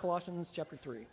Colossians 0.00 0.50
chapter 0.50 0.76
3. 0.76 1.06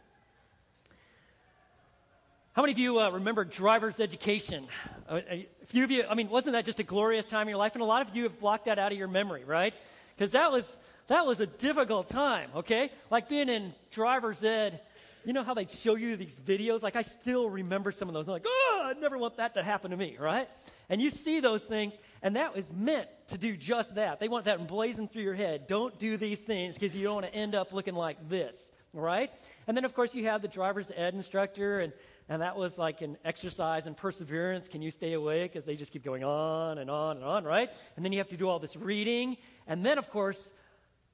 How 2.53 2.61
many 2.61 2.71
of 2.71 2.79
you 2.79 3.01
uh, 3.01 3.09
remember 3.09 3.43
driver's 3.43 3.99
education? 3.99 4.65
Uh, 5.09 5.19
a 5.29 5.47
few 5.65 5.83
of 5.83 5.91
you, 5.91 6.05
I 6.09 6.15
mean, 6.15 6.29
wasn't 6.29 6.53
that 6.53 6.63
just 6.63 6.79
a 6.79 6.83
glorious 6.83 7.25
time 7.25 7.43
in 7.43 7.49
your 7.49 7.57
life? 7.57 7.73
And 7.73 7.81
a 7.81 7.85
lot 7.85 8.07
of 8.07 8.15
you 8.15 8.23
have 8.23 8.39
blocked 8.39 8.65
that 8.65 8.79
out 8.79 8.93
of 8.93 8.97
your 8.97 9.09
memory, 9.09 9.43
right? 9.43 9.73
Because 10.15 10.31
that 10.31 10.53
was, 10.53 10.63
that 11.07 11.25
was 11.25 11.41
a 11.41 11.45
difficult 11.45 12.07
time, 12.07 12.49
okay? 12.55 12.89
Like 13.11 13.27
being 13.27 13.49
in 13.49 13.73
driver's 13.91 14.41
ed, 14.41 14.79
you 15.25 15.33
know 15.33 15.43
how 15.43 15.53
they 15.53 15.67
show 15.67 15.95
you 15.95 16.15
these 16.15 16.39
videos? 16.39 16.81
Like 16.81 16.95
I 16.95 17.01
still 17.01 17.49
remember 17.49 17.91
some 17.91 18.07
of 18.07 18.13
those. 18.13 18.25
I'm 18.25 18.31
like, 18.31 18.45
oh, 18.47 18.81
I 18.85 18.97
never 18.97 19.17
want 19.17 19.35
that 19.35 19.55
to 19.55 19.63
happen 19.63 19.91
to 19.91 19.97
me, 19.97 20.15
right? 20.17 20.47
And 20.89 21.01
you 21.01 21.09
see 21.09 21.41
those 21.41 21.61
things, 21.61 21.93
and 22.23 22.37
that 22.37 22.55
was 22.55 22.71
meant 22.71 23.09
to 23.27 23.37
do 23.37 23.57
just 23.57 23.95
that. 23.95 24.21
They 24.21 24.29
want 24.29 24.45
that 24.45 24.61
emblazoned 24.61 25.11
through 25.11 25.23
your 25.23 25.35
head. 25.35 25.67
Don't 25.67 25.99
do 25.99 26.15
these 26.15 26.39
things 26.39 26.75
because 26.75 26.95
you 26.95 27.03
don't 27.03 27.15
want 27.15 27.25
to 27.25 27.35
end 27.35 27.55
up 27.55 27.73
looking 27.73 27.93
like 27.93 28.29
this, 28.29 28.71
right? 28.93 29.31
And 29.67 29.75
then, 29.75 29.85
of 29.85 29.93
course, 29.93 30.15
you 30.15 30.25
have 30.25 30.41
the 30.41 30.47
driver's 30.47 30.91
ed 30.95 31.13
instructor, 31.13 31.79
and 31.79 31.93
and 32.29 32.41
that 32.41 32.57
was 32.57 32.77
like 32.77 33.01
an 33.01 33.17
exercise 33.23 33.87
in 33.87 33.95
perseverance. 33.95 34.67
Can 34.67 34.81
you 34.81 34.91
stay 34.91 35.13
awake? 35.13 35.53
Because 35.53 35.65
they 35.65 35.75
just 35.75 35.93
keep 35.93 36.03
going 36.03 36.25
on 36.25 36.77
and 36.77 36.89
on 36.89 37.17
and 37.17 37.25
on, 37.25 37.45
right? 37.45 37.69
And 37.95 38.03
then 38.03 38.11
you 38.11 38.17
have 38.17 38.29
to 38.29 38.37
do 38.37 38.49
all 38.49 38.59
this 38.59 38.75
reading. 38.75 39.37
And 39.65 39.85
then, 39.85 39.97
of 39.97 40.09
course, 40.09 40.51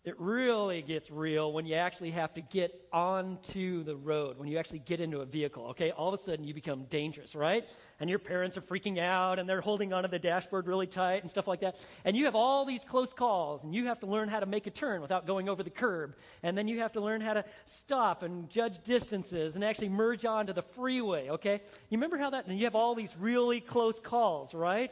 it 0.05 0.19
really 0.19 0.81
gets 0.81 1.09
real 1.09 1.53
when 1.53 1.65
you 1.65 1.75
actually 1.75 2.11
have 2.11 2.33
to 2.33 2.41
get 2.41 2.87
onto 2.91 3.85
the 3.85 3.95
road, 3.95 4.37
when 4.37 4.49
you 4.49 4.57
actually 4.57 4.79
get 4.79 4.99
into 4.99 5.21
a 5.21 5.25
vehicle, 5.25 5.67
okay? 5.67 5.91
All 5.91 6.13
of 6.13 6.19
a 6.19 6.21
sudden 6.21 6.43
you 6.43 6.53
become 6.53 6.83
dangerous, 6.89 7.35
right? 7.35 7.65
And 8.01 8.09
your 8.09 8.19
parents 8.19 8.57
are 8.57 8.61
freaking 8.61 8.99
out 8.99 9.39
and 9.39 9.47
they're 9.47 9.61
holding 9.61 9.93
onto 9.93 10.09
the 10.09 10.19
dashboard 10.19 10.67
really 10.67 10.87
tight 10.87 11.21
and 11.21 11.31
stuff 11.31 11.47
like 11.47 11.61
that. 11.61 11.77
And 12.03 12.17
you 12.17 12.25
have 12.25 12.35
all 12.35 12.65
these 12.65 12.83
close 12.83 13.13
calls 13.13 13.63
and 13.63 13.73
you 13.73 13.85
have 13.85 14.01
to 14.01 14.05
learn 14.05 14.27
how 14.27 14.41
to 14.41 14.45
make 14.45 14.67
a 14.67 14.71
turn 14.71 15.01
without 15.01 15.25
going 15.25 15.47
over 15.47 15.63
the 15.63 15.69
curb. 15.69 16.17
And 16.43 16.57
then 16.57 16.67
you 16.67 16.79
have 16.79 16.91
to 16.93 17.01
learn 17.01 17.21
how 17.21 17.35
to 17.35 17.45
stop 17.65 18.23
and 18.23 18.49
judge 18.49 18.83
distances 18.83 19.55
and 19.55 19.63
actually 19.63 19.89
merge 19.89 20.25
onto 20.25 20.51
the 20.51 20.63
freeway, 20.63 21.29
okay? 21.29 21.61
You 21.89 21.97
remember 21.97 22.17
how 22.17 22.29
that, 22.31 22.45
and 22.45 22.57
you 22.57 22.65
have 22.65 22.75
all 22.75 22.93
these 22.93 23.15
really 23.17 23.61
close 23.61 24.01
calls, 24.01 24.53
right? 24.53 24.91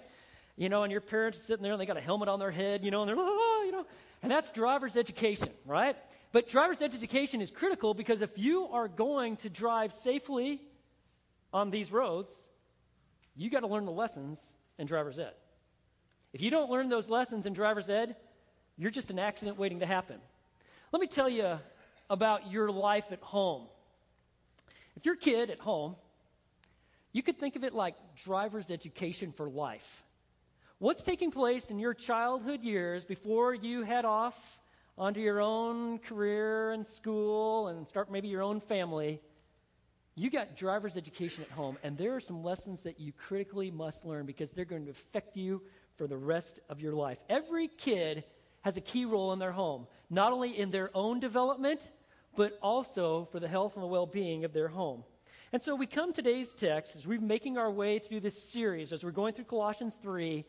You 0.55 0.69
know, 0.69 0.83
and 0.83 0.91
your 0.91 1.01
parents 1.01 1.39
are 1.39 1.43
sitting 1.43 1.63
there 1.63 1.73
and 1.73 1.81
they 1.81 1.85
got 1.85 1.97
a 1.97 2.01
helmet 2.01 2.29
on 2.29 2.39
their 2.39 2.51
head, 2.51 2.85
you 2.85 2.91
know, 2.91 3.01
and 3.01 3.09
they're, 3.09 3.15
oh, 3.17 3.63
you 3.65 3.73
know, 3.73 3.85
and 4.21 4.31
that's 4.31 4.51
driver's 4.51 4.95
education, 4.95 5.49
right? 5.65 5.95
But 6.31 6.47
driver's 6.47 6.81
education 6.81 7.41
is 7.41 7.51
critical 7.51 7.93
because 7.93 8.21
if 8.21 8.37
you 8.37 8.67
are 8.67 8.87
going 8.87 9.37
to 9.37 9.49
drive 9.49 9.93
safely 9.93 10.61
on 11.53 11.71
these 11.71 11.91
roads, 11.91 12.31
you 13.35 13.49
got 13.49 13.61
to 13.61 13.67
learn 13.67 13.85
the 13.85 13.91
lessons 13.91 14.39
in 14.77 14.87
driver's 14.87 15.19
ed. 15.19 15.33
If 16.33 16.41
you 16.41 16.49
don't 16.49 16.69
learn 16.69 16.89
those 16.89 17.09
lessons 17.09 17.45
in 17.45 17.53
driver's 17.53 17.89
ed, 17.89 18.15
you're 18.77 18.91
just 18.91 19.11
an 19.11 19.19
accident 19.19 19.57
waiting 19.57 19.79
to 19.79 19.85
happen. 19.85 20.17
Let 20.91 21.01
me 21.01 21.07
tell 21.07 21.29
you 21.29 21.59
about 22.09 22.51
your 22.51 22.71
life 22.71 23.05
at 23.11 23.21
home. 23.21 23.67
If 24.95 25.05
your 25.05 25.15
kid 25.15 25.49
at 25.49 25.59
home, 25.59 25.95
you 27.11 27.23
could 27.23 27.39
think 27.39 27.55
of 27.55 27.63
it 27.63 27.73
like 27.73 27.95
driver's 28.15 28.71
education 28.71 29.33
for 29.33 29.49
life. 29.49 30.03
What's 30.81 31.03
taking 31.03 31.29
place 31.29 31.69
in 31.69 31.77
your 31.77 31.93
childhood 31.93 32.63
years 32.63 33.05
before 33.05 33.53
you 33.53 33.83
head 33.83 34.03
off 34.03 34.59
onto 34.97 35.19
your 35.19 35.39
own 35.39 35.99
career 35.99 36.71
and 36.71 36.87
school 36.87 37.67
and 37.67 37.87
start 37.87 38.11
maybe 38.11 38.29
your 38.29 38.41
own 38.41 38.59
family? 38.59 39.21
You 40.15 40.31
got 40.31 40.55
driver's 40.55 40.97
education 40.97 41.43
at 41.43 41.51
home, 41.51 41.77
and 41.83 41.95
there 41.95 42.15
are 42.15 42.19
some 42.19 42.43
lessons 42.43 42.81
that 42.81 42.99
you 42.99 43.11
critically 43.11 43.69
must 43.69 44.05
learn 44.05 44.25
because 44.25 44.49
they're 44.49 44.65
going 44.65 44.85
to 44.85 44.89
affect 44.89 45.37
you 45.37 45.61
for 45.97 46.07
the 46.07 46.17
rest 46.17 46.59
of 46.67 46.79
your 46.79 46.93
life. 46.93 47.19
Every 47.29 47.67
kid 47.67 48.23
has 48.61 48.75
a 48.75 48.81
key 48.81 49.05
role 49.05 49.33
in 49.33 49.37
their 49.37 49.51
home, 49.51 49.85
not 50.09 50.33
only 50.33 50.57
in 50.57 50.71
their 50.71 50.89
own 50.95 51.19
development, 51.19 51.79
but 52.35 52.57
also 52.59 53.25
for 53.31 53.39
the 53.39 53.47
health 53.47 53.75
and 53.75 53.83
the 53.83 53.87
well 53.87 54.07
being 54.07 54.45
of 54.45 54.51
their 54.51 54.69
home. 54.69 55.03
And 55.53 55.61
so 55.61 55.75
we 55.75 55.85
come 55.85 56.11
today's 56.11 56.53
text 56.55 56.95
as 56.95 57.05
we're 57.05 57.21
making 57.21 57.59
our 57.59 57.69
way 57.69 57.99
through 57.99 58.21
this 58.21 58.41
series, 58.41 58.91
as 58.91 59.03
we're 59.03 59.11
going 59.11 59.35
through 59.35 59.45
Colossians 59.45 59.97
3, 60.01 60.43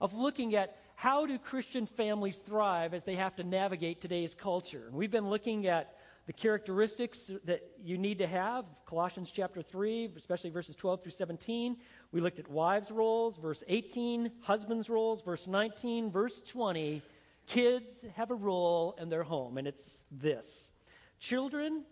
of 0.00 0.14
looking 0.14 0.54
at 0.54 0.76
how 0.94 1.26
do 1.26 1.38
Christian 1.38 1.86
families 1.86 2.38
thrive 2.38 2.94
as 2.94 3.04
they 3.04 3.16
have 3.16 3.36
to 3.36 3.44
navigate 3.44 4.00
today's 4.00 4.34
culture. 4.34 4.84
And 4.86 4.94
we've 4.94 5.10
been 5.10 5.28
looking 5.28 5.66
at 5.66 5.96
the 6.26 6.32
characteristics 6.32 7.30
that 7.44 7.62
you 7.82 7.98
need 7.98 8.18
to 8.18 8.26
have, 8.26 8.64
Colossians 8.84 9.30
chapter 9.30 9.62
3, 9.62 10.10
especially 10.16 10.50
verses 10.50 10.74
12 10.74 11.02
through 11.02 11.12
17. 11.12 11.76
We 12.10 12.20
looked 12.20 12.40
at 12.40 12.50
wives' 12.50 12.90
roles, 12.90 13.36
verse 13.36 13.62
18, 13.68 14.32
husbands' 14.40 14.90
roles, 14.90 15.22
verse 15.22 15.46
19, 15.46 16.10
verse 16.10 16.42
20. 16.42 17.00
Kids 17.46 18.04
have 18.16 18.32
a 18.32 18.34
role 18.34 18.96
in 19.00 19.08
their 19.08 19.22
home, 19.22 19.56
and 19.56 19.68
it's 19.68 20.04
this 20.10 20.72
Children, 21.20 21.84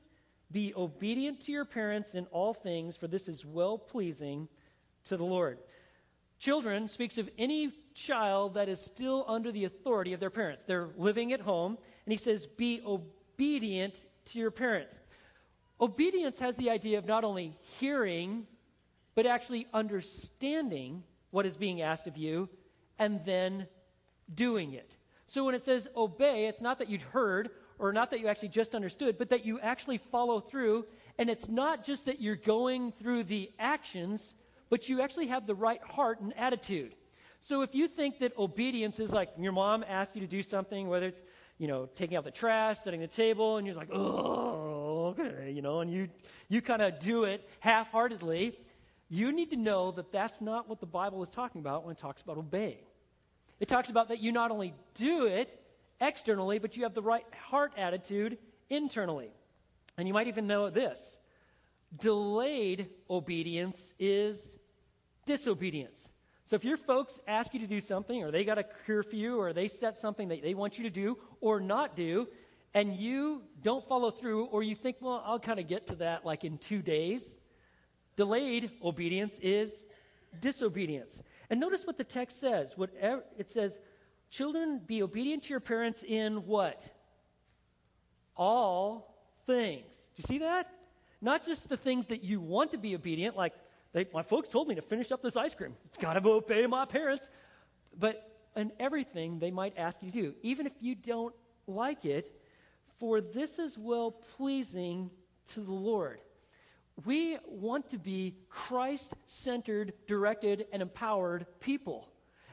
be 0.51 0.73
obedient 0.77 1.41
to 1.43 1.53
your 1.53 1.65
parents 1.65 2.15
in 2.15 2.27
all 2.27 2.55
things, 2.55 2.97
for 2.97 3.07
this 3.07 3.29
is 3.29 3.45
well 3.45 3.79
pleasing 3.79 4.49
to 5.05 5.17
the 5.17 5.25
Lord. 5.25 5.59
Children 6.39 6.89
speaks 6.89 7.19
of 7.19 7.31
any 7.39 7.73
child 7.95 8.55
that 8.55 8.69
is 8.69 8.81
still 8.81 9.25
under 9.29 9.51
the 9.51 9.65
authority 9.65 10.13
of 10.13 10.21
their 10.21 10.31
parents. 10.31 10.65
They're 10.65 10.91
living 10.97 11.33
at 11.33 11.41
home, 11.41 11.79
and 12.05 12.13
he 12.13 12.19
says, 12.19 12.47
Be 12.47 12.83
obedient 12.85 13.95
to 14.27 14.39
your 14.39 14.51
parents. 14.51 14.99
Obedience 15.81 16.39
has 16.39 16.57
the 16.57 16.71
idea 16.71 16.99
of 16.99 17.07
not 17.07 17.25
only 17.25 17.57
hearing, 17.79 18.47
but 19.15 19.27
actually 19.27 19.67
understanding 19.73 21.03
what 21.31 21.47
is 21.47 21.57
being 21.57 21.83
asked 21.83 22.07
of 22.07 22.17
you 22.17 22.49
and 22.99 23.25
then 23.25 23.67
doing 24.35 24.73
it. 24.75 24.97
So 25.27 25.45
when 25.45 25.55
it 25.55 25.63
says 25.63 25.89
obey, 25.97 26.47
it's 26.47 26.63
not 26.63 26.79
that 26.79 26.89
you'd 26.89 27.03
heard 27.03 27.51
or 27.79 27.93
not 27.93 28.11
that 28.11 28.21
you 28.21 28.29
actually 28.29 28.49
just 28.49 28.75
understood, 28.75 29.19
but 29.19 29.31
that 29.31 29.45
you 29.45 29.59
actually 29.61 29.99
follow 29.99 30.41
through. 30.41 30.87
And 31.19 31.29
it's 31.29 31.49
not 31.49 31.85
just 31.85 32.07
that 32.07 32.21
you're 32.21 32.37
going 32.37 32.93
through 32.93 33.25
the 33.25 33.51
actions, 33.59 34.35
but 34.71 34.89
you 34.89 35.01
actually 35.01 35.27
have 35.27 35.47
the 35.47 35.55
right 35.55 35.83
heart 35.83 36.21
and 36.21 36.37
attitude. 36.37 36.95
So 37.45 37.61
if 37.61 37.75
you 37.75 37.89
think 37.89 38.21
that 38.21 38.35
obedience 38.39 38.99
is 38.99 39.13
like 39.13 39.29
your 39.39 39.53
mom 39.53 39.85
asks 39.87 40.15
you 40.15 40.23
to 40.23 40.27
do 40.27 40.43
something, 40.43 40.89
whether 40.89 41.09
it's 41.09 41.21
you 41.59 41.69
know 41.69 41.91
taking 41.95 42.17
out 42.17 42.25
the 42.25 42.31
trash, 42.31 42.79
setting 42.79 43.01
the 43.01 43.07
table, 43.07 43.59
and 43.59 43.67
you're 43.67 43.77
like, 43.77 43.91
oh, 43.93 45.15
okay, 45.19 45.51
you 45.51 45.61
know, 45.61 45.81
and 45.81 45.93
you 45.93 46.09
you 46.49 46.63
kind 46.63 46.81
of 46.81 46.99
do 46.99 47.25
it 47.25 47.47
half-heartedly, 47.61 48.59
you 49.11 49.31
need 49.31 49.51
to 49.51 49.59
know 49.59 49.91
that 49.91 50.11
that's 50.11 50.41
not 50.41 50.71
what 50.71 50.81
the 50.81 50.87
Bible 50.87 51.23
is 51.23 51.29
talking 51.29 51.61
about 51.61 51.85
when 51.85 51.93
it 51.93 51.99
talks 51.99 52.23
about 52.23 52.39
obeying. 52.39 52.87
It 53.61 53.69
talks 53.69 53.91
about 53.91 54.09
that 54.09 54.21
you 54.21 54.33
not 54.33 54.51
only 54.51 54.73
do 54.95 55.27
it 55.27 55.61
externally, 56.01 56.59
but 56.59 56.79
you 56.79 56.85
have 56.85 56.95
the 56.95 57.03
right 57.03 57.27
heart 57.51 57.75
attitude 57.77 58.39
internally. 58.71 59.29
And 59.99 60.09
you 60.09 60.15
might 60.15 60.29
even 60.29 60.47
know 60.47 60.71
this 60.71 61.19
delayed 61.99 62.89
obedience 63.11 63.93
is 63.99 64.57
disobedience. 65.27 66.09
So 66.45 66.57
if 66.57 66.65
your 66.65 66.77
folks 66.77 67.19
ask 67.27 67.55
you 67.55 67.61
to 67.61 67.67
do 67.67 67.81
something, 67.81 68.23
or 68.23 68.31
they 68.31 68.45
got 68.45 68.59
a 68.59 68.65
curfew, 68.65 69.41
or 69.41 69.53
they 69.53 69.69
set 69.69 69.99
something 69.99 70.29
that 70.29 70.43
they 70.43 70.55
want 70.55 70.77
you 70.77 70.85
to 70.85 70.91
do 70.91 71.19
or 71.41 71.59
not 71.59 71.97
do, 71.97 72.29
and 72.75 72.95
you 72.95 73.43
don't 73.63 73.87
follow 73.89 74.11
through, 74.11 74.47
or 74.47 74.63
you 74.63 74.75
think, 74.75 74.97
well, 75.01 75.23
I'll 75.25 75.39
kind 75.39 75.59
of 75.59 75.69
get 75.69 75.87
to 75.87 75.95
that 75.97 76.27
like 76.27 76.45
in 76.45 76.59
two 76.59 76.83
days, 76.83 77.39
delayed 78.17 78.71
obedience 78.83 79.39
is 79.41 79.85
disobedience. 80.41 81.23
And 81.49 81.61
notice 81.61 81.87
what 81.87 81.97
the 81.97 82.05
text 82.05 82.41
says. 82.41 82.77
Whatever, 82.77 83.25
it 83.39 83.49
says, 83.49 83.79
Children, 84.31 84.81
be 84.85 85.03
obedient 85.03 85.45
to 85.45 85.51
your 85.51 85.61
parents 85.61 86.03
in 86.03 86.45
what? 86.47 86.83
All 88.37 89.17
things. 89.47 89.87
Do 89.87 90.23
you 90.23 90.25
see 90.25 90.39
that? 90.39 90.69
Not 91.21 91.47
just 91.47 91.69
the 91.69 91.77
things 91.77 92.07
that 92.07 92.25
you 92.25 92.41
want 92.41 92.73
to 92.73 92.79
be 92.79 92.95
obedient, 92.97 93.37
like 93.37 93.55
they, 93.95 94.07
my 94.13 94.23
folks 94.23 94.49
told 94.49 94.69
me 94.69 94.75
to 94.75 94.83
finish 94.83 95.13
up 95.13 95.23
this 95.23 95.37
ice 95.37 95.55
cream. 95.55 95.75
Got 96.01 96.15
to 96.15 96.29
obey 96.29 96.67
my 96.67 96.85
parents. 96.85 97.27
But 97.97 98.29
in 98.57 98.73
everything 98.79 99.39
they 99.39 99.53
might 99.53 99.79
ask 99.79 100.03
you 100.03 100.11
to 100.11 100.23
do, 100.23 100.35
even 100.43 100.67
if 100.67 100.73
you 100.81 100.97
don't 100.97 101.35
like 101.69 102.05
it, 102.05 102.39
for 102.99 103.21
this 103.21 103.59
is 103.59 103.79
well 103.79 104.11
pleasing 104.37 105.11
to 105.55 105.61
the 105.61 105.73
Lord. 105.73 106.21
We 107.05 107.39
want 107.47 107.89
to 107.91 107.99
be 107.99 108.35
Christ 108.49 109.15
centered, 109.27 109.93
directed, 110.07 110.67
and 110.73 110.83
empowered 110.83 111.47
people. 111.61 112.09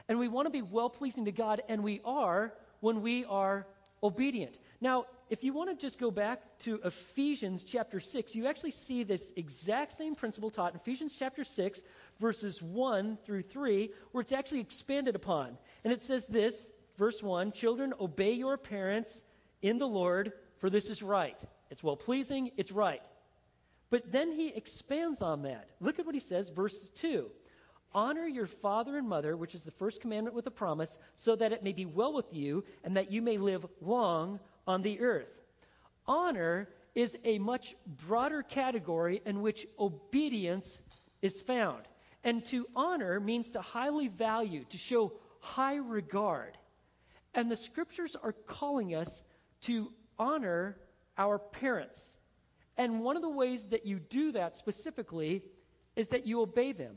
And 0.08 0.18
we 0.18 0.28
want 0.28 0.46
to 0.46 0.50
be 0.50 0.62
well 0.62 0.90
pleasing 0.90 1.24
to 1.24 1.32
God, 1.32 1.62
and 1.68 1.82
we 1.82 2.00
are 2.04 2.54
when 2.80 3.02
we 3.02 3.24
are 3.24 3.66
obedient. 4.02 4.58
Now, 4.82 5.06
if 5.30 5.44
you 5.44 5.52
want 5.52 5.70
to 5.70 5.76
just 5.76 6.00
go 6.00 6.10
back 6.10 6.40
to 6.64 6.80
Ephesians 6.84 7.62
chapter 7.62 8.00
6, 8.00 8.34
you 8.34 8.48
actually 8.48 8.72
see 8.72 9.04
this 9.04 9.32
exact 9.36 9.92
same 9.92 10.16
principle 10.16 10.50
taught 10.50 10.72
in 10.72 10.80
Ephesians 10.80 11.14
chapter 11.16 11.44
6, 11.44 11.82
verses 12.18 12.60
1 12.60 13.16
through 13.24 13.42
3, 13.42 13.90
where 14.10 14.22
it's 14.22 14.32
actually 14.32 14.58
expanded 14.58 15.14
upon. 15.14 15.56
And 15.84 15.92
it 15.92 16.02
says 16.02 16.26
this, 16.26 16.68
verse 16.98 17.22
1 17.22 17.52
Children, 17.52 17.94
obey 18.00 18.32
your 18.32 18.56
parents 18.56 19.22
in 19.62 19.78
the 19.78 19.86
Lord, 19.86 20.32
for 20.58 20.68
this 20.68 20.90
is 20.90 21.00
right. 21.00 21.38
It's 21.70 21.84
well 21.84 21.96
pleasing, 21.96 22.50
it's 22.56 22.72
right. 22.72 23.02
But 23.88 24.10
then 24.10 24.32
he 24.32 24.48
expands 24.48 25.22
on 25.22 25.42
that. 25.42 25.68
Look 25.80 26.00
at 26.00 26.06
what 26.06 26.16
he 26.16 26.20
says, 26.20 26.48
verse 26.48 26.88
2. 26.96 27.30
Honor 27.94 28.26
your 28.26 28.46
father 28.46 28.96
and 28.96 29.08
mother, 29.08 29.36
which 29.36 29.54
is 29.54 29.62
the 29.62 29.70
first 29.70 30.00
commandment 30.00 30.34
with 30.34 30.46
a 30.48 30.50
promise, 30.50 30.98
so 31.14 31.36
that 31.36 31.52
it 31.52 31.62
may 31.62 31.72
be 31.72 31.86
well 31.86 32.12
with 32.12 32.32
you 32.32 32.64
and 32.82 32.96
that 32.96 33.12
you 33.12 33.22
may 33.22 33.38
live 33.38 33.64
long 33.80 34.40
on 34.66 34.82
the 34.82 35.00
earth. 35.00 35.42
Honor 36.06 36.68
is 36.94 37.16
a 37.24 37.38
much 37.38 37.74
broader 38.06 38.42
category 38.42 39.22
in 39.24 39.40
which 39.40 39.66
obedience 39.78 40.82
is 41.22 41.40
found. 41.40 41.82
And 42.24 42.44
to 42.46 42.66
honor 42.76 43.18
means 43.18 43.50
to 43.50 43.60
highly 43.60 44.08
value, 44.08 44.64
to 44.68 44.76
show 44.76 45.12
high 45.40 45.76
regard. 45.76 46.56
And 47.34 47.50
the 47.50 47.56
scriptures 47.56 48.16
are 48.20 48.32
calling 48.32 48.94
us 48.94 49.22
to 49.62 49.92
honor 50.18 50.76
our 51.18 51.38
parents. 51.38 52.18
And 52.76 53.00
one 53.00 53.16
of 53.16 53.22
the 53.22 53.30
ways 53.30 53.66
that 53.68 53.86
you 53.86 53.98
do 53.98 54.32
that 54.32 54.56
specifically 54.56 55.42
is 55.96 56.08
that 56.08 56.26
you 56.26 56.40
obey 56.40 56.72
them. 56.72 56.96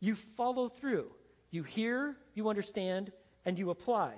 You 0.00 0.14
follow 0.14 0.68
through. 0.68 1.10
You 1.50 1.62
hear, 1.62 2.16
you 2.34 2.48
understand, 2.48 3.12
and 3.44 3.58
you 3.58 3.70
apply. 3.70 4.14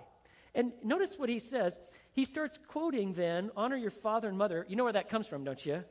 And 0.55 0.73
notice 0.83 1.19
what 1.19 1.29
he 1.29 1.39
says. 1.39 1.79
He 2.13 2.25
starts 2.25 2.59
quoting 2.69 3.15
then, 3.15 3.51
honor 3.57 3.77
your 3.77 3.91
father 3.91 4.29
and 4.29 4.37
mother. 4.37 4.67
You 4.69 4.77
know 4.77 4.85
where 4.85 4.93
that 4.93 5.09
comes 5.09 5.27
from, 5.27 5.45
don't 5.45 5.65
you? 5.65 5.83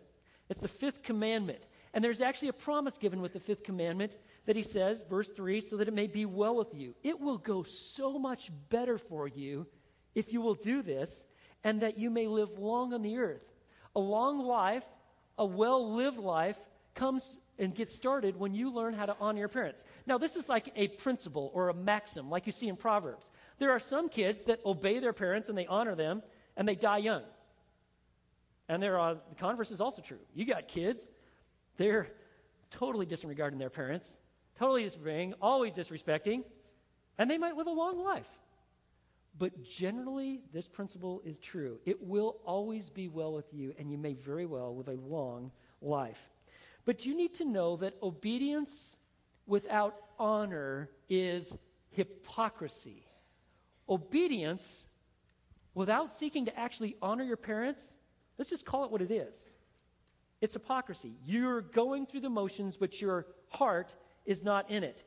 It's 0.50 0.62
the 0.62 0.68
fifth 0.68 1.04
commandment. 1.04 1.64
And 1.94 2.04
there's 2.04 2.22
actually 2.22 2.50
a 2.50 2.54
promise 2.54 2.98
given 2.98 3.22
with 3.22 3.34
the 3.34 3.40
fifth 3.40 3.64
commandment 3.64 4.14
that 4.46 4.56
he 4.56 4.64
says, 4.64 5.04
verse 5.10 5.30
3, 5.30 5.62
so 5.62 5.78
that 5.78 5.88
it 5.88 5.94
may 5.94 6.08
be 6.08 6.26
well 6.26 6.56
with 6.56 6.74
you. 6.74 6.96
It 7.04 7.20
will 7.20 7.38
go 7.38 7.64
so 7.64 8.18
much 8.18 8.52
better 8.70 8.98
for 8.98 9.28
you 9.28 9.68
if 10.16 10.32
you 10.32 10.42
will 10.42 10.56
do 10.56 10.82
this, 10.82 11.26
and 11.64 11.82
that 11.82 11.98
you 11.98 12.10
may 12.10 12.28
live 12.28 12.60
long 12.60 12.94
on 12.94 13.02
the 13.02 13.18
earth. 13.18 13.44
A 13.96 14.00
long 14.00 14.40
life, 14.40 14.84
a 15.38 15.46
well 15.46 15.94
lived 15.94 16.18
life, 16.18 16.58
comes 16.96 17.40
and 17.58 17.76
gets 17.76 17.96
started 17.96 18.38
when 18.38 18.54
you 18.54 18.74
learn 18.74 18.94
how 18.94 19.06
to 19.06 19.16
honor 19.20 19.40
your 19.40 19.48
parents. 19.48 19.84
Now, 20.06 20.18
this 20.18 20.36
is 20.36 20.50
like 20.50 20.72
a 20.76 20.88
principle 20.88 21.52
or 21.54 21.70
a 21.70 21.74
maxim, 21.74 22.30
like 22.30 22.46
you 22.46 22.52
see 22.52 22.68
in 22.68 22.76
Proverbs. 22.76 23.30
There 23.62 23.69
are 23.69 23.80
some 23.80 24.10
kids 24.10 24.42
that 24.46 24.60
obey 24.66 24.98
their 24.98 25.13
parents 25.13 25.48
and 25.48 25.56
they 25.56 25.68
honor 25.68 25.94
them, 25.94 26.24
and 26.58 26.68
they 26.68 26.74
die 26.74 26.98
young. 26.98 27.22
And 28.68 28.81
there 28.81 28.98
are, 28.98 29.13
the 29.13 29.36
converse 29.36 29.69
is 29.69 29.80
also 29.80 30.02
true. 30.02 30.18
You 30.34 30.46
got 30.46 30.68
kids, 30.68 31.08
they're 31.78 32.08
totally 32.72 33.06
disregarding 33.06 33.60
their 33.60 33.69
parents, 33.69 34.10
totally 34.58 34.81
disregarding, 34.81 35.36
always 35.40 35.74
disrespecting, 35.74 36.44
and 37.19 37.30
they 37.30 37.38
might 37.38 37.56
live 37.56 37.68
a 37.68 37.72
long 37.72 38.00
life. 38.04 38.25
But 39.38 39.62
generally, 39.62 40.42
this 40.52 40.68
principle 40.68 41.22
is 41.24 41.38
true. 41.38 41.78
It 41.86 42.02
will 42.02 42.38
always 42.44 42.90
be 42.90 43.10
well 43.10 43.31
with 43.31 43.54
you, 43.54 43.75
and 43.78 43.92
you 43.92 43.98
may 44.00 44.16
very 44.16 44.48
well 44.48 44.75
live 44.75 44.88
a 44.88 45.00
long 45.08 45.52
life. 45.84 46.31
But 46.86 47.06
you 47.06 47.16
need 47.16 47.36
to 47.36 47.46
know 47.46 47.78
that 47.78 47.94
obedience 48.02 48.98
without 49.46 49.98
honor 50.18 50.90
is 51.10 51.56
hypocrisy. 51.92 53.04
Obedience 53.92 54.86
without 55.76 56.14
seeking 56.14 56.46
to 56.46 56.60
actually 56.60 56.96
honor 57.02 57.24
your 57.24 57.38
parents, 57.38 57.98
let's 58.38 58.50
just 58.50 58.66
call 58.66 58.86
it 58.86 58.92
what 58.92 59.02
it 59.02 59.12
is. 59.12 59.54
It's 60.40 60.54
hypocrisy. 60.54 61.14
You're 61.26 61.62
going 61.62 62.08
through 62.08 62.22
the 62.22 62.30
motions, 62.30 62.78
but 62.78 63.00
your 63.00 63.28
heart 63.50 63.94
is 64.26 64.44
not 64.44 64.72
in 64.72 64.84
it. 64.84 65.04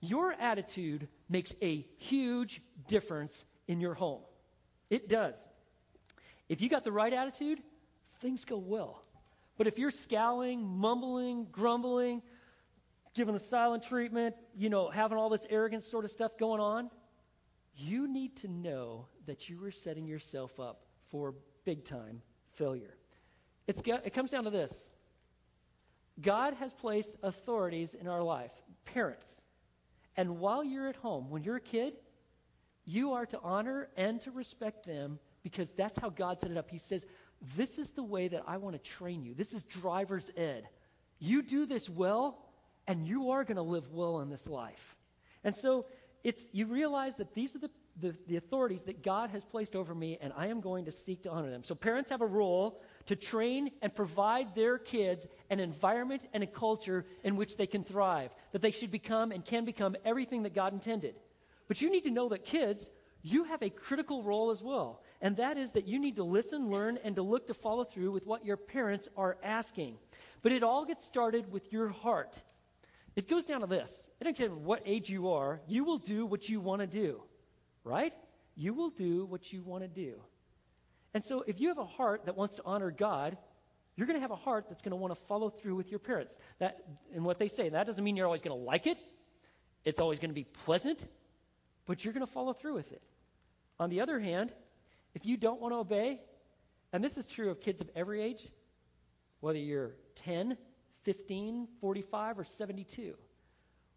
Your 0.00 0.32
attitude 0.32 1.08
makes 1.28 1.54
a 1.60 1.84
huge 1.98 2.62
difference 2.86 3.44
in 3.66 3.80
your 3.80 3.94
home. 3.94 4.22
It 4.88 5.08
does. 5.08 5.46
If 6.48 6.62
you 6.62 6.68
got 6.68 6.84
the 6.84 6.92
right 6.92 7.12
attitude, 7.12 7.60
things 8.20 8.44
go 8.44 8.56
well. 8.56 9.02
But 9.58 9.66
if 9.66 9.78
you're 9.78 9.90
scowling, 9.90 10.64
mumbling, 10.64 11.48
grumbling, 11.50 12.22
giving 13.14 13.34
the 13.34 13.40
silent 13.40 13.82
treatment, 13.82 14.36
you 14.56 14.70
know, 14.70 14.88
having 14.88 15.18
all 15.18 15.28
this 15.28 15.44
arrogant 15.50 15.82
sort 15.82 16.04
of 16.04 16.10
stuff 16.10 16.38
going 16.38 16.60
on, 16.60 16.90
you 17.78 18.08
need 18.08 18.36
to 18.38 18.48
know 18.48 19.06
that 19.26 19.48
you 19.48 19.64
are 19.64 19.70
setting 19.70 20.06
yourself 20.06 20.58
up 20.58 20.84
for 21.10 21.34
big 21.64 21.84
time 21.84 22.20
failure. 22.52 22.94
It's, 23.66 23.82
it 23.86 24.12
comes 24.12 24.30
down 24.30 24.44
to 24.44 24.50
this 24.50 24.88
God 26.20 26.54
has 26.54 26.72
placed 26.72 27.14
authorities 27.22 27.94
in 27.94 28.08
our 28.08 28.22
life, 28.22 28.52
parents. 28.84 29.42
And 30.16 30.40
while 30.40 30.64
you're 30.64 30.88
at 30.88 30.96
home, 30.96 31.30
when 31.30 31.44
you're 31.44 31.56
a 31.56 31.60
kid, 31.60 31.94
you 32.84 33.12
are 33.12 33.26
to 33.26 33.38
honor 33.42 33.88
and 33.96 34.20
to 34.22 34.30
respect 34.32 34.84
them 34.84 35.20
because 35.42 35.70
that's 35.70 35.98
how 35.98 36.08
God 36.08 36.40
set 36.40 36.50
it 36.50 36.56
up. 36.56 36.70
He 36.70 36.78
says, 36.78 37.06
This 37.56 37.78
is 37.78 37.90
the 37.90 38.02
way 38.02 38.26
that 38.28 38.42
I 38.46 38.56
want 38.56 38.74
to 38.74 38.90
train 38.90 39.22
you. 39.22 39.34
This 39.34 39.52
is 39.52 39.62
driver's 39.64 40.30
ed. 40.36 40.68
You 41.20 41.42
do 41.42 41.66
this 41.66 41.88
well, 41.88 42.46
and 42.88 43.06
you 43.06 43.30
are 43.30 43.44
going 43.44 43.56
to 43.56 43.62
live 43.62 43.92
well 43.92 44.20
in 44.20 44.30
this 44.30 44.48
life. 44.48 44.96
And 45.44 45.54
so 45.54 45.86
it's 46.24 46.48
you 46.52 46.66
realize 46.66 47.16
that 47.16 47.34
these 47.34 47.54
are 47.54 47.58
the, 47.58 47.70
the, 48.00 48.14
the, 48.26 48.36
authorities 48.36 48.82
that 48.82 49.02
God 49.02 49.30
has 49.30 49.44
placed 49.44 49.74
over 49.76 49.94
me, 49.94 50.18
and 50.20 50.32
I 50.36 50.46
am 50.48 50.60
going 50.60 50.84
to 50.84 50.92
seek 50.92 51.22
to 51.22 51.30
honor 51.30 51.50
them. 51.50 51.64
So 51.64 51.74
parents 51.74 52.10
have 52.10 52.20
a 52.20 52.26
role 52.26 52.80
to 53.06 53.16
train 53.16 53.70
and 53.82 53.94
provide 53.94 54.54
their 54.54 54.78
kids 54.78 55.26
an 55.50 55.60
environment 55.60 56.22
and 56.32 56.42
a 56.42 56.46
culture 56.46 57.06
in 57.24 57.36
which 57.36 57.56
they 57.56 57.66
can 57.66 57.84
thrive, 57.84 58.30
that 58.52 58.62
they 58.62 58.70
should 58.70 58.90
become 58.90 59.32
and 59.32 59.44
can 59.44 59.64
become 59.64 59.96
everything 60.04 60.42
that 60.42 60.54
God 60.54 60.72
intended. 60.72 61.14
But 61.68 61.80
you 61.80 61.90
need 61.90 62.04
to 62.04 62.10
know 62.10 62.28
that 62.30 62.44
kids, 62.44 62.90
you 63.22 63.44
have 63.44 63.62
a 63.62 63.70
critical 63.70 64.22
role 64.22 64.50
as 64.50 64.62
well. 64.62 65.02
And 65.20 65.36
that 65.36 65.58
is 65.58 65.72
that 65.72 65.86
you 65.86 65.98
need 65.98 66.16
to 66.16 66.24
listen, 66.24 66.70
learn, 66.70 66.98
and 67.02 67.16
to 67.16 67.22
look 67.22 67.46
to 67.48 67.54
follow 67.54 67.84
through 67.84 68.12
with 68.12 68.26
what 68.26 68.44
your 68.44 68.56
parents 68.56 69.08
are 69.16 69.36
asking. 69.42 69.98
But 70.42 70.52
it 70.52 70.62
all 70.62 70.84
gets 70.84 71.04
started 71.04 71.52
with 71.52 71.72
your 71.72 71.88
heart. 71.88 72.40
It 73.18 73.28
goes 73.28 73.44
down 73.44 73.60
to 73.62 73.66
this 73.66 74.10
I 74.20 74.24
don't 74.24 74.36
care 74.36 74.48
what 74.48 74.82
age 74.86 75.10
you 75.10 75.30
are, 75.30 75.60
you 75.66 75.84
will 75.84 75.98
do 75.98 76.24
what 76.24 76.48
you 76.48 76.60
want 76.60 76.80
to 76.80 76.86
do, 76.86 77.20
right? 77.84 78.12
You 78.54 78.72
will 78.74 78.90
do 78.90 79.26
what 79.26 79.52
you 79.52 79.62
want 79.62 79.82
to 79.82 79.88
do. 79.88 80.14
And 81.14 81.24
so 81.24 81.44
if 81.46 81.60
you 81.60 81.68
have 81.68 81.78
a 81.78 81.86
heart 81.86 82.26
that 82.26 82.36
wants 82.36 82.56
to 82.56 82.62
honor 82.64 82.90
God, 82.90 83.36
you're 83.96 84.06
going 84.06 84.16
to 84.16 84.20
have 84.20 84.30
a 84.30 84.36
heart 84.36 84.66
that's 84.68 84.82
going 84.82 84.90
to 84.90 84.96
want 84.96 85.14
to 85.14 85.20
follow 85.26 85.50
through 85.50 85.74
with 85.74 85.90
your 85.90 85.98
parents. 85.98 86.38
That, 86.58 86.84
and 87.14 87.24
what 87.24 87.38
they 87.38 87.48
say, 87.48 87.68
that 87.68 87.86
doesn't 87.86 88.02
mean 88.02 88.16
you're 88.16 88.26
always 88.26 88.42
going 88.42 88.56
to 88.56 88.64
like 88.64 88.86
it. 88.86 88.98
It's 89.84 90.00
always 90.00 90.18
going 90.18 90.30
to 90.30 90.34
be 90.34 90.46
pleasant 90.64 91.00
but 91.88 92.04
you're 92.04 92.12
going 92.12 92.24
to 92.24 92.32
follow 92.32 92.52
through 92.52 92.74
with 92.74 92.92
it. 92.92 93.02
On 93.80 93.88
the 93.88 94.02
other 94.02 94.20
hand, 94.20 94.52
if 95.14 95.24
you 95.24 95.36
don't 95.36 95.60
want 95.60 95.72
to 95.72 95.78
obey, 95.78 96.20
and 96.92 97.02
this 97.02 97.16
is 97.16 97.26
true 97.26 97.50
of 97.50 97.60
kids 97.60 97.80
of 97.80 97.88
every 97.96 98.22
age, 98.22 98.46
whether 99.40 99.58
you're 99.58 99.92
10, 100.16 100.56
15, 101.08 101.66
45, 101.80 102.38
or 102.38 102.44
72, 102.44 103.14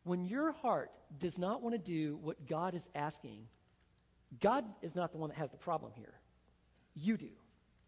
when 0.06 0.24
your 0.24 0.54
heart 0.54 0.92
does 1.20 1.38
not 1.38 1.62
want 1.62 1.76
to 1.76 1.78
do 1.78 2.18
what 2.24 2.48
God 2.48 2.74
is 2.74 2.88
asking, 2.96 3.46
God 4.40 4.64
is 4.82 4.96
not 4.96 5.12
the 5.12 5.18
one 5.18 5.28
that 5.30 5.38
has 5.38 5.52
the 5.52 5.58
problem 5.58 5.92
here. 5.94 6.14
You 6.96 7.18
do. 7.18 7.28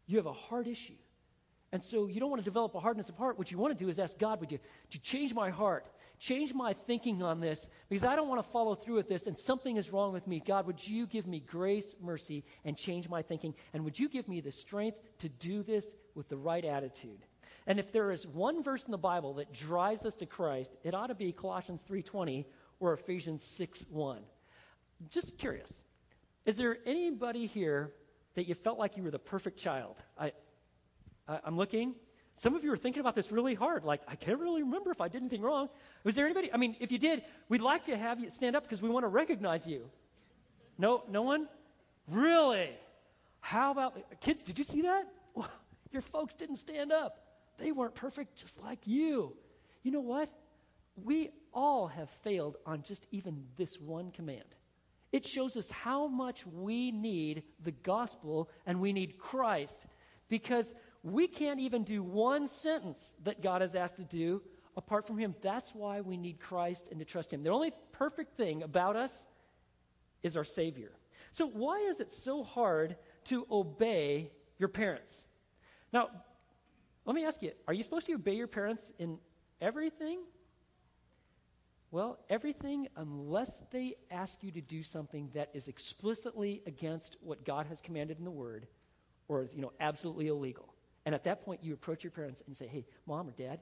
You 0.08 0.18
have 0.18 0.26
a 0.26 0.34
heart 0.34 0.68
issue. 0.68 0.98
And 1.72 1.82
so 1.82 2.08
you 2.08 2.20
don't 2.20 2.30
want 2.30 2.42
to 2.42 2.44
develop 2.44 2.76
a 2.76 2.82
hardness 2.82 3.08
of 3.08 3.16
heart. 3.16 3.38
What 3.38 3.50
you 3.50 3.58
want 3.58 3.80
to 3.80 3.82
do 3.82 3.90
is 3.90 3.98
ask 3.98 4.20
God, 4.20 4.42
would 4.42 4.52
you, 4.52 4.60
to 4.92 5.00
change 5.00 5.34
my 5.34 5.50
heart? 5.50 5.86
Change 6.20 6.54
my 6.54 6.74
thinking 6.86 7.24
on 7.24 7.40
this 7.40 7.70
because 7.88 8.04
I 8.04 8.18
don't 8.18 8.28
want 8.28 8.44
to 8.44 8.52
follow 8.52 8.76
through 8.76 8.96
with 8.96 9.08
this 9.08 9.28
and 9.28 9.38
something 9.38 9.78
is 9.78 9.90
wrong 9.90 10.12
with 10.12 10.28
me. 10.28 10.44
God, 10.46 10.68
would 10.68 10.86
you 10.86 11.08
give 11.08 11.28
me 11.28 11.40
grace, 11.40 11.96
mercy, 12.02 12.44
and 12.66 12.76
change 12.76 13.08
my 13.08 13.22
thinking? 13.22 13.54
And 13.74 13.86
would 13.86 13.98
you 13.98 14.10
give 14.10 14.28
me 14.28 14.42
the 14.42 14.52
strength 14.52 14.98
to 15.20 15.30
do 15.30 15.64
this 15.64 15.96
with 16.14 16.28
the 16.28 16.36
right 16.36 16.66
attitude? 16.66 17.26
And 17.68 17.80
if 17.80 17.92
there 17.92 18.12
is 18.12 18.28
one 18.28 18.62
verse 18.62 18.86
in 18.86 18.92
the 18.92 18.98
Bible 18.98 19.36
that 19.36 19.54
drives 19.54 20.06
us 20.06 20.16
to 20.18 20.26
Christ, 20.26 20.76
it 20.84 20.94
ought 20.94 21.08
to 21.08 21.16
be 21.16 21.32
Colossians 21.32 21.82
3:20 21.82 22.46
or 22.80 22.94
Ephesians 22.94 23.44
6:1. 23.44 24.24
Just 25.10 25.38
curious. 25.38 25.86
Is 26.46 26.58
there 26.58 26.78
anybody 26.86 27.46
here 27.46 27.94
that 28.36 28.48
you 28.48 28.56
felt 28.56 28.78
like 28.78 28.98
you 28.98 29.04
were 29.04 29.12
the 29.12 29.20
perfect 29.20 29.58
child? 29.58 29.98
I, 30.18 30.34
I 31.28 31.40
I'm 31.46 31.58
looking. 31.58 31.96
Some 32.36 32.56
of 32.56 32.64
you 32.64 32.72
are 32.74 32.78
thinking 32.78 33.00
about 33.00 33.16
this 33.16 33.32
really 33.32 33.54
hard. 33.54 33.86
Like, 33.86 34.02
I 34.08 34.16
can't 34.16 34.40
really 34.40 34.64
remember 34.64 34.92
if 34.92 35.00
I 35.02 35.08
did 35.08 35.22
anything 35.22 35.42
wrong. 35.42 35.70
Was 36.04 36.16
there 36.16 36.26
anybody? 36.26 36.52
I 36.52 36.58
mean, 36.58 36.76
if 36.80 36.92
you 36.92 36.98
did, 36.98 37.24
we'd 37.48 37.62
like 37.62 37.86
to 37.86 37.96
have 37.96 38.20
you 38.20 38.30
stand 38.30 38.56
up 38.56 38.64
because 38.64 38.82
we 38.82 38.90
want 38.90 39.04
to 39.04 39.08
recognize 39.08 39.68
you. 39.68 39.90
No, 40.78 41.04
no 41.08 41.22
one? 41.22 41.48
Really? 42.08 42.72
How 43.40 43.72
about 43.72 44.20
kids? 44.20 44.42
Did 44.42 44.58
you 44.58 44.64
see 44.64 44.82
that? 44.82 45.08
Your 45.92 46.02
folks 46.02 46.34
didn't 46.34 46.58
stand 46.58 46.92
up. 46.92 47.23
They 47.58 47.72
weren't 47.72 47.96
perfect 47.96 48.36
just 48.36 48.62
like 48.62 48.80
you. 48.86 49.34
You 49.84 49.92
know 49.92 50.02
what? 50.02 50.30
We 51.04 51.32
all 51.54 51.88
have 51.88 52.10
failed 52.24 52.58
on 52.66 52.84
just 52.84 53.06
even 53.12 53.44
this 53.58 53.80
one 53.80 54.12
command. 54.12 54.56
It 55.12 55.26
shows 55.26 55.56
us 55.56 55.70
how 55.70 56.08
much 56.08 56.46
we 56.48 56.92
need 56.92 57.44
the 57.64 57.72
gospel 57.72 58.50
and 58.66 58.80
we 58.80 58.92
need 58.92 59.18
Christ 59.18 59.86
because 60.28 60.74
we 61.04 61.28
can't 61.28 61.60
even 61.60 61.84
do 61.84 62.02
one 62.02 62.48
sentence 62.48 63.14
that 63.24 63.42
God 63.42 63.62
has 63.62 63.76
asked 63.76 63.98
to 63.98 64.04
do 64.04 64.42
apart 64.76 65.06
from 65.06 65.18
Him. 65.18 65.36
That's 65.42 65.76
why 65.76 66.02
we 66.02 66.18
need 66.18 66.40
Christ 66.40 66.88
and 66.90 67.00
to 67.00 67.06
trust 67.06 67.32
Him. 67.32 67.44
The 67.44 67.52
only 67.52 67.72
perfect 67.92 68.36
thing 68.36 68.64
about 68.64 68.96
us 68.96 69.28
is 70.24 70.36
our 70.36 70.44
Savior. 70.44 70.94
So, 71.32 71.48
why 71.48 71.80
is 71.80 72.00
it 72.00 72.12
so 72.12 72.44
hard 72.44 72.96
to 73.26 73.46
obey 73.52 74.32
your 74.58 74.70
parents? 74.70 75.26
Now, 75.92 76.10
let 77.06 77.16
me 77.16 77.26
ask 77.26 77.42
you 77.42 77.52
are 77.68 77.74
you 77.74 77.84
supposed 77.84 78.06
to 78.08 78.14
obey 78.14 78.36
your 78.36 78.48
parents 78.48 78.92
in 79.00 79.18
everything? 79.62 80.20
Well, 81.92 82.18
everything 82.30 82.88
unless 82.96 83.62
they 83.72 83.96
ask 84.10 84.42
you 84.42 84.52
to 84.52 84.62
do 84.62 84.82
something 84.82 85.30
that 85.36 85.50
is 85.54 85.68
explicitly 85.68 86.64
against 86.66 87.18
what 87.22 87.46
God 87.46 87.68
has 87.68 87.82
commanded 87.82 88.18
in 88.18 88.26
the 88.26 88.32
Word 88.32 88.66
or 89.28 89.44
is, 89.44 89.54
you 89.54 89.62
know, 89.62 89.72
absolutely 89.80 90.28
illegal. 90.28 90.74
And 91.06 91.14
at 91.14 91.24
that 91.26 91.46
point, 91.46 91.64
you 91.64 91.74
approach 91.74 92.04
your 92.04 92.12
parents 92.12 92.42
and 92.48 92.56
say, 92.56 92.66
hey, 92.68 92.86
mom 93.06 93.28
or 93.28 93.32
dad, 93.32 93.60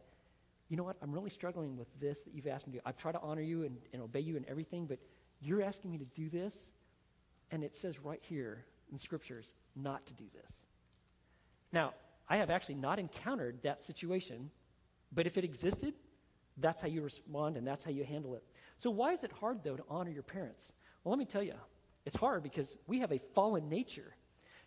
you 0.70 0.78
know 0.78 0.84
what? 0.84 0.96
I'm 1.02 1.12
really 1.12 1.30
struggling 1.30 1.76
with 1.76 1.88
this 2.00 2.22
that 2.22 2.34
you've 2.34 2.48
asked 2.48 2.68
me 2.68 2.74
to 2.74 2.78
do. 2.78 2.84
I've 2.86 2.98
tried 2.98 3.14
to 3.14 3.22
honor 3.22 3.42
you 3.42 3.64
and, 3.64 3.78
and 3.94 4.02
obey 4.02 4.22
you 4.22 4.38
and 4.38 4.46
everything, 4.46 4.86
but 4.86 5.00
you're 5.42 5.62
asking 5.62 5.92
me 5.92 5.98
to 5.98 6.06
do 6.06 6.30
this, 6.30 6.72
and 7.50 7.64
it 7.64 7.76
says 7.76 8.00
right 8.00 8.22
here 8.22 8.64
in 8.92 8.98
scriptures 8.98 9.54
not 9.76 10.06
to 10.06 10.14
do 10.14 10.24
this. 10.34 10.66
Now, 11.74 11.94
I 12.32 12.38
have 12.38 12.50
actually 12.50 12.76
not 12.76 12.98
encountered 12.98 13.60
that 13.64 13.84
situation, 13.84 14.50
but 15.12 15.28
if 15.28 15.38
it 15.38 15.44
existed, 15.44 15.94
that's 16.56 16.82
how 16.82 16.88
you 16.88 17.02
respond 17.02 17.58
and 17.58 17.68
that's 17.68 17.84
how 17.84 17.92
you 17.92 18.06
handle 18.06 18.36
it. 18.36 18.44
So, 18.78 18.90
why 18.90 19.12
is 19.12 19.22
it 19.26 19.34
hard, 19.34 19.66
though, 19.66 19.76
to 19.76 19.84
honor 19.90 20.12
your 20.12 20.24
parents? 20.24 20.72
Well, 21.04 21.12
let 21.12 21.20
me 21.20 21.26
tell 21.26 21.44
you, 21.44 21.56
it's 22.06 22.16
hard 22.16 22.42
because 22.42 22.78
we 22.88 23.00
have 23.00 23.12
a 23.12 23.20
fallen 23.36 23.68
nature. 23.68 24.16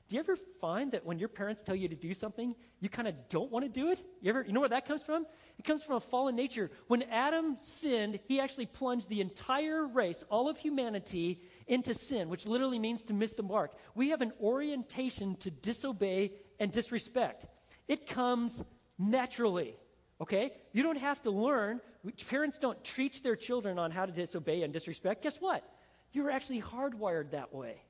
Do 0.09 0.17
you 0.17 0.21
ever 0.21 0.37
find 0.61 0.93
that 0.93 1.07
when 1.07 1.19
your 1.19 1.31
parents 1.31 1.63
tell 1.63 1.75
you 1.75 1.89
to 1.89 1.95
do 1.95 2.13
something, 2.13 2.55
you 2.81 2.91
kind 2.91 3.09
of 3.09 3.15
don't 3.31 3.51
want 3.51 3.65
to 3.65 3.71
do 3.71 3.89
it? 3.89 4.03
You 4.21 4.29
ever 4.29 4.45
you 4.47 4.53
know 4.53 4.61
where 4.61 4.69
that 4.69 4.87
comes 4.87 5.03
from? 5.03 5.25
It 5.59 5.65
comes 5.65 5.83
from 5.83 5.97
a 5.97 6.01
fallen 6.01 6.37
nature. 6.37 6.71
When 6.89 7.05
Adam 7.05 7.57
sinned, 7.63 8.21
he 8.27 8.41
actually 8.41 8.67
plunged 8.67 9.09
the 9.09 9.23
entire 9.23 9.87
race, 9.87 10.23
all 10.29 10.51
of 10.51 10.59
humanity, 10.59 11.41
into 11.67 11.95
sin, 11.95 12.29
which 12.29 12.45
literally 12.45 12.79
means 12.79 13.05
to 13.05 13.15
miss 13.15 13.33
the 13.33 13.43
mark. 13.43 13.75
We 13.95 14.11
have 14.11 14.21
an 14.21 14.35
orientation 14.39 15.37
to 15.37 15.51
disobey 15.51 16.33
and 16.61 16.71
disrespect. 16.71 17.47
It 17.89 18.07
comes 18.07 18.63
naturally. 18.99 19.77
Okay? 20.21 20.53
You 20.73 20.83
don't 20.83 20.99
have 20.99 21.23
to 21.23 21.31
learn. 21.31 21.81
Parents 22.29 22.59
don't 22.59 22.83
teach 22.85 23.23
their 23.23 23.37
children 23.37 23.79
on 23.79 23.91
how 23.91 24.07
to 24.07 24.13
disobey 24.13 24.63
and 24.63 24.73
disrespect. 24.73 25.23
Guess 25.23 25.37
what? 25.37 25.69
You're 26.13 26.31
actually 26.31 26.63
hardwired 26.63 27.33
that 27.33 27.53
way. 27.53 27.83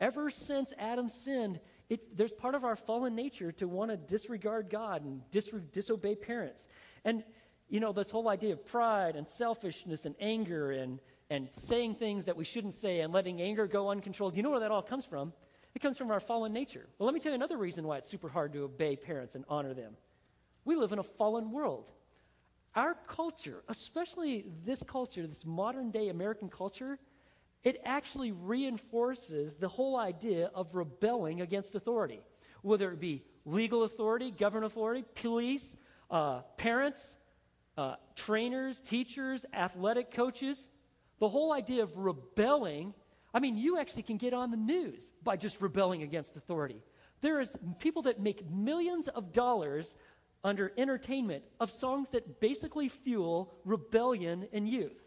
Ever 0.00 0.30
since 0.30 0.72
Adam 0.78 1.08
sinned, 1.08 1.60
it, 1.88 2.16
there's 2.16 2.32
part 2.32 2.54
of 2.54 2.64
our 2.64 2.76
fallen 2.76 3.14
nature 3.14 3.52
to 3.52 3.68
want 3.68 3.90
to 3.90 3.96
disregard 3.96 4.70
God 4.70 5.04
and 5.04 5.20
dis- 5.30 5.50
disobey 5.72 6.14
parents. 6.14 6.64
And, 7.04 7.24
you 7.68 7.80
know, 7.80 7.92
this 7.92 8.10
whole 8.10 8.28
idea 8.28 8.52
of 8.52 8.64
pride 8.64 9.16
and 9.16 9.26
selfishness 9.26 10.04
and 10.04 10.14
anger 10.20 10.72
and, 10.72 11.00
and 11.30 11.48
saying 11.52 11.96
things 11.96 12.24
that 12.24 12.36
we 12.36 12.44
shouldn't 12.44 12.74
say 12.74 13.00
and 13.00 13.12
letting 13.12 13.40
anger 13.40 13.66
go 13.66 13.90
uncontrolled, 13.90 14.36
you 14.36 14.42
know 14.42 14.50
where 14.50 14.60
that 14.60 14.70
all 14.70 14.82
comes 14.82 15.04
from? 15.04 15.32
It 15.74 15.82
comes 15.82 15.98
from 15.98 16.10
our 16.10 16.20
fallen 16.20 16.52
nature. 16.52 16.86
Well, 16.98 17.06
let 17.06 17.14
me 17.14 17.20
tell 17.20 17.32
you 17.32 17.36
another 17.36 17.56
reason 17.56 17.86
why 17.86 17.98
it's 17.98 18.08
super 18.08 18.28
hard 18.28 18.52
to 18.52 18.62
obey 18.62 18.96
parents 18.96 19.34
and 19.34 19.44
honor 19.48 19.74
them. 19.74 19.96
We 20.64 20.76
live 20.76 20.92
in 20.92 20.98
a 20.98 21.02
fallen 21.04 21.50
world. 21.50 21.90
Our 22.74 22.96
culture, 23.06 23.62
especially 23.68 24.46
this 24.64 24.82
culture, 24.82 25.26
this 25.26 25.44
modern 25.44 25.90
day 25.90 26.08
American 26.08 26.48
culture, 26.48 26.98
it 27.62 27.80
actually 27.84 28.32
reinforces 28.32 29.54
the 29.54 29.68
whole 29.68 29.96
idea 29.96 30.50
of 30.54 30.74
rebelling 30.74 31.40
against 31.40 31.74
authority, 31.74 32.20
whether 32.62 32.90
it 32.92 33.00
be 33.00 33.22
legal 33.44 33.84
authority, 33.84 34.30
government 34.30 34.72
authority, 34.72 35.04
police, 35.14 35.76
uh, 36.10 36.40
parents, 36.56 37.14
uh, 37.76 37.96
trainers, 38.14 38.80
teachers, 38.80 39.44
athletic 39.52 40.10
coaches. 40.10 40.68
The 41.20 41.28
whole 41.28 41.52
idea 41.52 41.82
of 41.82 41.96
rebelling, 41.96 42.92
I 43.34 43.40
mean, 43.40 43.56
you 43.56 43.78
actually 43.78 44.04
can 44.04 44.16
get 44.16 44.32
on 44.32 44.50
the 44.50 44.56
news 44.56 45.12
by 45.22 45.36
just 45.36 45.60
rebelling 45.60 46.02
against 46.02 46.36
authority. 46.36 46.80
There 47.20 47.40
is 47.40 47.54
people 47.80 48.02
that 48.02 48.20
make 48.20 48.48
millions 48.48 49.08
of 49.08 49.32
dollars 49.32 49.96
under 50.44 50.72
entertainment 50.76 51.42
of 51.58 51.70
songs 51.70 52.10
that 52.10 52.40
basically 52.40 52.88
fuel 52.88 53.52
rebellion 53.64 54.46
in 54.52 54.66
youth. 54.66 55.02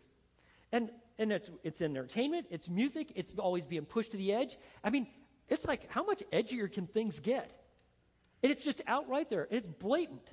And 0.71 0.91
and 1.19 1.31
it's, 1.31 1.49
it's 1.63 1.81
entertainment, 1.81 2.47
it's 2.49 2.69
music, 2.69 3.11
it's 3.15 3.33
always 3.39 3.65
being 3.65 3.85
pushed 3.85 4.11
to 4.11 4.17
the 4.17 4.33
edge. 4.33 4.57
I 4.83 4.89
mean, 4.89 5.07
it's 5.49 5.65
like, 5.65 5.89
how 5.91 6.05
much 6.05 6.21
edgier 6.31 6.71
can 6.71 6.87
things 6.87 7.19
get? 7.19 7.51
And 8.43 8.51
it's 8.51 8.63
just 8.63 8.81
out 8.85 9.09
right 9.09 9.27
there, 9.29 9.47
and 9.49 9.57
it's 9.57 9.67
blatant. 9.67 10.29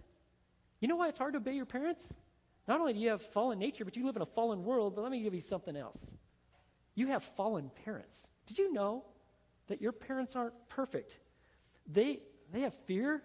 You 0.80 0.88
know 0.88 0.96
why 0.96 1.08
it's 1.08 1.16
hard 1.16 1.32
to 1.34 1.38
obey 1.38 1.54
your 1.54 1.64
parents? 1.64 2.06
Not 2.68 2.80
only 2.80 2.92
do 2.92 2.98
you 2.98 3.08
have 3.10 3.22
fallen 3.22 3.58
nature, 3.58 3.84
but 3.84 3.96
you 3.96 4.04
live 4.04 4.16
in 4.16 4.22
a 4.22 4.26
fallen 4.26 4.64
world, 4.64 4.94
but 4.94 5.02
let 5.02 5.10
me 5.10 5.22
give 5.22 5.34
you 5.34 5.40
something 5.40 5.76
else. 5.76 5.98
You 6.94 7.08
have 7.08 7.22
fallen 7.22 7.70
parents. 7.84 8.28
Did 8.46 8.58
you 8.58 8.72
know 8.72 9.04
that 9.68 9.80
your 9.80 9.92
parents 9.92 10.36
aren't 10.36 10.54
perfect? 10.68 11.18
They, 11.90 12.20
they 12.52 12.60
have 12.60 12.74
fear. 12.86 13.22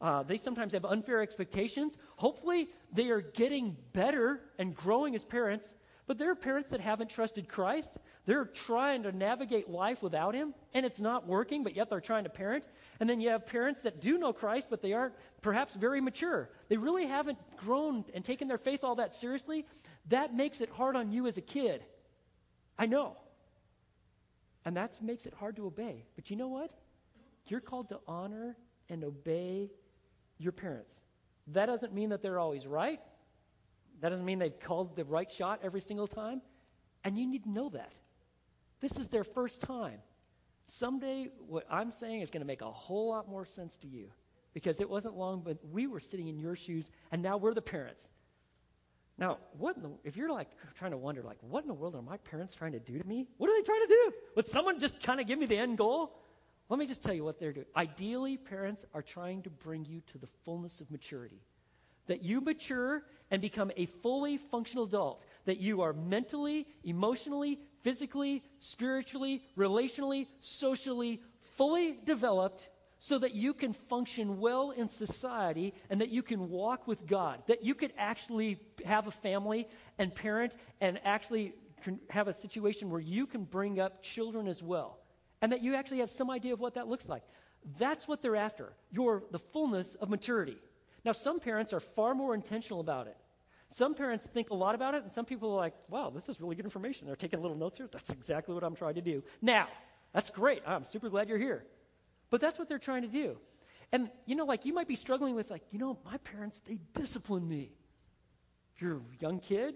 Uh, 0.00 0.22
they 0.22 0.38
sometimes 0.38 0.72
have 0.72 0.84
unfair 0.84 1.20
expectations. 1.20 1.98
Hopefully, 2.16 2.68
they 2.92 3.10
are 3.10 3.20
getting 3.20 3.76
better 3.92 4.40
and 4.58 4.74
growing 4.74 5.14
as 5.14 5.24
parents. 5.24 5.74
But 6.06 6.18
there 6.18 6.30
are 6.30 6.34
parents 6.34 6.70
that 6.70 6.80
haven't 6.80 7.08
trusted 7.08 7.48
Christ. 7.48 7.98
They're 8.26 8.46
trying 8.46 9.04
to 9.04 9.12
navigate 9.12 9.70
life 9.70 10.02
without 10.02 10.34
Him, 10.34 10.54
and 10.74 10.84
it's 10.84 11.00
not 11.00 11.24
working, 11.26 11.62
but 11.62 11.76
yet 11.76 11.88
they're 11.88 12.00
trying 12.00 12.24
to 12.24 12.30
parent. 12.30 12.64
And 12.98 13.08
then 13.08 13.20
you 13.20 13.28
have 13.28 13.46
parents 13.46 13.80
that 13.82 14.00
do 14.00 14.18
know 14.18 14.32
Christ, 14.32 14.68
but 14.70 14.82
they 14.82 14.92
aren't 14.92 15.14
perhaps 15.40 15.74
very 15.74 16.00
mature. 16.00 16.50
They 16.68 16.76
really 16.76 17.06
haven't 17.06 17.38
grown 17.56 18.04
and 18.12 18.24
taken 18.24 18.48
their 18.48 18.58
faith 18.58 18.82
all 18.82 18.96
that 18.96 19.14
seriously. 19.14 19.66
That 20.08 20.34
makes 20.34 20.60
it 20.60 20.70
hard 20.70 20.96
on 20.96 21.12
you 21.12 21.28
as 21.28 21.36
a 21.36 21.42
kid. 21.42 21.84
I 22.80 22.86
know. 22.86 23.18
And 24.64 24.74
that 24.76 25.00
makes 25.02 25.26
it 25.26 25.34
hard 25.34 25.54
to 25.56 25.66
obey. 25.66 26.06
But 26.16 26.30
you 26.30 26.36
know 26.36 26.48
what? 26.48 26.70
You're 27.46 27.60
called 27.60 27.90
to 27.90 28.00
honor 28.08 28.56
and 28.88 29.04
obey 29.04 29.70
your 30.38 30.52
parents. 30.52 31.02
That 31.48 31.66
doesn't 31.66 31.92
mean 31.92 32.08
that 32.08 32.22
they're 32.22 32.38
always 32.38 32.66
right. 32.66 33.00
That 34.00 34.08
doesn't 34.08 34.24
mean 34.24 34.38
they've 34.38 34.58
called 34.58 34.96
the 34.96 35.04
right 35.04 35.30
shot 35.30 35.60
every 35.62 35.82
single 35.82 36.08
time. 36.08 36.40
And 37.04 37.18
you 37.18 37.26
need 37.26 37.44
to 37.44 37.50
know 37.50 37.68
that. 37.68 37.92
This 38.80 38.96
is 38.96 39.08
their 39.08 39.24
first 39.24 39.60
time. 39.60 39.98
Someday, 40.66 41.28
what 41.46 41.66
I'm 41.70 41.90
saying 41.90 42.22
is 42.22 42.30
going 42.30 42.40
to 42.40 42.46
make 42.46 42.62
a 42.62 42.70
whole 42.70 43.10
lot 43.10 43.28
more 43.28 43.44
sense 43.44 43.76
to 43.78 43.88
you 43.88 44.08
because 44.54 44.80
it 44.80 44.88
wasn't 44.88 45.16
long, 45.16 45.42
but 45.44 45.58
we 45.70 45.86
were 45.86 46.00
sitting 46.00 46.28
in 46.28 46.38
your 46.38 46.56
shoes, 46.56 46.90
and 47.12 47.20
now 47.20 47.36
we're 47.36 47.54
the 47.54 47.60
parents. 47.60 48.08
Now, 49.20 49.36
what 49.58 49.80
the, 49.80 49.90
if 50.02 50.16
you're 50.16 50.30
like 50.30 50.48
trying 50.78 50.92
to 50.92 50.96
wonder, 50.96 51.22
like, 51.22 51.36
what 51.42 51.62
in 51.62 51.68
the 51.68 51.74
world 51.74 51.94
are 51.94 52.02
my 52.02 52.16
parents 52.16 52.54
trying 52.54 52.72
to 52.72 52.80
do 52.80 52.98
to 52.98 53.06
me? 53.06 53.26
What 53.36 53.50
are 53.50 53.60
they 53.60 53.64
trying 53.64 53.82
to 53.82 53.86
do? 53.86 54.12
Would 54.36 54.48
someone 54.48 54.80
just 54.80 55.00
kind 55.02 55.20
of 55.20 55.26
give 55.26 55.38
me 55.38 55.44
the 55.44 55.58
end 55.58 55.76
goal? 55.76 56.16
Let 56.70 56.78
me 56.78 56.86
just 56.86 57.02
tell 57.02 57.12
you 57.12 57.22
what 57.22 57.38
they're 57.38 57.52
doing. 57.52 57.66
Ideally, 57.76 58.38
parents 58.38 58.86
are 58.94 59.02
trying 59.02 59.42
to 59.42 59.50
bring 59.50 59.84
you 59.84 60.00
to 60.12 60.18
the 60.18 60.28
fullness 60.44 60.80
of 60.80 60.90
maturity 60.90 61.42
that 62.06 62.22
you 62.24 62.40
mature 62.40 63.02
and 63.30 63.40
become 63.40 63.70
a 63.76 63.86
fully 63.86 64.36
functional 64.36 64.84
adult, 64.84 65.22
that 65.44 65.60
you 65.60 65.82
are 65.82 65.92
mentally, 65.92 66.66
emotionally, 66.82 67.60
physically, 67.82 68.42
spiritually, 68.58 69.42
relationally, 69.56 70.26
socially 70.40 71.20
fully 71.56 71.98
developed 72.06 72.68
so 73.02 73.18
that 73.18 73.34
you 73.34 73.54
can 73.54 73.72
function 73.72 74.38
well 74.38 74.70
in 74.70 74.86
society 74.86 75.72
and 75.88 76.02
that 76.02 76.10
you 76.10 76.22
can 76.22 76.50
walk 76.50 76.86
with 76.86 77.06
God, 77.06 77.42
that 77.48 77.64
you 77.64 77.74
could 77.74 77.92
actually 77.96 78.60
have 78.84 79.06
a 79.06 79.10
family 79.10 79.66
and 79.98 80.14
parent 80.14 80.54
and 80.82 81.00
actually 81.02 81.54
have 82.10 82.28
a 82.28 82.34
situation 82.34 82.90
where 82.90 83.00
you 83.00 83.26
can 83.26 83.44
bring 83.44 83.80
up 83.80 84.02
children 84.02 84.46
as 84.46 84.62
well, 84.62 84.98
and 85.40 85.50
that 85.50 85.62
you 85.62 85.74
actually 85.74 85.98
have 85.98 86.10
some 86.10 86.30
idea 86.30 86.52
of 86.52 86.60
what 86.60 86.74
that 86.74 86.88
looks 86.88 87.08
like. 87.08 87.22
That's 87.78 88.06
what 88.06 88.20
they're 88.20 88.36
after. 88.36 88.74
You're 88.92 89.22
the 89.30 89.38
fullness 89.38 89.94
of 89.94 90.10
maturity. 90.10 90.58
Now, 91.02 91.12
some 91.12 91.40
parents 91.40 91.72
are 91.72 91.80
far 91.80 92.14
more 92.14 92.34
intentional 92.34 92.80
about 92.80 93.06
it. 93.06 93.16
Some 93.70 93.94
parents 93.94 94.26
think 94.26 94.50
a 94.50 94.54
lot 94.54 94.74
about 94.74 94.94
it, 94.94 95.04
and 95.04 95.12
some 95.12 95.24
people 95.24 95.52
are 95.52 95.56
like, 95.56 95.74
wow, 95.88 96.12
this 96.14 96.28
is 96.28 96.38
really 96.38 96.54
good 96.54 96.66
information. 96.66 97.06
They're 97.06 97.16
taking 97.16 97.40
little 97.40 97.56
notes 97.56 97.78
here. 97.78 97.88
That's 97.90 98.10
exactly 98.10 98.54
what 98.54 98.62
I'm 98.62 98.76
trying 98.76 98.96
to 98.96 99.00
do. 99.00 99.22
Now, 99.40 99.68
that's 100.12 100.28
great. 100.28 100.62
I'm 100.66 100.84
super 100.84 101.08
glad 101.08 101.30
you're 101.30 101.38
here. 101.38 101.64
But 102.30 102.40
that's 102.40 102.58
what 102.58 102.68
they're 102.68 102.78
trying 102.78 103.02
to 103.02 103.08
do. 103.08 103.36
And, 103.92 104.08
you 104.24 104.36
know, 104.36 104.44
like 104.44 104.64
you 104.64 104.72
might 104.72 104.88
be 104.88 104.96
struggling 104.96 105.34
with, 105.34 105.50
like, 105.50 105.62
you 105.72 105.78
know, 105.78 105.98
my 106.04 106.16
parents, 106.18 106.60
they 106.66 106.78
discipline 106.94 107.46
me. 107.46 107.72
If 108.76 108.82
you're 108.82 108.96
a 108.96 109.00
young 109.18 109.40
kid, 109.40 109.74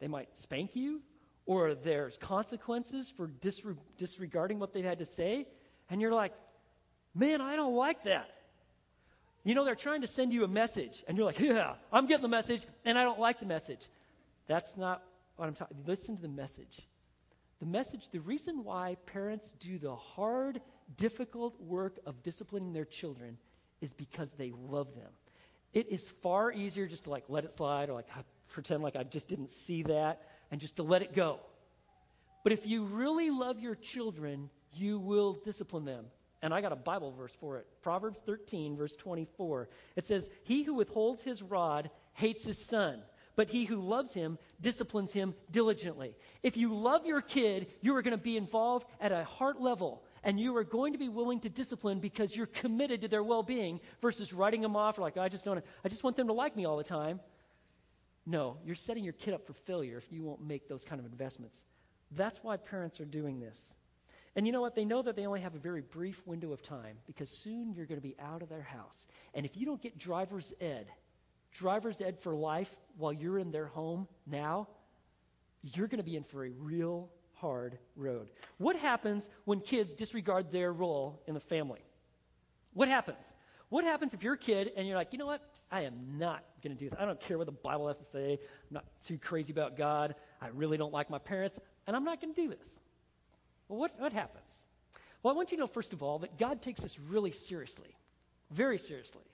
they 0.00 0.08
might 0.08 0.28
spank 0.36 0.76
you, 0.76 1.00
or 1.46 1.74
there's 1.74 2.18
consequences 2.18 3.10
for 3.10 3.28
disre- 3.28 3.78
disregarding 3.96 4.58
what 4.58 4.74
they've 4.74 4.84
had 4.84 4.98
to 4.98 5.06
say. 5.06 5.46
And 5.88 6.00
you're 6.00 6.12
like, 6.12 6.32
man, 7.14 7.40
I 7.40 7.56
don't 7.56 7.74
like 7.74 8.04
that. 8.04 8.28
You 9.44 9.54
know, 9.54 9.64
they're 9.64 9.74
trying 9.74 10.00
to 10.00 10.08
send 10.08 10.32
you 10.32 10.44
a 10.44 10.48
message, 10.48 11.04
and 11.06 11.16
you're 11.16 11.24
like, 11.24 11.38
yeah, 11.38 11.74
I'm 11.92 12.06
getting 12.06 12.22
the 12.22 12.28
message, 12.28 12.66
and 12.84 12.98
I 12.98 13.04
don't 13.04 13.20
like 13.20 13.38
the 13.38 13.46
message. 13.46 13.88
That's 14.48 14.76
not 14.76 15.02
what 15.36 15.46
I'm 15.46 15.54
talking 15.54 15.76
Listen 15.86 16.16
to 16.16 16.22
the 16.22 16.28
message. 16.28 16.82
The 17.60 17.66
message, 17.66 18.08
the 18.10 18.18
reason 18.18 18.64
why 18.64 18.96
parents 19.06 19.54
do 19.60 19.78
the 19.78 19.94
hard, 19.94 20.60
difficult 20.96 21.60
work 21.60 21.98
of 22.06 22.22
disciplining 22.22 22.72
their 22.72 22.84
children 22.84 23.38
is 23.80 23.92
because 23.92 24.30
they 24.32 24.52
love 24.68 24.94
them. 24.94 25.10
It 25.72 25.88
is 25.90 26.08
far 26.22 26.52
easier 26.52 26.86
just 26.86 27.04
to 27.04 27.10
like 27.10 27.24
let 27.28 27.44
it 27.44 27.52
slide 27.52 27.90
or 27.90 27.94
like 27.94 28.08
pretend 28.48 28.82
like 28.82 28.96
I 28.96 29.02
just 29.02 29.28
didn't 29.28 29.50
see 29.50 29.82
that 29.84 30.22
and 30.50 30.60
just 30.60 30.76
to 30.76 30.82
let 30.82 31.02
it 31.02 31.14
go. 31.14 31.40
But 32.44 32.52
if 32.52 32.66
you 32.66 32.84
really 32.84 33.30
love 33.30 33.60
your 33.60 33.74
children, 33.74 34.48
you 34.72 34.98
will 34.98 35.34
discipline 35.44 35.84
them 35.84 36.06
and 36.42 36.54
I 36.54 36.60
got 36.60 36.72
a 36.72 36.76
Bible 36.76 37.12
verse 37.12 37.34
for 37.40 37.56
it. 37.58 37.66
Proverbs 37.82 38.20
13, 38.24 38.76
verse 38.76 38.94
24. 38.96 39.68
It 39.96 40.06
says, 40.06 40.30
He 40.44 40.62
who 40.62 40.74
withholds 40.74 41.22
his 41.22 41.42
rod 41.42 41.90
hates 42.12 42.44
his 42.44 42.58
son, 42.58 43.00
but 43.36 43.48
he 43.48 43.64
who 43.64 43.80
loves 43.80 44.14
him 44.14 44.38
disciplines 44.60 45.12
him 45.12 45.34
diligently. 45.50 46.14
If 46.42 46.56
you 46.56 46.74
love 46.74 47.06
your 47.06 47.20
kid, 47.20 47.66
you 47.80 47.96
are 47.96 48.02
going 48.02 48.16
to 48.16 48.22
be 48.22 48.36
involved 48.36 48.86
at 49.00 49.12
a 49.12 49.24
heart 49.24 49.60
level, 49.60 50.04
and 50.26 50.40
you 50.40 50.54
are 50.56 50.64
going 50.64 50.92
to 50.92 50.98
be 50.98 51.08
willing 51.08 51.38
to 51.40 51.48
discipline 51.48 52.00
because 52.00 52.36
you're 52.36 52.48
committed 52.48 53.00
to 53.00 53.08
their 53.08 53.22
well-being 53.22 53.80
versus 54.02 54.32
writing 54.32 54.60
them 54.60 54.74
off 54.74 54.98
or 54.98 55.02
like 55.02 55.16
I 55.16 55.28
just 55.28 55.44
don't 55.44 55.64
I 55.84 55.88
just 55.88 56.02
want 56.02 56.16
them 56.16 56.26
to 56.26 56.32
like 56.32 56.56
me 56.56 56.66
all 56.66 56.76
the 56.76 56.84
time. 56.84 57.20
No, 58.26 58.56
you're 58.66 58.74
setting 58.74 59.04
your 59.04 59.12
kid 59.12 59.34
up 59.34 59.46
for 59.46 59.52
failure 59.52 59.96
if 59.96 60.12
you 60.12 60.24
won't 60.24 60.44
make 60.44 60.68
those 60.68 60.84
kind 60.84 60.98
of 60.98 61.06
investments. 61.06 61.64
That's 62.10 62.40
why 62.42 62.56
parents 62.56 63.00
are 63.00 63.04
doing 63.04 63.38
this. 63.38 63.72
And 64.34 64.44
you 64.46 64.52
know 64.52 64.60
what? 64.60 64.74
They 64.74 64.84
know 64.84 65.00
that 65.00 65.14
they 65.14 65.26
only 65.26 65.40
have 65.40 65.54
a 65.54 65.58
very 65.58 65.80
brief 65.80 66.20
window 66.26 66.52
of 66.52 66.60
time 66.60 66.96
because 67.06 67.30
soon 67.30 67.72
you're 67.72 67.86
going 67.86 68.00
to 68.00 68.06
be 68.06 68.16
out 68.20 68.42
of 68.42 68.48
their 68.48 68.62
house. 68.62 69.06
And 69.32 69.46
if 69.46 69.56
you 69.56 69.64
don't 69.64 69.80
get 69.80 69.96
driver's 69.96 70.52
ed, 70.60 70.88
driver's 71.52 72.00
ed 72.00 72.18
for 72.18 72.34
life 72.34 72.74
while 72.98 73.12
you're 73.12 73.38
in 73.38 73.52
their 73.52 73.66
home 73.66 74.08
now, 74.26 74.66
you're 75.62 75.86
going 75.86 75.98
to 75.98 76.04
be 76.04 76.16
in 76.16 76.24
for 76.24 76.44
a 76.44 76.50
real 76.50 77.08
hard 77.36 77.78
road. 77.96 78.30
What 78.58 78.76
happens 78.76 79.28
when 79.44 79.60
kids 79.60 79.94
disregard 79.94 80.50
their 80.50 80.72
role 80.72 81.22
in 81.26 81.34
the 81.34 81.40
family? 81.40 81.80
What 82.74 82.88
happens? 82.88 83.24
What 83.68 83.84
happens 83.84 84.14
if 84.14 84.22
you're 84.22 84.34
a 84.34 84.38
kid 84.38 84.72
and 84.76 84.86
you're 84.86 84.96
like, 84.96 85.12
you 85.12 85.18
know 85.18 85.26
what? 85.26 85.42
I 85.70 85.82
am 85.82 86.18
not 86.18 86.44
going 86.62 86.76
to 86.76 86.78
do 86.78 86.88
this. 86.88 86.98
I 86.98 87.04
don't 87.04 87.20
care 87.20 87.38
what 87.38 87.46
the 87.46 87.52
Bible 87.52 87.88
has 87.88 87.96
to 87.98 88.04
say. 88.04 88.32
I'm 88.32 88.74
not 88.74 88.84
too 89.04 89.18
crazy 89.18 89.52
about 89.52 89.76
God. 89.76 90.14
I 90.40 90.48
really 90.48 90.76
don't 90.76 90.92
like 90.92 91.10
my 91.10 91.18
parents, 91.18 91.58
and 91.86 91.96
I'm 91.96 92.04
not 92.04 92.20
going 92.20 92.32
to 92.32 92.40
do 92.40 92.48
this. 92.48 92.78
Well, 93.68 93.80
what, 93.80 93.98
what 93.98 94.12
happens? 94.12 94.44
Well, 95.22 95.34
I 95.34 95.36
want 95.36 95.50
you 95.50 95.56
to 95.56 95.62
know, 95.62 95.66
first 95.66 95.92
of 95.92 96.02
all, 96.02 96.20
that 96.20 96.38
God 96.38 96.62
takes 96.62 96.82
this 96.82 97.00
really 97.00 97.32
seriously, 97.32 97.96
very 98.52 98.78
seriously. 98.78 99.24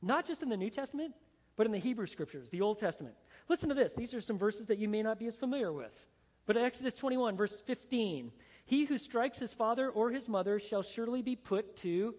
Not 0.00 0.26
just 0.26 0.42
in 0.42 0.48
the 0.48 0.56
New 0.56 0.70
Testament, 0.70 1.12
but 1.56 1.66
in 1.66 1.72
the 1.72 1.78
Hebrew 1.78 2.06
scriptures, 2.06 2.48
the 2.48 2.60
Old 2.60 2.78
Testament. 2.78 3.16
Listen 3.48 3.68
to 3.68 3.74
this. 3.74 3.92
These 3.92 4.14
are 4.14 4.20
some 4.20 4.38
verses 4.38 4.66
that 4.66 4.78
you 4.78 4.88
may 4.88 5.02
not 5.02 5.18
be 5.18 5.26
as 5.26 5.34
familiar 5.34 5.72
with. 5.72 6.06
But 6.50 6.56
Exodus 6.56 6.94
21, 6.94 7.36
verse 7.36 7.60
15 7.60 8.32
He 8.64 8.84
who 8.84 8.98
strikes 8.98 9.38
his 9.38 9.54
father 9.54 9.88
or 9.88 10.10
his 10.10 10.28
mother 10.28 10.58
shall 10.58 10.82
surely 10.82 11.22
be 11.22 11.36
put 11.36 11.76
to 11.76 12.16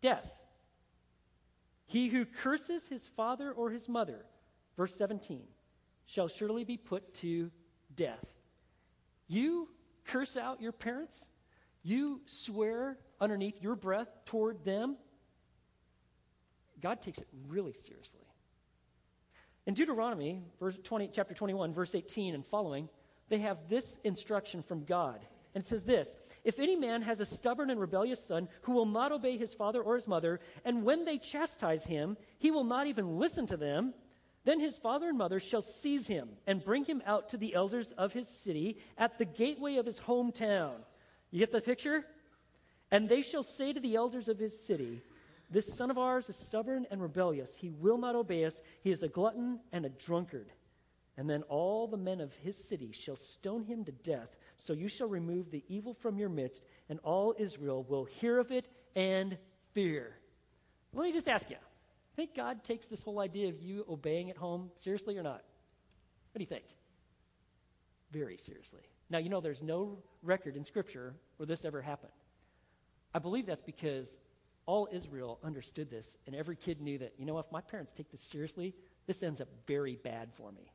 death. 0.00 0.32
He 1.84 2.08
who 2.08 2.24
curses 2.24 2.88
his 2.88 3.06
father 3.06 3.52
or 3.52 3.68
his 3.68 3.86
mother, 3.86 4.24
verse 4.78 4.94
17, 4.94 5.42
shall 6.06 6.26
surely 6.26 6.64
be 6.64 6.78
put 6.78 7.12
to 7.16 7.50
death. 7.94 8.24
You 9.28 9.68
curse 10.06 10.38
out 10.38 10.62
your 10.62 10.72
parents? 10.72 11.28
You 11.82 12.22
swear 12.24 12.96
underneath 13.20 13.60
your 13.60 13.76
breath 13.76 14.08
toward 14.24 14.64
them? 14.64 14.96
God 16.80 17.02
takes 17.02 17.18
it 17.18 17.28
really 17.46 17.74
seriously. 17.74 18.24
In 19.66 19.74
Deuteronomy, 19.74 20.44
verse 20.58 20.78
20, 20.82 21.10
chapter 21.12 21.34
21, 21.34 21.74
verse 21.74 21.94
18 21.94 22.34
and 22.34 22.46
following, 22.46 22.88
they 23.28 23.38
have 23.38 23.68
this 23.68 23.98
instruction 24.04 24.62
from 24.62 24.84
God. 24.84 25.20
And 25.54 25.62
it 25.62 25.68
says 25.68 25.84
this 25.84 26.16
If 26.44 26.58
any 26.58 26.76
man 26.76 27.02
has 27.02 27.20
a 27.20 27.26
stubborn 27.26 27.70
and 27.70 27.80
rebellious 27.80 28.24
son 28.24 28.48
who 28.62 28.72
will 28.72 28.86
not 28.86 29.12
obey 29.12 29.36
his 29.36 29.54
father 29.54 29.80
or 29.80 29.94
his 29.94 30.08
mother, 30.08 30.40
and 30.64 30.84
when 30.84 31.04
they 31.04 31.18
chastise 31.18 31.84
him, 31.84 32.16
he 32.38 32.50
will 32.50 32.64
not 32.64 32.86
even 32.86 33.18
listen 33.18 33.46
to 33.46 33.56
them, 33.56 33.94
then 34.44 34.60
his 34.60 34.76
father 34.76 35.08
and 35.08 35.16
mother 35.16 35.40
shall 35.40 35.62
seize 35.62 36.06
him 36.06 36.28
and 36.46 36.64
bring 36.64 36.84
him 36.84 37.02
out 37.06 37.30
to 37.30 37.36
the 37.38 37.54
elders 37.54 37.92
of 37.92 38.12
his 38.12 38.28
city 38.28 38.78
at 38.98 39.16
the 39.16 39.24
gateway 39.24 39.76
of 39.76 39.86
his 39.86 40.00
hometown. 40.00 40.74
You 41.30 41.38
get 41.38 41.52
the 41.52 41.60
picture? 41.60 42.04
And 42.90 43.08
they 43.08 43.22
shall 43.22 43.42
say 43.42 43.72
to 43.72 43.80
the 43.80 43.96
elders 43.96 44.28
of 44.28 44.38
his 44.38 44.58
city, 44.66 45.00
This 45.50 45.72
son 45.74 45.90
of 45.90 45.98
ours 45.98 46.28
is 46.28 46.36
stubborn 46.36 46.86
and 46.90 47.00
rebellious. 47.00 47.54
He 47.56 47.70
will 47.70 47.96
not 47.96 48.14
obey 48.14 48.44
us. 48.44 48.60
He 48.82 48.90
is 48.90 49.02
a 49.02 49.08
glutton 49.08 49.60
and 49.72 49.86
a 49.86 49.88
drunkard. 49.88 50.52
And 51.16 51.30
then 51.30 51.42
all 51.44 51.86
the 51.86 51.96
men 51.96 52.20
of 52.20 52.34
his 52.34 52.56
city 52.56 52.90
shall 52.92 53.16
stone 53.16 53.62
him 53.64 53.84
to 53.84 53.92
death. 53.92 54.36
So 54.56 54.72
you 54.72 54.88
shall 54.88 55.08
remove 55.08 55.50
the 55.50 55.64
evil 55.68 55.94
from 55.94 56.18
your 56.18 56.28
midst, 56.28 56.64
and 56.88 56.98
all 57.00 57.34
Israel 57.38 57.84
will 57.88 58.04
hear 58.04 58.38
of 58.38 58.50
it 58.50 58.68
and 58.96 59.38
fear. 59.72 60.16
Let 60.92 61.04
me 61.04 61.12
just 61.12 61.28
ask 61.28 61.50
you 61.50 61.56
I 61.56 62.16
think 62.16 62.34
God 62.34 62.62
takes 62.62 62.86
this 62.86 63.02
whole 63.02 63.20
idea 63.20 63.48
of 63.48 63.60
you 63.60 63.84
obeying 63.88 64.30
at 64.30 64.36
home 64.36 64.70
seriously 64.76 65.16
or 65.18 65.22
not? 65.22 65.42
What 66.32 66.38
do 66.38 66.40
you 66.40 66.46
think? 66.46 66.64
Very 68.12 68.36
seriously. 68.36 68.82
Now, 69.10 69.18
you 69.18 69.28
know, 69.28 69.40
there's 69.40 69.62
no 69.62 69.98
record 70.22 70.56
in 70.56 70.64
Scripture 70.64 71.14
where 71.36 71.46
this 71.46 71.64
ever 71.64 71.82
happened. 71.82 72.12
I 73.14 73.18
believe 73.18 73.46
that's 73.46 73.62
because 73.62 74.08
all 74.66 74.88
Israel 74.92 75.38
understood 75.44 75.90
this, 75.90 76.16
and 76.26 76.34
every 76.34 76.56
kid 76.56 76.80
knew 76.80 76.98
that, 76.98 77.12
you 77.18 77.26
know, 77.26 77.38
if 77.38 77.50
my 77.52 77.60
parents 77.60 77.92
take 77.92 78.10
this 78.10 78.22
seriously, 78.22 78.74
this 79.06 79.22
ends 79.22 79.40
up 79.40 79.48
very 79.66 79.96
bad 79.96 80.30
for 80.34 80.50
me. 80.52 80.72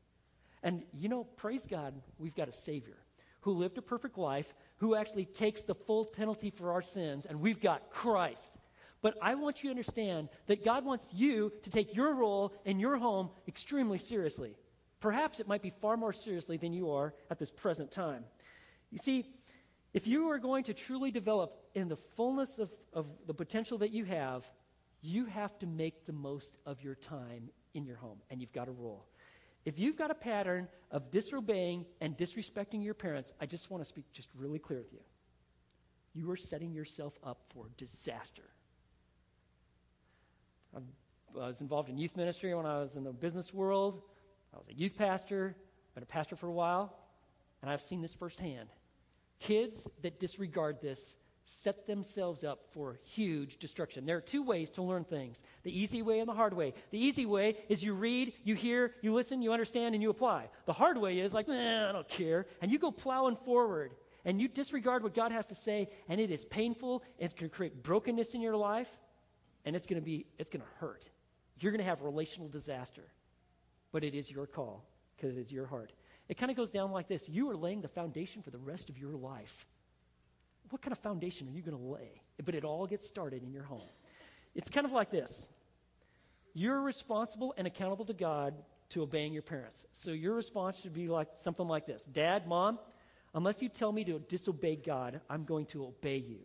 And, 0.63 0.83
you 0.93 1.09
know, 1.09 1.23
praise 1.23 1.65
God, 1.65 1.93
we've 2.17 2.35
got 2.35 2.49
a 2.49 2.53
Savior 2.53 2.97
who 3.41 3.53
lived 3.53 3.77
a 3.77 3.81
perfect 3.81 4.17
life, 4.17 4.53
who 4.77 4.95
actually 4.95 5.25
takes 5.25 5.61
the 5.61 5.75
full 5.75 6.05
penalty 6.05 6.49
for 6.49 6.73
our 6.73 6.81
sins, 6.81 7.25
and 7.25 7.39
we've 7.39 7.61
got 7.61 7.89
Christ 7.89 8.57
but 9.01 9.17
I 9.21 9.35
want 9.35 9.63
you 9.63 9.69
to 9.69 9.71
understand 9.71 10.29
that 10.47 10.65
God 10.65 10.83
wants 10.83 11.07
you 11.13 11.51
to 11.63 11.69
take 11.69 11.95
your 11.95 12.13
role 12.13 12.53
in 12.65 12.79
your 12.79 12.97
home 12.97 13.29
extremely 13.47 13.97
seriously. 13.97 14.55
Perhaps 14.99 15.39
it 15.39 15.47
might 15.47 15.61
be 15.61 15.69
far 15.81 15.95
more 15.95 16.11
seriously 16.11 16.57
than 16.57 16.73
you 16.73 16.91
are 16.91 17.13
at 17.31 17.39
this 17.39 17.51
present 17.51 17.91
time. 17.91 18.25
You 18.91 18.97
see, 18.97 19.25
if 19.93 20.05
you 20.05 20.29
are 20.29 20.39
going 20.39 20.65
to 20.65 20.73
truly 20.73 21.11
develop 21.11 21.57
in 21.73 21.87
the 21.87 21.95
fullness 21.95 22.59
of, 22.59 22.69
of 22.91 23.05
the 23.25 23.33
potential 23.33 23.77
that 23.77 23.91
you 23.91 24.03
have, 24.05 24.43
you 25.01 25.25
have 25.25 25.57
to 25.59 25.65
make 25.65 26.05
the 26.05 26.11
most 26.11 26.57
of 26.65 26.83
your 26.83 26.95
time 26.95 27.49
in 27.73 27.85
your 27.85 27.95
home, 27.95 28.17
and 28.29 28.41
you've 28.41 28.51
got 28.51 28.67
a 28.67 28.71
role. 28.71 29.05
If 29.69 29.77
you've 29.77 29.95
got 29.95 30.09
a 30.09 30.15
pattern 30.15 30.67
of 30.89 31.11
disobeying 31.11 31.85
and 32.01 32.17
disrespecting 32.17 32.83
your 32.83 32.95
parents, 32.95 33.33
I 33.39 33.45
just 33.45 33.69
want 33.69 33.83
to 33.83 33.87
speak 33.87 34.11
just 34.11 34.27
really 34.35 34.57
clear 34.57 34.79
with 34.79 34.91
you. 34.91 34.99
You 36.15 36.31
are 36.31 36.35
setting 36.35 36.73
yourself 36.73 37.13
up 37.23 37.41
for 37.53 37.67
disaster. 37.77 38.49
I 40.75 40.79
was 41.35 41.61
involved 41.61 41.87
in 41.87 41.99
youth 41.99 42.17
ministry 42.17 42.51
when 42.55 42.65
I 42.65 42.79
was 42.79 42.95
in 42.95 43.03
the 43.03 43.13
business 43.13 43.53
world. 43.53 44.01
I 44.55 44.57
was 44.57 44.65
a 44.69 44.73
youth 44.73 44.97
pastor, 44.97 45.55
been 45.93 46.01
a 46.01 46.07
pastor 46.07 46.35
for 46.35 46.47
a 46.47 46.51
while, 46.51 46.97
and 47.61 47.69
I've 47.69 47.83
seen 47.83 48.01
this 48.01 48.15
firsthand. 48.15 48.69
Kids 49.39 49.87
that 50.01 50.19
disregard 50.19 50.81
this 50.81 51.15
set 51.49 51.87
themselves 51.87 52.43
up 52.43 52.65
for 52.71 52.99
huge 53.03 53.57
destruction. 53.57 54.05
There 54.05 54.17
are 54.17 54.21
two 54.21 54.43
ways 54.43 54.69
to 54.71 54.81
learn 54.81 55.03
things 55.03 55.41
the 55.63 55.77
easy 55.77 56.01
way 56.01 56.19
and 56.19 56.29
the 56.29 56.33
hard 56.33 56.53
way. 56.53 56.73
The 56.91 57.03
easy 57.03 57.25
way 57.25 57.57
is 57.69 57.83
you 57.83 57.93
read, 57.93 58.33
you 58.43 58.55
hear, 58.55 58.93
you 59.01 59.13
listen, 59.13 59.41
you 59.41 59.51
understand, 59.51 59.95
and 59.95 60.01
you 60.01 60.09
apply. 60.09 60.49
The 60.65 60.73
hard 60.73 60.97
way 60.97 61.19
is 61.19 61.33
like, 61.33 61.49
I 61.49 61.91
don't 61.91 62.07
care. 62.07 62.45
And 62.61 62.71
you 62.71 62.79
go 62.79 62.91
plowing 62.91 63.35
forward 63.35 63.93
and 64.25 64.39
you 64.39 64.47
disregard 64.47 65.03
what 65.03 65.15
God 65.15 65.31
has 65.31 65.45
to 65.47 65.55
say, 65.55 65.89
and 66.09 66.19
it 66.19 66.29
is 66.29 66.43
painful, 66.45 67.03
it's 67.17 67.33
going 67.33 67.49
to 67.49 67.55
create 67.55 67.83
brokenness 67.83 68.33
in 68.33 68.41
your 68.41 68.55
life 68.55 68.89
and 69.65 69.75
it's 69.75 69.87
going 69.87 70.01
to 70.01 70.05
be 70.05 70.25
it's 70.37 70.49
going 70.49 70.61
to 70.61 70.67
hurt 70.79 71.05
you're 71.59 71.71
going 71.71 71.83
to 71.83 71.85
have 71.85 72.01
relational 72.01 72.47
disaster 72.47 73.03
but 73.91 74.03
it 74.03 74.15
is 74.15 74.31
your 74.31 74.47
call 74.47 74.85
because 75.15 75.37
it 75.37 75.39
is 75.39 75.51
your 75.51 75.65
heart 75.65 75.91
it 76.27 76.37
kind 76.37 76.51
of 76.51 76.57
goes 76.57 76.69
down 76.69 76.91
like 76.91 77.07
this 77.07 77.27
you 77.27 77.49
are 77.49 77.55
laying 77.55 77.81
the 77.81 77.87
foundation 77.87 78.41
for 78.41 78.51
the 78.51 78.57
rest 78.57 78.89
of 78.89 78.97
your 78.97 79.15
life 79.15 79.65
what 80.69 80.81
kind 80.81 80.91
of 80.91 80.99
foundation 80.99 81.47
are 81.47 81.51
you 81.51 81.61
going 81.61 81.77
to 81.77 81.83
lay? 81.83 82.21
But 82.43 82.55
it 82.55 82.63
all 82.63 82.87
gets 82.87 83.07
started 83.07 83.43
in 83.43 83.51
your 83.51 83.63
home. 83.63 83.81
It's 84.55 84.69
kind 84.69 84.85
of 84.85 84.91
like 84.91 85.11
this. 85.11 85.47
You're 86.53 86.81
responsible 86.81 87.53
and 87.57 87.67
accountable 87.67 88.05
to 88.05 88.13
god 88.13 88.53
to 88.89 89.03
obeying 89.03 89.33
your 89.33 89.43
parents. 89.43 89.85
So 89.91 90.11
your 90.11 90.33
response 90.33 90.79
should 90.79 90.93
be 90.93 91.07
like 91.07 91.27
something 91.37 91.67
like 91.67 91.85
this. 91.85 92.03
Dad 92.03 92.47
mom 92.47 92.79
unless 93.35 93.61
you 93.61 93.69
tell 93.69 93.91
me 93.91 94.03
to 94.03 94.17
disobey 94.27 94.75
god 94.75 95.21
i'm 95.29 95.43
going 95.43 95.65
to 95.67 95.85
obey 95.85 96.17
you. 96.17 96.39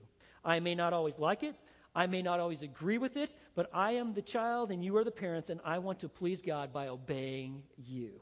I 0.44 0.60
may 0.60 0.74
not 0.74 0.92
always 0.92 1.18
like 1.18 1.42
it. 1.42 1.54
I 1.94 2.06
may 2.06 2.22
not 2.22 2.40
always 2.40 2.62
agree 2.62 2.98
with 2.98 3.16
it, 3.16 3.30
but 3.54 3.70
I 3.72 3.92
am 3.92 4.14
the 4.14 4.22
child 4.22 4.70
and 4.70 4.84
you 4.84 4.96
are 4.96 5.04
the 5.04 5.10
parents, 5.10 5.48
and 5.48 5.60
I 5.64 5.78
want 5.78 6.00
to 6.00 6.08
please 6.08 6.42
God 6.42 6.72
by 6.72 6.88
obeying 6.88 7.62
you. 7.78 8.20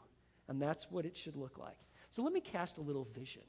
And 0.49 0.61
that's 0.61 0.91
what 0.91 1.07
it 1.07 1.17
should 1.17 1.37
look 1.37 1.59
like. 1.59 1.79
So 2.11 2.23
let 2.23 2.35
me 2.35 2.41
cast 2.41 2.77
a 2.77 2.83
little 2.83 3.09
vision. 3.15 3.43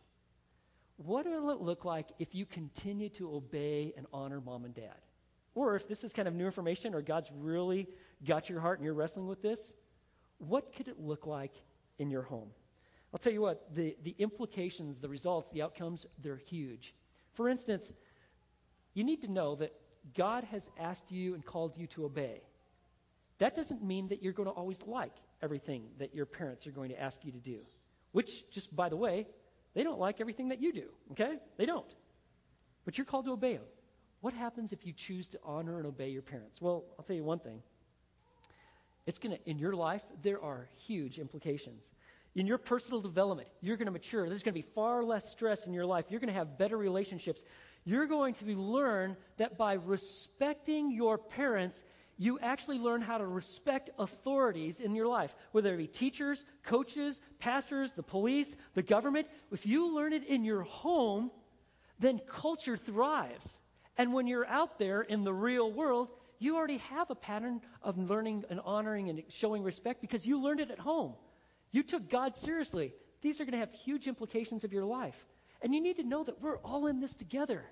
What 0.98 1.26
will 1.26 1.50
it 1.50 1.62
look 1.62 1.86
like 1.86 2.10
if 2.20 2.36
you 2.36 2.46
continue 2.46 3.10
to 3.10 3.36
obey 3.36 3.94
and 3.98 4.06
honor 4.14 4.42
mom 4.42 4.66
and 4.66 4.74
dad? 4.74 5.02
Or 5.56 5.76
if 5.76 5.88
this 5.88 6.04
is 6.04 6.14
kind 6.14 6.28
of 6.28 6.34
new 6.34 6.46
information 6.46 6.94
or 6.94 7.02
God's 7.02 7.32
really 7.36 7.88
got 8.26 8.50
your 8.50 8.60
heart 8.60 8.80
and 8.80 8.86
you're 8.86 8.94
wrestling 8.94 9.28
with 9.28 9.42
this, 9.42 9.74
what 10.40 10.74
could 10.74 10.88
it 10.88 11.00
look 11.00 11.28
like 11.28 11.54
in 12.00 12.10
your 12.10 12.24
home? 12.24 12.50
I'll 13.14 13.20
tell 13.20 13.34
you 13.34 13.42
what, 13.42 13.74
the, 13.76 13.96
the 14.04 14.16
implications, 14.18 15.00
the 15.00 15.10
results, 15.10 15.50
the 15.52 15.62
outcomes, 15.62 16.08
they're 16.22 16.38
huge. 16.38 16.96
For 17.34 17.48
instance, 17.48 17.92
you 18.96 19.04
need 19.04 19.22
to 19.22 19.32
know 19.32 19.56
that 19.56 19.74
God 20.16 20.44
has 20.46 20.70
asked 20.80 21.12
you 21.12 21.36
and 21.36 21.46
called 21.46 21.78
you 21.78 21.88
to 21.88 22.06
obey. 22.06 22.42
That 23.38 23.56
doesn't 23.56 23.84
mean 23.84 24.08
that 24.08 24.24
you're 24.24 24.34
going 24.34 24.48
to 24.48 24.54
always 24.54 24.80
like 24.86 25.14
everything 25.42 25.84
that 26.00 26.16
your 26.16 26.26
parents 26.26 26.66
are 26.66 26.72
going 26.72 26.90
to 26.90 27.00
ask 27.00 27.24
you 27.24 27.32
to 27.32 27.40
do, 27.40 27.60
which, 28.12 28.50
just 28.50 28.76
by 28.76 28.90
the 28.90 28.96
way, 28.96 29.28
they 29.74 29.84
don't 29.84 30.00
like 30.00 30.22
everything 30.22 30.50
that 30.50 30.62
you 30.62 30.72
do, 30.74 30.90
okay? 31.12 31.38
They 31.58 31.66
don't. 31.66 31.86
But 32.86 32.98
you're 32.98 33.06
called 33.06 33.26
to 33.26 33.32
obey 33.32 33.54
them. 33.54 33.66
What 34.22 34.34
happens 34.34 34.72
if 34.72 34.86
you 34.86 34.94
choose 34.94 35.28
to 35.30 35.40
honor 35.44 35.78
and 35.78 35.88
obey 35.88 36.10
your 36.10 36.22
parents? 36.22 36.62
Well, 36.62 36.86
I'll 36.98 37.06
tell 37.06 37.16
you 37.16 37.24
one 37.24 37.40
thing. 37.40 37.62
It's 39.06 39.20
going 39.20 39.36
to, 39.36 39.50
in 39.50 39.60
your 39.60 39.74
life, 39.74 40.04
there 40.22 40.42
are 40.42 40.70
huge 40.78 41.20
implications. 41.20 41.90
in 42.36 42.48
your 42.48 42.58
personal 42.58 43.00
development, 43.00 43.48
you're 43.62 43.78
going 43.78 43.86
to 43.86 43.92
mature. 43.92 44.28
There's 44.28 44.44
going 44.44 44.54
to 44.56 44.60
be 44.60 44.68
far 44.74 45.04
less 45.04 45.30
stress 45.30 45.68
in 45.68 45.74
your 45.74 45.86
life. 45.86 46.06
You're 46.10 46.20
going 46.20 46.34
to 46.34 46.40
have 46.40 46.58
better 46.58 46.78
relationships. 46.78 47.44
You're 47.86 48.08
going 48.08 48.34
to 48.36 48.46
learn 48.56 49.16
that 49.38 49.58
by 49.58 49.74
respecting 49.74 50.92
your 50.92 51.18
parents, 51.18 51.84
you 52.18 52.40
actually 52.40 52.78
learn 52.78 53.02
how 53.02 53.18
to 53.18 53.26
respect 53.26 53.90
authorities 53.98 54.80
in 54.80 54.96
your 54.96 55.08
life, 55.08 55.36
whether 55.52 55.74
it 55.74 55.78
be 55.78 55.88
teachers, 55.88 56.46
coaches, 56.64 57.20
pastors, 57.40 57.94
the 57.94 58.04
police, 58.04 58.56
the 58.76 58.84
government. 58.84 59.28
If 59.52 59.66
you 59.66 59.94
learn 59.94 60.14
it 60.14 60.26
in 60.26 60.44
your 60.44 60.62
home, 60.62 61.32
then 62.00 62.20
culture 62.28 62.78
thrives. 62.78 63.60
And 63.98 64.14
when 64.14 64.28
you're 64.28 64.46
out 64.46 64.78
there 64.78 65.02
in 65.02 65.24
the 65.24 65.34
real 65.34 65.72
world, 65.72 66.10
you 66.40 66.56
already 66.56 66.78
have 66.78 67.10
a 67.10 67.16
pattern 67.16 67.62
of 67.82 67.98
learning 67.98 68.44
and 68.50 68.60
honoring 68.64 69.10
and 69.10 69.24
showing 69.30 69.64
respect 69.64 70.02
because 70.02 70.26
you 70.26 70.42
learned 70.42 70.60
it 70.60 70.72
at 70.72 70.80
home. 70.80 71.14
You 71.72 71.84
took 71.84 72.10
God 72.10 72.36
seriously. 72.36 72.94
These 73.22 73.40
are 73.40 73.46
going 73.46 73.54
to 73.54 73.60
have 73.60 73.72
huge 73.72 74.08
implications 74.08 74.64
of 74.64 74.74
your 74.74 74.86
life. 74.86 75.26
And 75.62 75.74
you 75.74 75.82
need 75.82 75.96
to 75.98 76.04
know 76.04 76.24
that 76.26 76.42
we're 76.42 76.58
all 76.58 76.88
in 76.88 77.00
this 77.00 77.16
together. 77.16 77.64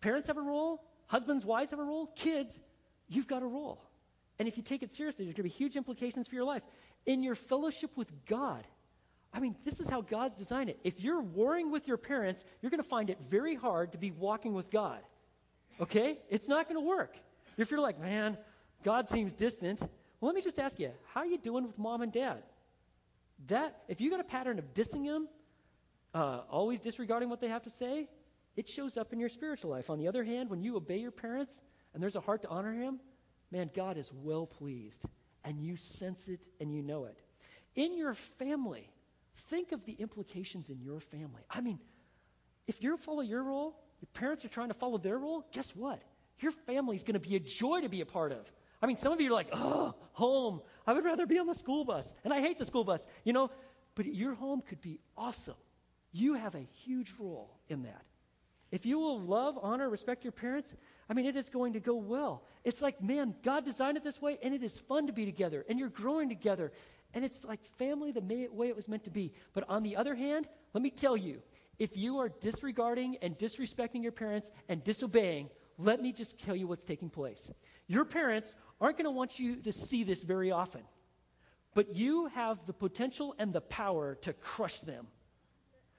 Parents 0.00 0.26
have 0.26 0.36
a 0.36 0.42
role, 0.42 0.84
husbands, 1.06 1.44
wives 1.44 1.70
have 1.70 1.78
a 1.78 1.84
role, 1.84 2.08
kids, 2.16 2.58
you've 3.08 3.26
got 3.26 3.42
a 3.42 3.46
role. 3.46 3.82
And 4.38 4.46
if 4.46 4.56
you 4.56 4.62
take 4.62 4.82
it 4.82 4.92
seriously, 4.92 5.24
there's 5.24 5.34
going 5.34 5.48
to 5.48 5.54
be 5.54 5.64
huge 5.64 5.76
implications 5.76 6.28
for 6.28 6.34
your 6.34 6.44
life. 6.44 6.62
In 7.06 7.22
your 7.22 7.34
fellowship 7.34 7.90
with 7.96 8.10
God, 8.26 8.66
I 9.32 9.40
mean, 9.40 9.56
this 9.64 9.80
is 9.80 9.88
how 9.88 10.00
God's 10.02 10.34
designed 10.34 10.70
it. 10.70 10.78
If 10.84 11.00
you're 11.00 11.20
warring 11.20 11.70
with 11.70 11.86
your 11.86 11.96
parents, 11.96 12.44
you're 12.60 12.70
going 12.70 12.82
to 12.82 12.88
find 12.88 13.10
it 13.10 13.18
very 13.28 13.54
hard 13.54 13.92
to 13.92 13.98
be 13.98 14.10
walking 14.10 14.54
with 14.54 14.70
God. 14.70 15.00
Okay? 15.80 16.18
It's 16.28 16.48
not 16.48 16.68
going 16.68 16.76
to 16.76 16.86
work. 16.86 17.16
If 17.56 17.70
you're 17.70 17.80
like, 17.80 18.00
man, 18.00 18.36
God 18.82 19.08
seems 19.08 19.32
distant, 19.32 19.80
well, 19.80 19.88
let 20.32 20.34
me 20.34 20.42
just 20.42 20.58
ask 20.58 20.78
you, 20.78 20.90
how 21.12 21.20
are 21.20 21.26
you 21.26 21.38
doing 21.38 21.66
with 21.66 21.78
mom 21.78 22.02
and 22.02 22.12
dad? 22.12 22.42
That, 23.48 23.82
if 23.88 24.00
you 24.00 24.10
got 24.10 24.20
a 24.20 24.24
pattern 24.24 24.58
of 24.58 24.72
dissing 24.74 25.04
them, 25.04 25.28
uh, 26.14 26.40
always 26.50 26.80
disregarding 26.80 27.28
what 27.28 27.40
they 27.40 27.48
have 27.48 27.62
to 27.62 27.70
say, 27.70 28.08
it 28.56 28.68
shows 28.68 28.96
up 28.96 29.12
in 29.12 29.20
your 29.20 29.28
spiritual 29.28 29.70
life. 29.70 29.90
On 29.90 29.98
the 29.98 30.08
other 30.08 30.24
hand, 30.24 30.48
when 30.48 30.62
you 30.62 30.76
obey 30.76 30.96
your 30.96 31.10
parents 31.10 31.52
and 31.96 32.02
there's 32.02 32.14
a 32.14 32.20
heart 32.20 32.42
to 32.42 32.48
honor 32.48 32.74
him, 32.74 33.00
man, 33.50 33.70
God 33.74 33.96
is 33.96 34.12
well 34.12 34.44
pleased. 34.44 35.00
And 35.44 35.58
you 35.62 35.76
sense 35.76 36.28
it 36.28 36.40
and 36.60 36.70
you 36.70 36.82
know 36.82 37.06
it. 37.06 37.16
In 37.74 37.96
your 37.96 38.12
family, 38.12 38.90
think 39.48 39.72
of 39.72 39.82
the 39.86 39.94
implications 39.94 40.68
in 40.68 40.78
your 40.82 41.00
family. 41.00 41.42
I 41.48 41.62
mean, 41.62 41.78
if 42.66 42.82
you 42.82 42.98
follow 42.98 43.22
your 43.22 43.42
role, 43.42 43.80
your 44.02 44.08
parents 44.12 44.44
are 44.44 44.48
trying 44.48 44.68
to 44.68 44.74
follow 44.74 44.98
their 44.98 45.18
role, 45.18 45.46
guess 45.52 45.70
what? 45.70 46.02
Your 46.40 46.52
family 46.52 46.96
is 46.96 47.02
going 47.02 47.14
to 47.14 47.28
be 47.28 47.34
a 47.36 47.40
joy 47.40 47.80
to 47.80 47.88
be 47.88 48.02
a 48.02 48.06
part 48.06 48.30
of. 48.30 48.52
I 48.82 48.86
mean, 48.86 48.98
some 48.98 49.12
of 49.12 49.18
you 49.18 49.30
are 49.30 49.34
like, 49.34 49.48
oh, 49.54 49.94
home. 50.12 50.60
I 50.86 50.92
would 50.92 51.04
rather 51.04 51.24
be 51.24 51.38
on 51.38 51.46
the 51.46 51.54
school 51.54 51.86
bus. 51.86 52.12
And 52.24 52.34
I 52.34 52.42
hate 52.42 52.58
the 52.58 52.66
school 52.66 52.84
bus, 52.84 53.06
you 53.24 53.32
know, 53.32 53.50
but 53.94 54.04
your 54.04 54.34
home 54.34 54.60
could 54.68 54.82
be 54.82 55.00
awesome. 55.16 55.54
You 56.12 56.34
have 56.34 56.54
a 56.56 56.66
huge 56.84 57.14
role 57.18 57.56
in 57.68 57.84
that. 57.84 58.04
If 58.76 58.84
you 58.84 58.98
will 58.98 59.18
love, 59.18 59.58
honor, 59.62 59.88
respect 59.88 60.22
your 60.22 60.32
parents, 60.32 60.74
I 61.08 61.14
mean, 61.14 61.24
it 61.24 61.34
is 61.34 61.48
going 61.48 61.72
to 61.72 61.80
go 61.80 61.94
well. 61.94 62.44
It's 62.62 62.82
like, 62.82 63.02
man, 63.02 63.34
God 63.42 63.64
designed 63.64 63.96
it 63.96 64.04
this 64.04 64.20
way, 64.20 64.36
and 64.42 64.52
it 64.52 64.62
is 64.62 64.78
fun 64.78 65.06
to 65.06 65.14
be 65.14 65.24
together, 65.24 65.64
and 65.70 65.78
you're 65.78 65.88
growing 65.88 66.28
together, 66.28 66.72
and 67.14 67.24
it's 67.24 67.42
like 67.42 67.60
family 67.78 68.12
the 68.12 68.20
way 68.52 68.68
it 68.68 68.76
was 68.76 68.86
meant 68.86 69.04
to 69.04 69.10
be. 69.10 69.32
But 69.54 69.64
on 69.70 69.82
the 69.82 69.96
other 69.96 70.14
hand, 70.14 70.46
let 70.74 70.82
me 70.82 70.90
tell 70.90 71.16
you, 71.16 71.40
if 71.78 71.96
you 71.96 72.18
are 72.18 72.28
disregarding 72.28 73.16
and 73.22 73.38
disrespecting 73.38 74.02
your 74.02 74.12
parents 74.12 74.50
and 74.68 74.84
disobeying, 74.84 75.48
let 75.78 76.02
me 76.02 76.12
just 76.12 76.38
tell 76.38 76.54
you 76.54 76.66
what's 76.66 76.84
taking 76.84 77.08
place. 77.08 77.50
Your 77.86 78.04
parents 78.04 78.54
aren't 78.78 78.98
going 78.98 79.06
to 79.06 79.10
want 79.10 79.38
you 79.38 79.56
to 79.62 79.72
see 79.72 80.04
this 80.04 80.22
very 80.22 80.52
often, 80.52 80.82
but 81.72 81.96
you 81.96 82.26
have 82.26 82.58
the 82.66 82.74
potential 82.74 83.34
and 83.38 83.54
the 83.54 83.62
power 83.62 84.16
to 84.16 84.34
crush 84.34 84.80
them. 84.80 85.06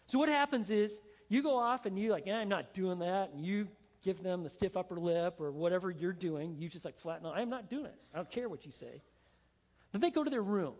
So 0.05 0.19
what 0.19 0.29
happens 0.29 0.69
is 0.69 0.99
you 1.29 1.43
go 1.43 1.57
off 1.57 1.85
and 1.85 1.97
you 1.97 2.11
like, 2.11 2.27
I'm 2.27 2.49
not 2.49 2.73
doing 2.73 2.99
that, 2.99 3.31
and 3.33 3.45
you 3.45 3.67
give 4.03 4.23
them 4.23 4.43
the 4.43 4.49
stiff 4.49 4.77
upper 4.77 4.99
lip 4.99 5.35
or 5.39 5.51
whatever 5.51 5.91
you're 5.91 6.13
doing. 6.13 6.55
You 6.57 6.69
just 6.69 6.85
like 6.85 6.97
flatten 6.97 7.25
out. 7.25 7.35
I'm 7.35 7.49
not 7.49 7.69
doing 7.69 7.85
it. 7.85 7.95
I 8.13 8.17
don't 8.17 8.29
care 8.29 8.47
what 8.47 8.65
you 8.65 8.71
say. 8.71 9.01
Then 9.91 10.01
they 10.01 10.11
go 10.11 10.23
to 10.23 10.29
their 10.29 10.43
room, 10.43 10.75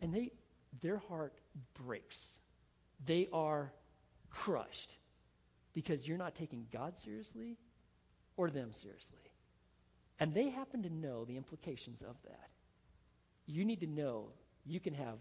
and 0.00 0.14
they 0.14 0.32
their 0.80 0.98
heart 0.98 1.34
breaks. 1.74 2.40
They 3.06 3.28
are 3.32 3.72
crushed 4.30 4.94
because 5.74 6.06
you're 6.06 6.18
not 6.18 6.34
taking 6.34 6.66
God 6.72 6.98
seriously 6.98 7.56
or 8.36 8.50
them 8.50 8.72
seriously. 8.72 9.18
And 10.20 10.34
they 10.34 10.50
happen 10.50 10.82
to 10.82 10.90
know 10.90 11.24
the 11.24 11.36
implications 11.36 12.02
of 12.02 12.16
that. 12.24 12.48
You 13.46 13.64
need 13.64 13.80
to 13.80 13.86
know 13.86 14.28
you 14.66 14.80
can 14.80 14.94
have 14.94 15.18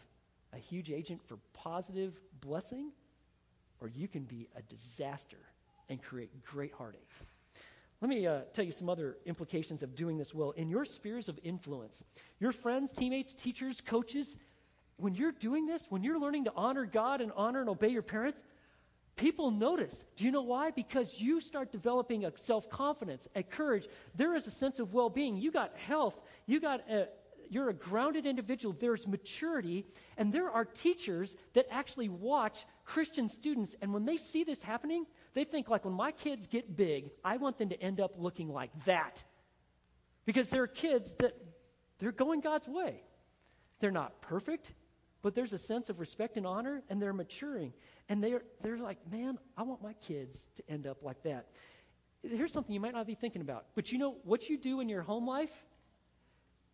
a 0.54 0.58
huge 0.58 0.90
agent 0.92 1.22
for 1.28 1.38
positive 1.54 2.20
blessing, 2.42 2.92
or 3.82 3.88
you 3.88 4.08
can 4.08 4.24
be 4.24 4.48
a 4.56 4.62
disaster 4.64 5.38
and 5.90 6.02
create 6.02 6.30
great 6.44 6.74
heartache. 6.74 7.10
Let 8.02 8.10
me 8.10 8.28
uh, 8.28 8.42
tell 8.54 8.64
you 8.64 8.72
some 8.72 8.90
other 8.90 9.18
implications 9.26 9.82
of 9.82 9.96
doing 9.96 10.18
this 10.18 10.34
well. 10.34 10.52
In 10.52 10.70
your 10.70 10.86
spheres 10.86 11.30
of 11.30 11.40
influence, 11.44 12.04
your 12.40 12.52
friends, 12.52 12.92
teammates, 12.92 13.34
teachers, 13.34 13.82
coaches, 13.82 14.38
when 14.98 15.16
you're 15.16 15.32
doing 15.32 15.66
this, 15.66 15.88
when 15.90 16.04
you're 16.04 16.20
learning 16.20 16.46
to 16.46 16.54
honor 16.56 16.86
God 16.86 17.22
and 17.22 17.32
honor 17.36 17.62
and 17.62 17.70
obey 17.70 17.90
your 17.90 18.04
parents, 18.04 18.44
people 19.16 19.50
notice. 19.50 20.06
Do 20.16 20.26
you 20.26 20.32
know 20.32 20.42
why? 20.44 20.72
Because 20.72 21.20
you 21.20 21.40
start 21.40 21.72
developing 21.72 22.26
a 22.26 22.32
self 22.36 22.70
confidence, 22.70 23.28
a 23.36 23.44
courage. 23.44 23.88
There 24.16 24.36
is 24.36 24.48
a 24.48 24.52
sense 24.52 24.80
of 24.80 24.94
well 24.94 25.10
being. 25.10 25.38
You 25.38 25.52
got 25.52 25.76
health. 25.76 26.20
You 26.46 26.60
got 26.60 26.82
a, 26.90 27.08
you're 27.50 27.70
a 27.70 27.74
grounded 27.74 28.26
individual. 28.26 28.76
There's 28.80 29.08
maturity. 29.08 29.86
And 30.18 30.32
there 30.32 30.50
are 30.50 30.66
teachers 30.66 31.36
that 31.54 31.66
actually 31.72 32.10
watch 32.10 32.66
Christian 32.88 33.30
students. 33.30 33.76
And 33.82 33.94
when 33.94 34.06
they 34.06 34.16
see 34.16 34.46
this 34.46 34.62
happening, 34.62 35.06
they 35.34 35.44
think, 35.44 35.70
like, 35.70 35.84
when 35.84 35.94
my 35.94 36.12
kids 36.12 36.48
get 36.48 36.78
big, 36.78 37.12
I 37.24 37.36
want 37.36 37.58
them 37.58 37.68
to 37.70 37.82
end 37.82 38.00
up 38.00 38.14
looking 38.18 38.48
like 38.52 38.72
that. 38.86 39.24
Because 40.26 40.50
they're 40.50 40.68
kids 40.68 41.14
that 41.20 41.34
they're 42.00 42.14
going 42.14 42.40
God's 42.40 42.68
way. 42.68 43.04
They're 43.80 43.92
not 43.92 44.22
perfect, 44.22 44.72
but 45.22 45.36
there's 45.36 45.52
a 45.52 45.60
sense 45.60 45.90
of 45.90 46.00
respect 46.00 46.38
and 46.38 46.48
honor, 46.48 46.82
and 46.90 47.02
they're 47.02 47.14
maturing. 47.14 47.74
And 48.08 48.24
they're, 48.24 48.44
they're 48.62 48.78
like, 48.78 49.00
man, 49.12 49.38
I 49.58 49.64
want 49.64 49.84
my 49.84 49.94
kids 49.94 50.48
to 50.56 50.64
end 50.70 50.88
up 50.88 51.04
like 51.04 51.22
that. 51.24 51.48
Here's 52.24 52.54
something 52.54 52.74
you 52.74 52.80
might 52.80 52.94
not 52.94 53.06
be 53.06 53.16
thinking 53.16 53.42
about, 53.42 53.66
but 53.76 53.92
you 53.92 53.98
know 53.98 54.16
what 54.24 54.50
you 54.50 54.58
do 54.58 54.80
in 54.80 54.88
your 54.88 55.02
home 55.02 55.28
life? 55.28 55.52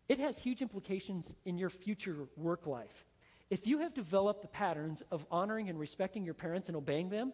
It 0.08 0.20
has 0.20 0.38
huge 0.38 0.62
implications 0.62 1.32
in 1.44 1.58
your 1.58 1.70
future 1.70 2.28
work 2.36 2.66
life. 2.66 3.04
If 3.54 3.68
you 3.68 3.78
have 3.78 3.94
developed 3.94 4.42
the 4.42 4.48
patterns 4.48 5.00
of 5.12 5.24
honoring 5.30 5.68
and 5.68 5.78
respecting 5.78 6.24
your 6.24 6.34
parents 6.34 6.66
and 6.66 6.76
obeying 6.76 7.08
them, 7.08 7.32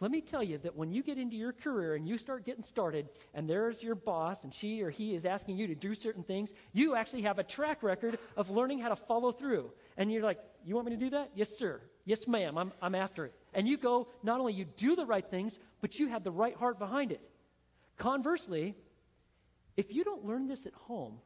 let 0.00 0.10
me 0.10 0.20
tell 0.20 0.42
you 0.42 0.58
that 0.58 0.74
when 0.74 0.90
you 0.90 1.04
get 1.04 1.18
into 1.18 1.36
your 1.36 1.52
career 1.52 1.94
and 1.94 2.08
you 2.08 2.18
start 2.18 2.44
getting 2.44 2.64
started, 2.64 3.08
and 3.32 3.48
there's 3.48 3.80
your 3.80 3.94
boss, 3.94 4.42
and 4.42 4.52
she 4.52 4.82
or 4.82 4.90
he 4.90 5.14
is 5.14 5.24
asking 5.24 5.56
you 5.56 5.68
to 5.68 5.74
do 5.76 5.94
certain 5.94 6.24
things, 6.24 6.52
you 6.72 6.96
actually 6.96 7.22
have 7.22 7.38
a 7.38 7.44
track 7.44 7.84
record 7.84 8.18
of 8.36 8.50
learning 8.50 8.80
how 8.80 8.88
to 8.88 8.96
follow 8.96 9.30
through. 9.30 9.70
And 9.96 10.10
you're 10.10 10.24
like, 10.24 10.40
You 10.64 10.74
want 10.74 10.88
me 10.88 10.96
to 10.96 10.98
do 10.98 11.10
that? 11.10 11.30
Yes, 11.36 11.56
sir. 11.56 11.80
Yes, 12.06 12.26
ma'am. 12.26 12.58
I'm, 12.58 12.72
I'm 12.82 12.96
after 12.96 13.26
it. 13.26 13.34
And 13.54 13.68
you 13.68 13.76
go, 13.76 14.08
not 14.24 14.40
only 14.40 14.52
you 14.52 14.64
do 14.76 14.96
the 14.96 15.06
right 15.06 15.30
things, 15.30 15.60
but 15.80 15.96
you 15.96 16.08
have 16.08 16.24
the 16.24 16.32
right 16.32 16.56
heart 16.56 16.80
behind 16.80 17.12
it. 17.12 17.20
Conversely, 17.98 18.74
if 19.76 19.94
you 19.94 20.02
don't 20.02 20.24
learn 20.24 20.48
this 20.48 20.66
at 20.66 20.74
home, 20.74 21.20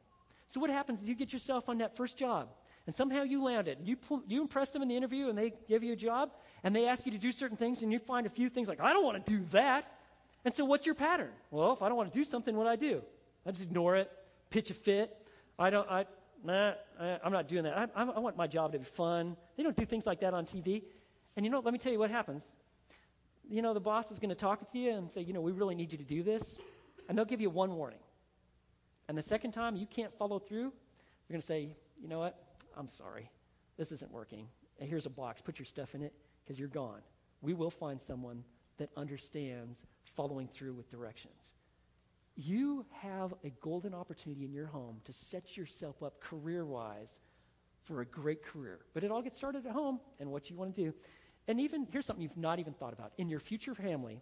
so 0.47 0.59
what 0.59 0.69
happens 0.69 1.01
is 1.01 1.07
you 1.07 1.15
get 1.15 1.33
yourself 1.33 1.69
on 1.69 1.79
that 1.79 1.97
first 1.97 2.17
job, 2.17 2.49
and 2.87 2.95
somehow 2.95 3.23
you 3.23 3.43
land 3.43 3.67
it. 3.67 3.79
You, 3.83 3.97
you 4.27 4.41
impress 4.41 4.71
them 4.71 4.81
in 4.81 4.87
the 4.87 4.95
interview, 4.95 5.29
and 5.29 5.37
they 5.37 5.53
give 5.67 5.83
you 5.83 5.93
a 5.93 5.95
job, 5.95 6.31
and 6.63 6.75
they 6.75 6.87
ask 6.87 7.05
you 7.05 7.11
to 7.11 7.17
do 7.17 7.31
certain 7.31 7.57
things, 7.57 7.81
and 7.81 7.91
you 7.91 7.99
find 7.99 8.25
a 8.25 8.29
few 8.29 8.49
things 8.49 8.67
like, 8.67 8.79
I 8.79 8.93
don't 8.93 9.03
want 9.03 9.23
to 9.23 9.31
do 9.31 9.45
that. 9.51 9.91
And 10.43 10.53
so, 10.53 10.65
what's 10.65 10.85
your 10.85 10.95
pattern? 10.95 11.29
Well, 11.51 11.73
if 11.73 11.81
I 11.81 11.87
don't 11.87 11.97
want 11.97 12.11
to 12.11 12.17
do 12.17 12.25
something, 12.25 12.55
what 12.55 12.63
do 12.63 12.69
I 12.69 12.75
do? 12.75 13.01
I 13.45 13.51
just 13.51 13.63
ignore 13.63 13.95
it, 13.95 14.11
pitch 14.49 14.71
a 14.71 14.73
fit. 14.73 15.15
I 15.59 15.69
don't, 15.69 15.89
I, 15.89 16.05
nah, 16.43 16.73
I'm 17.23 17.31
not 17.31 17.47
doing 17.47 17.63
that. 17.63 17.77
I, 17.77 18.01
I, 18.01 18.05
I 18.05 18.19
want 18.19 18.37
my 18.37 18.47
job 18.47 18.71
to 18.71 18.79
be 18.79 18.85
fun. 18.85 19.35
They 19.57 19.63
don't 19.63 19.75
do 19.75 19.85
things 19.85 20.05
like 20.05 20.19
that 20.21 20.33
on 20.33 20.45
TV. 20.45 20.83
And 21.35 21.45
you 21.45 21.51
know, 21.51 21.59
let 21.59 21.73
me 21.73 21.79
tell 21.79 21.91
you 21.91 21.99
what 21.99 22.09
happens. 22.09 22.49
You 23.49 23.61
know, 23.61 23.73
the 23.73 23.79
boss 23.79 24.11
is 24.11 24.19
going 24.19 24.29
to 24.29 24.35
talk 24.35 24.71
to 24.71 24.77
you 24.77 24.91
and 24.91 25.11
say, 25.11 25.21
you 25.21 25.33
know, 25.33 25.41
we 25.41 25.51
really 25.51 25.75
need 25.75 25.91
you 25.91 25.97
to 25.97 26.03
do 26.03 26.23
this. 26.23 26.59
And 27.07 27.17
they'll 27.17 27.25
give 27.25 27.41
you 27.41 27.49
one 27.49 27.75
warning. 27.75 27.99
And 29.07 29.17
the 29.17 29.23
second 29.23 29.51
time 29.51 29.75
you 29.75 29.85
can't 29.85 30.13
follow 30.17 30.39
through, 30.39 30.71
they're 31.27 31.33
going 31.33 31.41
to 31.41 31.45
say, 31.45 31.69
you 32.01 32.07
know 32.07 32.19
what? 32.19 32.37
I'm 32.81 32.89
sorry. 32.89 33.29
This 33.77 33.91
isn't 33.91 34.11
working. 34.11 34.47
Here's 34.79 35.05
a 35.05 35.11
box. 35.11 35.39
Put 35.39 35.59
your 35.59 35.67
stuff 35.67 35.93
in 35.93 36.01
it 36.01 36.13
because 36.43 36.57
you're 36.57 36.67
gone. 36.67 37.01
We 37.43 37.53
will 37.53 37.69
find 37.69 38.01
someone 38.01 38.43
that 38.79 38.89
understands 38.97 39.83
following 40.15 40.47
through 40.47 40.73
with 40.73 40.89
directions. 40.89 41.53
You 42.35 42.83
have 42.89 43.35
a 43.43 43.51
golden 43.61 43.93
opportunity 43.93 44.45
in 44.45 44.51
your 44.51 44.65
home 44.65 44.99
to 45.05 45.13
set 45.13 45.55
yourself 45.55 46.01
up 46.01 46.19
career 46.19 46.65
wise 46.65 47.19
for 47.83 48.01
a 48.01 48.05
great 48.05 48.43
career. 48.43 48.79
But 48.95 49.03
it 49.03 49.11
all 49.11 49.21
gets 49.21 49.37
started 49.37 49.67
at 49.67 49.73
home 49.73 49.99
and 50.19 50.31
what 50.31 50.49
you 50.49 50.55
want 50.55 50.73
to 50.73 50.85
do. 50.85 50.93
And 51.47 51.61
even, 51.61 51.87
here's 51.91 52.07
something 52.07 52.23
you've 52.23 52.35
not 52.35 52.57
even 52.57 52.73
thought 52.73 52.93
about. 52.93 53.11
In 53.19 53.29
your 53.29 53.39
future 53.39 53.75
family, 53.75 54.19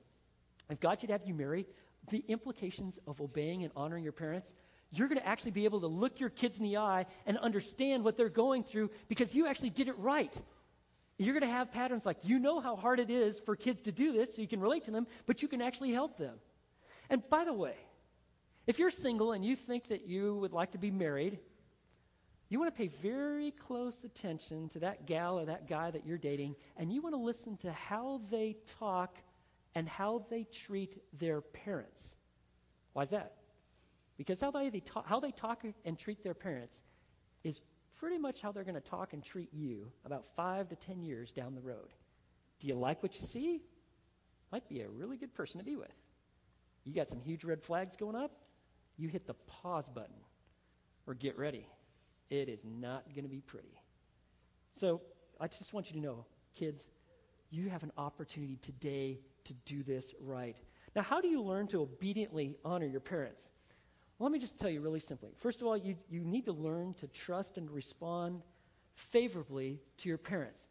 if 0.70 0.82
God 0.82 1.00
should 1.00 1.12
have 1.12 1.22
you 1.24 1.34
marry, 1.34 1.66
the 2.10 2.26
implications 2.28 3.00
of 3.08 3.22
obeying 3.22 3.64
and 3.64 3.72
honoring 3.78 4.04
your 4.04 4.12
parents, 4.12 4.54
you're 4.92 5.08
going 5.08 5.20
to 5.20 5.28
actually 5.28 5.52
be 5.52 5.66
able 5.66 5.82
to 5.82 5.88
look 5.88 6.20
your 6.20 6.30
kids 6.30 6.58
in 6.58 6.64
the 6.64 6.78
eye 6.78 7.06
and 7.26 7.38
understand 7.38 8.04
what 8.04 8.18
they're 8.18 8.30
going 8.30 8.64
through 8.64 8.90
because 9.08 9.36
you 9.36 9.46
actually 9.46 9.70
did 9.70 9.88
it 9.88 9.98
right. 9.98 10.34
You're 11.18 11.34
going 11.34 11.50
to 11.50 11.56
have 11.56 11.72
patterns 11.72 12.06
like 12.06 12.18
you 12.24 12.40
know 12.40 12.60
how 12.60 12.76
hard 12.76 13.00
it 13.00 13.10
is 13.10 13.40
for 13.40 13.56
kids 13.56 13.82
to 13.84 13.92
do 13.92 14.14
this, 14.14 14.36
so 14.36 14.42
you 14.42 14.48
can 14.48 14.62
relate 14.62 14.86
to 14.86 14.92
them, 14.92 15.06
but 15.26 15.42
you 15.42 15.48
can 15.48 15.62
actually 15.62 15.92
help 15.92 16.18
them. 16.18 16.36
And 17.10 17.28
by 17.30 17.44
the 17.44 17.54
way, 17.54 17.76
if 18.68 18.80
you're 18.80 18.92
single 18.92 19.34
and 19.34 19.44
you 19.44 19.56
think 19.56 19.90
that 19.90 20.08
you 20.08 20.36
would 20.36 20.54
like 20.54 20.72
to 20.72 20.78
be 20.78 20.92
married, 20.92 21.40
you 22.48 22.58
want 22.58 22.74
to 22.74 22.78
pay 22.78 22.88
very 23.02 23.52
close 23.52 23.98
attention 24.04 24.70
to 24.70 24.80
that 24.80 25.06
gal 25.06 25.38
or 25.38 25.46
that 25.46 25.68
guy 25.68 25.92
that 25.92 26.06
you're 26.06 26.18
dating, 26.18 26.56
and 26.78 26.92
you 26.92 27.02
want 27.02 27.14
to 27.14 27.22
listen 27.22 27.58
to 27.58 27.72
how 27.72 28.22
they 28.32 28.56
talk 28.80 29.18
and 29.76 29.88
how 29.88 30.26
they 30.30 30.46
treat 30.46 31.04
their 31.20 31.42
parents. 31.42 32.16
Why 32.94 33.04
is 33.04 33.10
that? 33.12 33.34
Because 34.20 34.42
how 34.42 34.52
they, 34.52 34.70
talk, 34.82 35.08
how 35.08 35.22
they 35.22 35.32
talk 35.32 35.64
and 35.86 35.98
treat 35.98 36.22
their 36.26 36.34
parents 36.34 36.82
is 37.46 37.62
pretty 37.98 38.18
much 38.18 38.42
how 38.42 38.52
they're 38.52 38.66
going 38.66 38.76
to 38.76 38.82
talk 38.82 39.14
and 39.14 39.24
treat 39.24 39.48
you 39.54 39.90
about 40.04 40.26
five 40.36 40.68
to 40.68 40.76
ten 40.76 41.02
years 41.02 41.32
down 41.32 41.56
the 41.56 41.62
road. 41.62 41.94
Do 42.60 42.68
you 42.68 42.76
like 42.76 43.02
what 43.02 43.18
you 43.18 43.26
see? 43.26 43.62
Might 44.52 44.68
be 44.68 44.82
a 44.82 44.90
really 44.90 45.16
good 45.16 45.34
person 45.34 45.58
to 45.58 45.64
be 45.64 45.78
with. 45.78 45.94
You 46.84 46.94
got 46.94 47.08
some 47.10 47.22
huge 47.22 47.46
red 47.46 47.64
flags 47.64 47.96
going 47.96 48.18
up? 48.18 48.32
You 48.98 49.08
hit 49.08 49.26
the 49.26 49.36
pause 49.48 49.88
button 49.88 50.20
or 51.08 51.14
get 51.14 51.38
ready. 51.38 51.66
It 52.30 52.50
is 52.50 52.66
not 52.66 53.06
going 53.16 53.24
to 53.24 53.30
be 53.30 53.40
pretty. 53.40 53.80
So 54.78 55.00
I 55.40 55.48
just 55.48 55.72
want 55.72 55.88
you 55.88 55.94
to 55.94 56.06
know, 56.06 56.26
kids, 56.56 56.88
you 57.52 57.70
have 57.70 57.84
an 57.84 57.94
opportunity 57.98 58.58
today 58.62 59.22
to 59.46 59.54
do 59.66 59.82
this 59.82 60.14
right. 60.20 60.58
Now, 60.94 61.04
how 61.04 61.22
do 61.22 61.30
you 61.30 61.42
learn 61.42 61.68
to 61.68 61.82
obediently 61.84 62.58
honor 62.66 62.86
your 62.86 63.00
parents? 63.00 63.50
Well, 64.20 64.30
let 64.30 64.34
me 64.34 64.40
just 64.40 64.60
tell 64.60 64.70
you 64.70 64.82
really 64.82 65.00
simply. 65.00 65.32
First 65.38 65.62
of 65.62 65.68
all, 65.68 65.78
you, 65.78 65.96
you 66.10 66.20
need 66.20 66.44
to 66.46 66.52
learn 66.52 66.94
to 66.96 67.08
trust 67.08 67.58
and 67.58 67.72
respond 67.72 68.42
favorably 68.94 69.80
to 70.00 70.10
your 70.10 70.18
parents. 70.18 70.62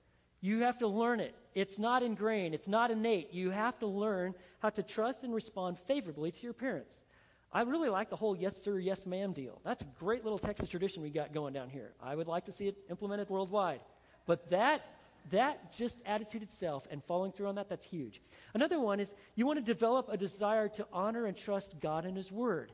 You 0.43 0.61
have 0.61 0.79
to 0.79 0.87
learn 0.87 1.19
it. 1.19 1.35
It's 1.55 1.79
not 1.79 2.03
ingrained, 2.03 2.55
it's 2.55 2.69
not 2.69 2.91
innate. 2.91 3.33
You 3.33 3.51
have 3.51 3.79
to 3.81 3.87
learn 3.87 4.35
how 4.61 4.69
to 4.71 4.83
trust 4.83 5.25
and 5.25 5.35
respond 5.35 5.79
favorably 5.79 6.31
to 6.31 6.43
your 6.43 6.53
parents. 6.53 7.03
I 7.51 7.63
really 7.63 7.89
like 7.89 8.11
the 8.11 8.17
whole 8.17 8.37
yes, 8.37 8.63
sir, 8.63 8.79
yes, 8.79 9.07
ma'am 9.07 9.33
deal. 9.33 9.61
That's 9.65 9.81
a 9.81 9.87
great 9.99 10.23
little 10.23 10.39
Texas 10.39 10.69
tradition 10.69 11.03
we 11.03 11.09
got 11.09 11.33
going 11.33 11.55
down 11.55 11.71
here. 11.71 11.93
I 12.03 12.15
would 12.15 12.29
like 12.29 12.45
to 12.45 12.53
see 12.53 12.69
it 12.69 12.77
implemented 12.91 13.31
worldwide. 13.31 13.81
But 14.27 14.51
that, 14.51 14.83
that 15.31 15.73
just 15.73 15.99
attitude 16.05 16.43
itself 16.43 16.87
and 16.91 17.03
following 17.03 17.33
through 17.33 17.47
on 17.47 17.55
that, 17.55 17.71
that's 17.71 17.87
huge. 17.87 18.21
Another 18.53 18.79
one 18.79 19.01
is 19.01 19.15
you 19.35 19.47
want 19.47 19.59
to 19.59 19.65
develop 19.65 20.11
a 20.11 20.19
desire 20.19 20.69
to 20.69 20.87
honor 20.93 21.25
and 21.25 21.35
trust 21.35 21.81
God 21.81 22.05
and 22.05 22.15
His 22.15 22.31
Word 22.31 22.73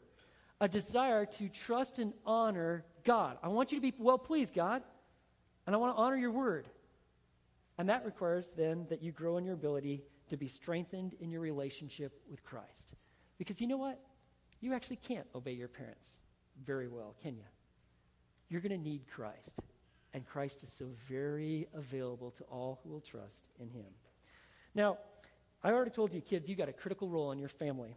a 0.60 0.68
desire 0.68 1.26
to 1.26 1.48
trust 1.48 1.98
and 1.98 2.12
honor 2.24 2.84
God. 3.04 3.38
I 3.42 3.48
want 3.48 3.72
you 3.72 3.78
to 3.78 3.82
be 3.82 3.92
well 3.98 4.18
pleased, 4.18 4.54
God, 4.54 4.82
and 5.66 5.74
I 5.74 5.78
want 5.78 5.94
to 5.94 6.00
honor 6.00 6.16
your 6.16 6.30
word. 6.30 6.68
And 7.78 7.88
that 7.88 8.04
requires 8.04 8.52
then 8.56 8.86
that 8.88 9.02
you 9.02 9.12
grow 9.12 9.36
in 9.36 9.44
your 9.44 9.54
ability 9.54 10.02
to 10.30 10.36
be 10.36 10.48
strengthened 10.48 11.14
in 11.20 11.30
your 11.30 11.40
relationship 11.40 12.20
with 12.30 12.42
Christ. 12.44 12.94
Because 13.38 13.60
you 13.60 13.66
know 13.66 13.76
what? 13.76 14.00
You 14.60 14.72
actually 14.72 14.96
can't 14.96 15.26
obey 15.34 15.52
your 15.52 15.68
parents 15.68 16.20
very 16.64 16.88
well, 16.88 17.14
can 17.22 17.36
you? 17.36 17.44
You're 18.48 18.60
going 18.60 18.72
to 18.72 18.78
need 18.78 19.02
Christ. 19.12 19.60
And 20.14 20.24
Christ 20.24 20.62
is 20.62 20.70
so 20.70 20.86
very 21.08 21.66
available 21.74 22.30
to 22.32 22.44
all 22.44 22.80
who 22.82 22.90
will 22.90 23.00
trust 23.00 23.42
in 23.58 23.68
him. 23.68 23.86
Now, 24.74 24.98
I 25.64 25.72
already 25.72 25.90
told 25.90 26.14
you, 26.14 26.20
kids, 26.20 26.48
you 26.48 26.54
got 26.54 26.68
a 26.68 26.72
critical 26.72 27.08
role 27.08 27.32
in 27.32 27.38
your 27.38 27.48
family. 27.48 27.96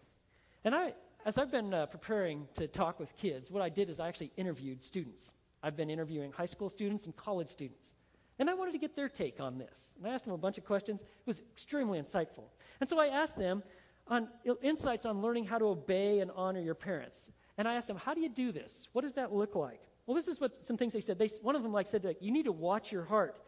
And 0.63 0.73
I, 0.73 0.93
as 1.25 1.37
I've 1.37 1.51
been 1.51 1.73
uh, 1.73 1.85
preparing 1.87 2.47
to 2.55 2.67
talk 2.67 2.99
with 2.99 3.15
kids, 3.17 3.51
what 3.51 3.61
I 3.61 3.69
did 3.69 3.89
is 3.89 3.99
I 3.99 4.07
actually 4.07 4.31
interviewed 4.37 4.83
students. 4.83 5.33
I've 5.63 5.75
been 5.75 5.89
interviewing 5.89 6.31
high 6.31 6.45
school 6.45 6.69
students 6.69 7.05
and 7.05 7.15
college 7.15 7.49
students. 7.49 7.93
And 8.39 8.49
I 8.49 8.53
wanted 8.53 8.73
to 8.73 8.77
get 8.77 8.95
their 8.95 9.09
take 9.09 9.39
on 9.39 9.57
this. 9.57 9.93
And 9.97 10.07
I 10.07 10.13
asked 10.13 10.25
them 10.25 10.33
a 10.33 10.37
bunch 10.37 10.57
of 10.57 10.65
questions. 10.65 11.01
It 11.01 11.07
was 11.25 11.39
extremely 11.39 11.99
insightful. 11.99 12.45
And 12.79 12.87
so 12.89 12.99
I 12.99 13.07
asked 13.07 13.37
them 13.37 13.63
on 14.07 14.29
insights 14.61 15.05
on 15.05 15.21
learning 15.21 15.45
how 15.45 15.57
to 15.57 15.65
obey 15.65 16.19
and 16.19 16.31
honor 16.35 16.61
your 16.61 16.75
parents. 16.75 17.31
And 17.57 17.67
I 17.67 17.73
asked 17.73 17.87
them, 17.87 17.97
how 17.97 18.13
do 18.13 18.21
you 18.21 18.29
do 18.29 18.51
this? 18.51 18.87
What 18.93 19.01
does 19.01 19.15
that 19.15 19.33
look 19.33 19.55
like? 19.55 19.81
Well, 20.05 20.15
this 20.15 20.27
is 20.27 20.39
what 20.39 20.65
some 20.65 20.77
things 20.77 20.93
they 20.93 21.01
said. 21.01 21.17
They, 21.17 21.27
one 21.41 21.55
of 21.55 21.63
them 21.63 21.73
like 21.73 21.87
said, 21.87 22.05
like, 22.05 22.21
you 22.21 22.31
need 22.31 22.45
to 22.45 22.51
watch 22.51 22.91
your 22.91 23.03
heart. 23.03 23.39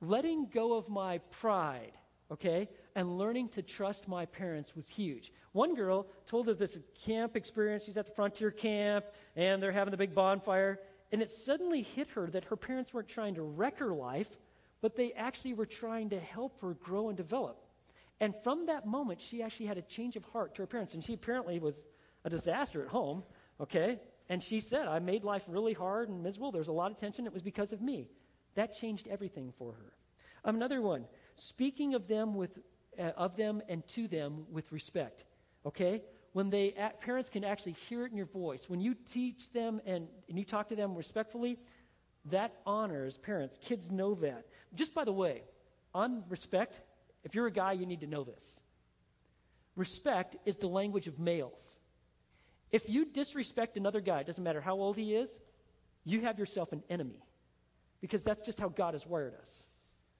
Letting 0.00 0.46
go 0.52 0.74
of 0.74 0.88
my 0.88 1.18
pride, 1.18 1.92
okay? 2.30 2.68
And 2.94 3.18
learning 3.18 3.48
to 3.50 3.62
trust 3.62 4.08
my 4.08 4.26
parents 4.26 4.74
was 4.74 4.88
huge. 4.88 5.32
One 5.52 5.74
girl 5.74 6.06
told 6.26 6.48
of 6.48 6.58
this 6.58 6.78
camp 7.04 7.36
experience. 7.36 7.84
She's 7.84 7.96
at 7.96 8.06
the 8.06 8.12
frontier 8.12 8.50
camp, 8.50 9.06
and 9.36 9.62
they're 9.62 9.72
having 9.72 9.90
the 9.90 9.96
big 9.96 10.14
bonfire. 10.14 10.80
And 11.12 11.22
it 11.22 11.32
suddenly 11.32 11.82
hit 11.82 12.08
her 12.08 12.28
that 12.30 12.44
her 12.44 12.56
parents 12.56 12.92
weren't 12.92 13.08
trying 13.08 13.34
to 13.36 13.42
wreck 13.42 13.78
her 13.78 13.94
life, 13.94 14.28
but 14.80 14.96
they 14.96 15.12
actually 15.12 15.54
were 15.54 15.66
trying 15.66 16.10
to 16.10 16.20
help 16.20 16.60
her 16.60 16.74
grow 16.74 17.08
and 17.08 17.16
develop. 17.16 17.64
And 18.20 18.34
from 18.42 18.66
that 18.66 18.86
moment, 18.86 19.20
she 19.20 19.42
actually 19.42 19.66
had 19.66 19.78
a 19.78 19.82
change 19.82 20.16
of 20.16 20.24
heart 20.24 20.54
to 20.56 20.62
her 20.62 20.66
parents. 20.66 20.94
And 20.94 21.04
she 21.04 21.14
apparently 21.14 21.58
was 21.58 21.80
a 22.24 22.30
disaster 22.30 22.82
at 22.82 22.88
home, 22.88 23.22
okay? 23.60 24.00
And 24.28 24.42
she 24.42 24.60
said, 24.60 24.86
I 24.86 24.98
made 24.98 25.24
life 25.24 25.42
really 25.46 25.72
hard 25.72 26.08
and 26.08 26.22
miserable. 26.22 26.52
There's 26.52 26.68
a 26.68 26.72
lot 26.72 26.90
of 26.90 26.98
tension. 26.98 27.26
It 27.26 27.32
was 27.32 27.42
because 27.42 27.72
of 27.72 27.80
me. 27.80 28.08
That 28.54 28.74
changed 28.74 29.06
everything 29.08 29.52
for 29.56 29.72
her. 29.72 29.92
Another 30.44 30.82
one, 30.82 31.04
speaking 31.36 31.94
of 31.94 32.08
them 32.08 32.34
with 32.34 32.58
uh, 32.98 33.12
of 33.16 33.36
them 33.36 33.62
and 33.68 33.86
to 33.88 34.08
them 34.08 34.44
with 34.50 34.70
respect. 34.72 35.24
Okay? 35.66 36.02
When 36.32 36.50
they, 36.50 36.74
parents 37.00 37.30
can 37.30 37.44
actually 37.44 37.76
hear 37.88 38.04
it 38.04 38.10
in 38.10 38.16
your 38.16 38.26
voice. 38.26 38.68
When 38.68 38.80
you 38.80 38.94
teach 38.94 39.50
them 39.52 39.80
and, 39.86 40.06
and 40.28 40.38
you 40.38 40.44
talk 40.44 40.68
to 40.68 40.76
them 40.76 40.94
respectfully, 40.94 41.58
that 42.26 42.54
honors 42.66 43.18
parents. 43.18 43.58
Kids 43.62 43.90
know 43.90 44.14
that. 44.16 44.46
Just 44.74 44.94
by 44.94 45.04
the 45.04 45.12
way, 45.12 45.42
on 45.94 46.24
respect, 46.28 46.80
if 47.24 47.34
you're 47.34 47.46
a 47.46 47.52
guy, 47.52 47.72
you 47.72 47.86
need 47.86 48.00
to 48.00 48.06
know 48.06 48.24
this. 48.24 48.60
Respect 49.76 50.36
is 50.44 50.56
the 50.56 50.66
language 50.66 51.06
of 51.06 51.18
males. 51.18 51.76
If 52.70 52.88
you 52.88 53.06
disrespect 53.06 53.76
another 53.76 54.00
guy, 54.00 54.20
it 54.20 54.26
doesn't 54.26 54.42
matter 54.42 54.60
how 54.60 54.74
old 54.74 54.96
he 54.96 55.14
is, 55.14 55.30
you 56.04 56.20
have 56.22 56.38
yourself 56.38 56.72
an 56.72 56.82
enemy 56.90 57.22
because 58.00 58.22
that's 58.22 58.42
just 58.42 58.60
how 58.60 58.68
God 58.68 58.94
has 58.94 59.06
wired 59.06 59.34
us. 59.40 59.50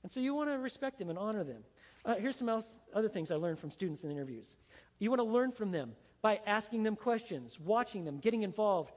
And 0.02 0.10
so 0.10 0.20
you 0.20 0.34
want 0.34 0.50
to 0.50 0.58
respect 0.58 0.98
them 0.98 1.10
and 1.10 1.18
honor 1.18 1.44
them. 1.44 1.62
Uh, 2.04 2.14
here's 2.14 2.36
some 2.36 2.48
else, 2.48 2.66
other 2.94 3.08
things 3.08 3.30
I 3.30 3.36
learned 3.36 3.58
from 3.58 3.70
students 3.70 4.04
in 4.04 4.10
interviews. 4.10 4.56
You 4.98 5.10
want 5.10 5.20
to 5.20 5.24
learn 5.24 5.52
from 5.52 5.70
them 5.70 5.92
by 6.22 6.40
asking 6.46 6.82
them 6.82 6.96
questions, 6.96 7.58
watching 7.60 8.04
them, 8.04 8.18
getting 8.18 8.42
involved. 8.42 8.92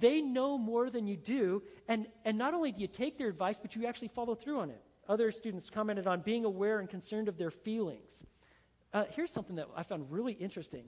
They 0.00 0.20
know 0.20 0.56
more 0.56 0.88
than 0.90 1.06
you 1.06 1.16
do, 1.16 1.62
and, 1.88 2.06
and 2.24 2.38
not 2.38 2.54
only 2.54 2.70
do 2.70 2.80
you 2.80 2.86
take 2.86 3.18
their 3.18 3.28
advice, 3.28 3.58
but 3.60 3.74
you 3.74 3.86
actually 3.86 4.08
follow 4.08 4.34
through 4.34 4.60
on 4.60 4.70
it. 4.70 4.82
Other 5.08 5.32
students 5.32 5.68
commented 5.68 6.06
on 6.06 6.20
being 6.20 6.44
aware 6.44 6.78
and 6.78 6.88
concerned 6.88 7.28
of 7.28 7.36
their 7.36 7.50
feelings. 7.50 8.24
Uh, 8.92 9.04
here's 9.10 9.32
something 9.32 9.56
that 9.56 9.66
I 9.76 9.82
found 9.82 10.10
really 10.10 10.34
interesting. 10.34 10.84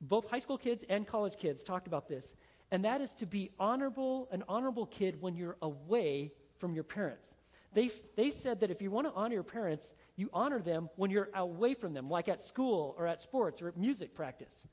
Both 0.00 0.28
high 0.28 0.38
school 0.38 0.58
kids 0.58 0.84
and 0.88 1.06
college 1.06 1.36
kids 1.36 1.64
talked 1.64 1.88
about 1.88 2.08
this, 2.08 2.36
and 2.70 2.84
that 2.84 3.00
is 3.00 3.14
to 3.14 3.26
be 3.26 3.50
honorable, 3.58 4.28
an 4.30 4.44
honorable 4.48 4.86
kid 4.86 5.20
when 5.20 5.34
you're 5.34 5.56
away 5.62 6.32
from 6.58 6.74
your 6.74 6.84
parents. 6.84 7.34
They, 7.74 7.90
they 8.16 8.30
said 8.30 8.60
that 8.60 8.70
if 8.70 8.80
you 8.80 8.90
want 8.90 9.06
to 9.06 9.12
honor 9.12 9.34
your 9.34 9.42
parents, 9.42 9.94
you 10.16 10.30
honor 10.32 10.60
them 10.60 10.88
when 10.96 11.10
you're 11.10 11.28
away 11.34 11.74
from 11.74 11.92
them, 11.92 12.08
like 12.08 12.28
at 12.28 12.42
school 12.42 12.94
or 12.98 13.06
at 13.06 13.20
sports 13.20 13.60
or 13.60 13.68
at 13.68 13.76
music 13.76 14.14
practice. 14.14 14.66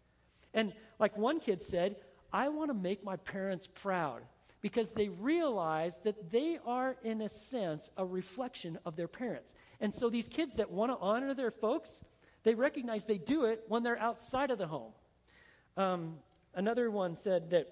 And 0.53 0.73
like 0.99 1.17
one 1.17 1.39
kid 1.39 1.61
said, 1.61 1.97
I 2.31 2.49
want 2.49 2.69
to 2.69 2.73
make 2.73 3.03
my 3.03 3.17
parents 3.17 3.67
proud 3.67 4.21
because 4.61 4.91
they 4.91 5.09
realize 5.09 5.99
that 6.03 6.31
they 6.31 6.57
are, 6.65 6.95
in 7.03 7.21
a 7.21 7.29
sense, 7.29 7.91
a 7.97 8.05
reflection 8.05 8.79
of 8.85 8.95
their 8.95 9.07
parents. 9.07 9.53
And 9.79 9.93
so 9.93 10.09
these 10.09 10.27
kids 10.27 10.55
that 10.55 10.71
want 10.71 10.91
to 10.91 10.97
honor 10.97 11.33
their 11.33 11.51
folks, 11.51 12.01
they 12.43 12.55
recognize 12.55 13.03
they 13.03 13.17
do 13.17 13.45
it 13.45 13.63
when 13.67 13.83
they're 13.83 13.99
outside 13.99 14.49
of 14.49 14.57
the 14.57 14.67
home. 14.67 14.93
Um, 15.77 16.15
another 16.55 16.89
one 16.89 17.15
said 17.15 17.51
that 17.51 17.67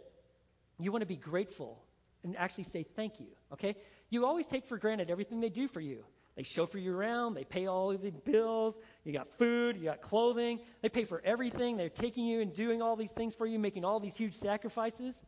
you 0.79 0.91
want 0.91 1.01
to 1.01 1.07
be 1.07 1.15
grateful 1.15 1.81
and 2.23 2.38
actually 2.38 2.65
say 2.65 2.83
thank 2.83 3.19
you, 3.19 3.27
okay? 3.51 3.75
You 4.13 4.28
always 4.28 4.45
take 4.45 4.67
for 4.67 4.78
granted 4.78 5.10
everything 5.10 5.39
they 5.39 5.49
do 5.49 5.67
for 5.67 5.82
you. 5.82 6.06
They 6.36 6.43
chauffeur 6.43 6.78
you 6.78 6.95
around, 6.95 7.34
they 7.34 7.45
pay 7.45 7.65
all 7.65 7.97
the 7.97 8.12
bills, 8.12 8.76
you 9.04 9.12
got 9.12 9.28
food, 9.39 9.76
you 9.76 9.86
got 9.86 10.02
clothing, 10.02 10.60
they 10.84 10.89
pay 10.89 11.04
for 11.04 11.19
everything. 11.26 11.78
They're 11.78 11.89
taking 11.89 12.23
you 12.23 12.41
and 12.41 12.54
doing 12.54 12.80
all 12.80 12.95
these 12.95 13.10
things 13.10 13.34
for 13.34 13.47
you, 13.47 13.58
making 13.58 13.84
all 13.84 13.99
these 13.99 14.15
huge 14.15 14.36
sacrifices. 14.36 15.23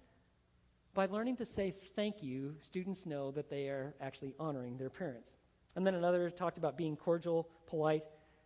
By 0.94 1.08
learning 1.08 1.38
to 1.38 1.48
say 1.48 1.74
thank 1.96 2.22
you, 2.22 2.54
students 2.60 3.08
know 3.08 3.32
that 3.32 3.50
they 3.50 3.70
are 3.70 3.96
actually 4.02 4.36
honoring 4.40 4.78
their 4.78 4.92
parents. 4.92 5.32
And 5.76 5.86
then 5.86 5.96
another 5.96 6.30
talked 6.30 6.60
about 6.60 6.78
being 6.78 6.96
cordial, 6.96 7.50
polite, 7.66 8.04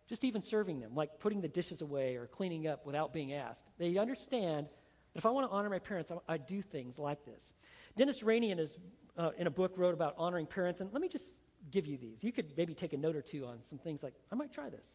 just 0.08 0.24
even 0.24 0.40
serving 0.40 0.80
them, 0.80 0.94
like 0.94 1.18
putting 1.18 1.42
the 1.42 1.48
dishes 1.48 1.82
away 1.82 2.16
or 2.16 2.26
cleaning 2.26 2.66
up 2.66 2.86
without 2.86 3.12
being 3.12 3.34
asked. 3.34 3.66
They 3.76 3.98
understand 3.98 4.68
that 5.12 5.18
if 5.18 5.26
I 5.26 5.30
want 5.30 5.50
to 5.50 5.54
honor 5.54 5.68
my 5.68 5.80
parents, 5.80 6.10
I, 6.10 6.34
I 6.34 6.38
do 6.38 6.62
things 6.62 6.98
like 6.98 7.26
this. 7.26 7.52
Dennis 7.96 8.22
Rainey, 8.22 8.52
in 8.52 8.58
his 8.58 8.78
uh, 9.20 9.32
in 9.36 9.46
a 9.46 9.50
book 9.50 9.72
wrote 9.76 9.92
about 9.92 10.14
honoring 10.16 10.46
parents. 10.46 10.80
And 10.80 10.90
let 10.92 11.02
me 11.02 11.08
just 11.08 11.26
give 11.70 11.86
you 11.86 11.98
these. 11.98 12.24
You 12.24 12.32
could 12.32 12.56
maybe 12.56 12.72
take 12.74 12.94
a 12.94 12.96
note 12.96 13.16
or 13.16 13.20
two 13.20 13.44
on 13.44 13.58
some 13.62 13.78
things 13.78 14.02
like, 14.02 14.14
I 14.32 14.34
might 14.34 14.50
try 14.50 14.70
this. 14.70 14.86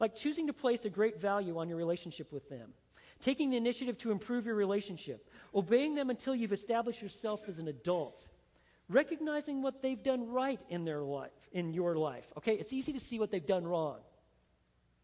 Like 0.00 0.16
choosing 0.16 0.46
to 0.46 0.54
place 0.54 0.86
a 0.86 0.90
great 0.90 1.20
value 1.20 1.58
on 1.58 1.68
your 1.68 1.76
relationship 1.76 2.32
with 2.32 2.48
them, 2.48 2.70
taking 3.20 3.50
the 3.50 3.58
initiative 3.58 3.98
to 3.98 4.10
improve 4.10 4.46
your 4.46 4.54
relationship, 4.54 5.28
obeying 5.54 5.94
them 5.94 6.08
until 6.08 6.34
you've 6.34 6.54
established 6.54 7.02
yourself 7.02 7.42
as 7.46 7.58
an 7.58 7.68
adult, 7.68 8.24
recognizing 8.88 9.60
what 9.60 9.82
they've 9.82 10.02
done 10.02 10.28
right 10.30 10.60
in 10.70 10.86
their 10.86 11.02
life, 11.02 11.30
in 11.52 11.74
your 11.74 11.94
life. 11.96 12.32
Okay, 12.38 12.54
it's 12.54 12.72
easy 12.72 12.92
to 12.94 13.00
see 13.00 13.18
what 13.18 13.30
they've 13.30 13.46
done 13.46 13.66
wrong, 13.66 13.98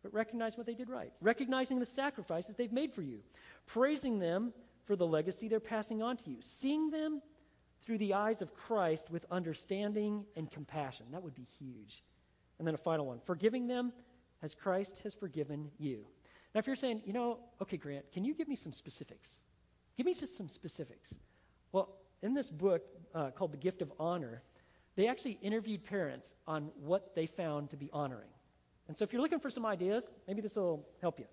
but 0.03 0.13
recognize 0.15 0.57
what 0.57 0.67
they 0.67 0.75
did 0.75 0.89
right. 0.89 1.13
Recognizing 1.21 1.79
the 1.79 1.87
sacrifices 1.87 2.57
they've 2.57 2.73
made 2.73 2.95
for 2.95 3.03
you, 3.03 3.19
praising 3.67 4.19
them 4.19 4.55
for 4.85 4.97
the 4.97 5.07
legacy 5.07 5.49
they're 5.49 5.61
passing 5.61 6.03
on 6.03 6.17
to 6.17 6.31
you, 6.31 6.39
seeing 6.41 6.91
them 6.91 7.21
through 7.89 7.97
the 7.97 8.13
eyes 8.13 8.43
of 8.43 8.55
Christ 8.55 9.11
with 9.11 9.25
understanding 9.31 10.27
and 10.37 10.51
compassion. 10.51 11.07
That 11.11 11.23
would 11.23 11.35
be 11.35 11.47
huge. 11.59 12.03
And 12.59 12.69
then 12.69 12.75
a 12.75 12.79
final 12.79 13.07
one 13.07 13.19
forgiving 13.25 13.67
them 13.67 13.95
as 14.43 14.55
Christ 14.55 15.01
has 15.05 15.15
forgiven 15.15 15.71
you. 15.79 16.05
Now, 16.55 16.59
if 16.59 16.67
you're 16.67 16.77
saying, 16.77 17.01
you 17.07 17.15
know, 17.15 17.39
okay, 17.63 17.79
Grant, 17.79 18.05
can 18.13 18.27
you 18.27 18.35
give 18.35 18.47
me 18.47 18.57
some 18.57 18.75
specifics? 18.75 19.41
Give 19.97 20.05
me 20.05 20.13
just 20.13 20.37
some 20.37 20.49
specifics. 20.49 21.15
Well, 21.73 21.97
in 22.21 22.35
this 22.35 22.51
book 22.51 22.83
uh, 23.15 23.31
called 23.31 23.55
The 23.55 23.57
Gift 23.59 23.81
of 23.81 23.91
Honor, 23.99 24.43
they 24.95 25.09
actually 25.09 25.39
interviewed 25.41 25.83
parents 25.83 26.35
on 26.47 26.69
what 26.85 27.15
they 27.15 27.25
found 27.25 27.71
to 27.71 27.79
be 27.79 27.89
honoring. 27.95 28.29
And 28.89 28.99
so 28.99 29.03
if 29.03 29.15
you're 29.15 29.23
looking 29.23 29.41
for 29.41 29.49
some 29.49 29.65
ideas, 29.65 30.13
maybe 30.27 30.43
this 30.43 30.57
will 30.57 30.87
help 31.01 31.19
you. 31.19 31.27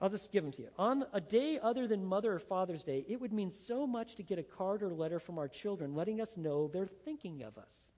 I'll 0.00 0.08
just 0.08 0.32
give 0.32 0.42
them 0.42 0.52
to 0.52 0.62
you. 0.62 0.68
On 0.78 1.04
a 1.12 1.20
day 1.20 1.58
other 1.62 1.86
than 1.86 2.04
Mother 2.04 2.34
or 2.34 2.38
Father's 2.38 2.82
Day, 2.82 3.04
it 3.06 3.20
would 3.20 3.32
mean 3.32 3.50
so 3.50 3.86
much 3.86 4.14
to 4.16 4.22
get 4.22 4.38
a 4.38 4.42
card 4.42 4.82
or 4.82 4.94
letter 4.94 5.20
from 5.20 5.38
our 5.38 5.48
children 5.48 5.94
letting 5.94 6.20
us 6.20 6.38
know 6.38 6.68
they're 6.68 6.86
thinking 6.86 7.42
of 7.42 7.58
us. 7.58 7.90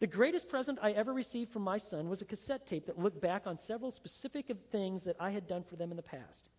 The 0.00 0.06
greatest 0.06 0.48
present 0.48 0.78
I 0.82 0.90
ever 0.92 1.14
received 1.14 1.52
from 1.52 1.62
my 1.62 1.78
son 1.78 2.08
was 2.08 2.20
a 2.20 2.26
cassette 2.26 2.66
tape 2.66 2.86
that 2.86 2.98
looked 2.98 3.20
back 3.20 3.46
on 3.46 3.56
several 3.56 3.90
specific 3.90 4.50
things 4.70 5.04
that 5.04 5.16
I 5.20 5.30
had 5.30 5.46
done 5.46 5.62
for 5.62 5.76
them 5.76 5.90
in 5.90 5.96
the 5.96 6.02
past. 6.02 6.50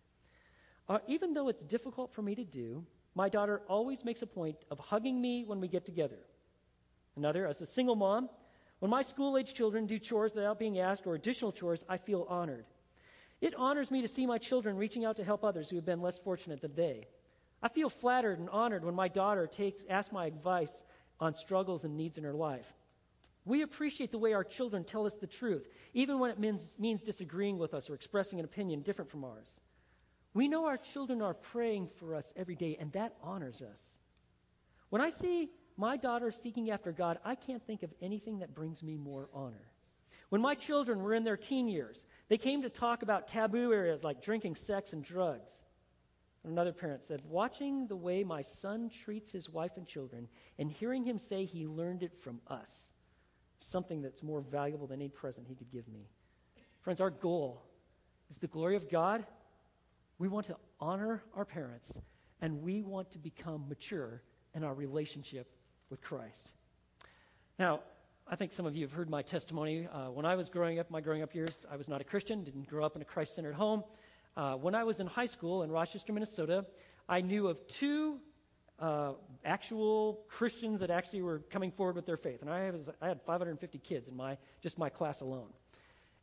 Uh, 0.88 0.98
even 1.06 1.34
though 1.34 1.48
it's 1.48 1.62
difficult 1.62 2.12
for 2.12 2.22
me 2.22 2.34
to 2.34 2.44
do, 2.44 2.84
my 3.14 3.28
daughter 3.28 3.62
always 3.68 4.04
makes 4.04 4.22
a 4.22 4.26
point 4.26 4.56
of 4.70 4.78
hugging 4.78 5.20
me 5.20 5.44
when 5.44 5.60
we 5.60 5.68
get 5.68 5.84
together. 5.84 6.18
Another, 7.16 7.46
as 7.46 7.60
a 7.60 7.66
single 7.66 7.96
mom, 7.96 8.30
when 8.78 8.90
my 8.90 9.02
school 9.02 9.36
age 9.36 9.54
children 9.54 9.86
do 9.86 9.98
chores 9.98 10.34
without 10.34 10.58
being 10.58 10.78
asked 10.78 11.06
or 11.06 11.14
additional 11.14 11.52
chores, 11.52 11.84
I 11.88 11.98
feel 11.98 12.26
honored. 12.28 12.64
It 13.40 13.54
honors 13.56 13.90
me 13.90 14.02
to 14.02 14.08
see 14.08 14.26
my 14.26 14.38
children 14.38 14.76
reaching 14.76 15.04
out 15.04 15.16
to 15.16 15.24
help 15.24 15.44
others 15.44 15.70
who 15.70 15.76
have 15.76 15.86
been 15.86 16.02
less 16.02 16.18
fortunate 16.18 16.60
than 16.60 16.74
they. 16.74 17.06
I 17.62 17.68
feel 17.68 17.90
flattered 17.90 18.38
and 18.38 18.50
honored 18.50 18.84
when 18.84 18.94
my 18.94 19.08
daughter 19.08 19.46
takes, 19.46 19.82
asks 19.88 20.12
my 20.12 20.26
advice 20.26 20.84
on 21.20 21.34
struggles 21.34 21.84
and 21.84 21.96
needs 21.96 22.18
in 22.18 22.24
her 22.24 22.34
life. 22.34 22.66
We 23.44 23.62
appreciate 23.62 24.12
the 24.12 24.18
way 24.18 24.34
our 24.34 24.44
children 24.44 24.84
tell 24.84 25.06
us 25.06 25.14
the 25.14 25.26
truth, 25.26 25.68
even 25.94 26.18
when 26.18 26.30
it 26.30 26.38
means, 26.38 26.76
means 26.78 27.02
disagreeing 27.02 27.58
with 27.58 27.74
us 27.74 27.88
or 27.88 27.94
expressing 27.94 28.38
an 28.38 28.44
opinion 28.44 28.82
different 28.82 29.10
from 29.10 29.24
ours. 29.24 29.60
We 30.34 30.48
know 30.48 30.66
our 30.66 30.76
children 30.76 31.22
are 31.22 31.34
praying 31.34 31.88
for 31.96 32.14
us 32.14 32.32
every 32.36 32.56
day, 32.56 32.76
and 32.78 32.92
that 32.92 33.16
honors 33.22 33.62
us. 33.62 33.80
When 34.90 35.00
I 35.00 35.08
see 35.08 35.50
my 35.76 35.96
daughter 35.96 36.30
seeking 36.30 36.70
after 36.70 36.92
God, 36.92 37.18
I 37.24 37.34
can't 37.34 37.66
think 37.66 37.82
of 37.82 37.94
anything 38.02 38.40
that 38.40 38.54
brings 38.54 38.82
me 38.82 38.96
more 38.96 39.30
honor. 39.32 39.70
When 40.28 40.42
my 40.42 40.54
children 40.54 41.02
were 41.02 41.14
in 41.14 41.24
their 41.24 41.36
teen 41.36 41.68
years, 41.68 42.04
they 42.28 42.38
came 42.38 42.62
to 42.62 42.70
talk 42.70 43.02
about 43.02 43.28
taboo 43.28 43.72
areas 43.72 44.04
like 44.04 44.22
drinking, 44.22 44.54
sex, 44.54 44.92
and 44.92 45.02
drugs. 45.02 45.52
Another 46.44 46.72
parent 46.72 47.04
said, 47.04 47.22
Watching 47.24 47.86
the 47.86 47.96
way 47.96 48.22
my 48.22 48.42
son 48.42 48.90
treats 48.90 49.30
his 49.30 49.50
wife 49.50 49.72
and 49.76 49.86
children 49.86 50.28
and 50.58 50.70
hearing 50.70 51.04
him 51.04 51.18
say 51.18 51.44
he 51.44 51.66
learned 51.66 52.02
it 52.02 52.14
from 52.22 52.40
us, 52.48 52.92
something 53.58 54.00
that's 54.02 54.22
more 54.22 54.40
valuable 54.40 54.86
than 54.86 55.00
any 55.00 55.08
present 55.08 55.46
he 55.48 55.54
could 55.54 55.70
give 55.70 55.88
me. 55.88 56.08
Friends, 56.80 57.00
our 57.00 57.10
goal 57.10 57.62
is 58.30 58.38
the 58.38 58.46
glory 58.46 58.76
of 58.76 58.88
God. 58.88 59.26
We 60.18 60.28
want 60.28 60.46
to 60.46 60.56
honor 60.80 61.22
our 61.34 61.44
parents, 61.44 61.98
and 62.40 62.62
we 62.62 62.82
want 62.82 63.10
to 63.12 63.18
become 63.18 63.68
mature 63.68 64.22
in 64.54 64.64
our 64.64 64.74
relationship 64.74 65.50
with 65.90 66.00
Christ. 66.00 66.52
Now, 67.58 67.80
I 68.30 68.36
think 68.36 68.52
some 68.52 68.66
of 68.66 68.76
you 68.76 68.84
have 68.84 68.92
heard 68.92 69.08
my 69.08 69.22
testimony. 69.22 69.88
Uh, 69.90 70.10
when 70.10 70.26
I 70.26 70.34
was 70.34 70.50
growing 70.50 70.78
up, 70.78 70.90
my 70.90 71.00
growing 71.00 71.22
up 71.22 71.34
years, 71.34 71.56
I 71.70 71.76
was 71.76 71.88
not 71.88 72.02
a 72.02 72.04
Christian, 72.04 72.44
didn't 72.44 72.68
grow 72.68 72.84
up 72.84 72.94
in 72.94 73.00
a 73.00 73.04
Christ 73.04 73.34
centered 73.34 73.54
home. 73.54 73.82
Uh, 74.36 74.52
when 74.56 74.74
I 74.74 74.84
was 74.84 75.00
in 75.00 75.06
high 75.06 75.24
school 75.24 75.62
in 75.62 75.70
Rochester, 75.70 76.12
Minnesota, 76.12 76.66
I 77.08 77.22
knew 77.22 77.48
of 77.48 77.66
two 77.68 78.18
uh, 78.80 79.12
actual 79.46 80.20
Christians 80.28 80.80
that 80.80 80.90
actually 80.90 81.22
were 81.22 81.38
coming 81.48 81.70
forward 81.70 81.96
with 81.96 82.04
their 82.04 82.18
faith. 82.18 82.42
And 82.42 82.50
I, 82.50 82.70
was, 82.70 82.90
I 83.00 83.08
had 83.08 83.22
550 83.22 83.78
kids 83.78 84.08
in 84.08 84.16
my, 84.16 84.36
just 84.62 84.76
my 84.76 84.90
class 84.90 85.22
alone. 85.22 85.48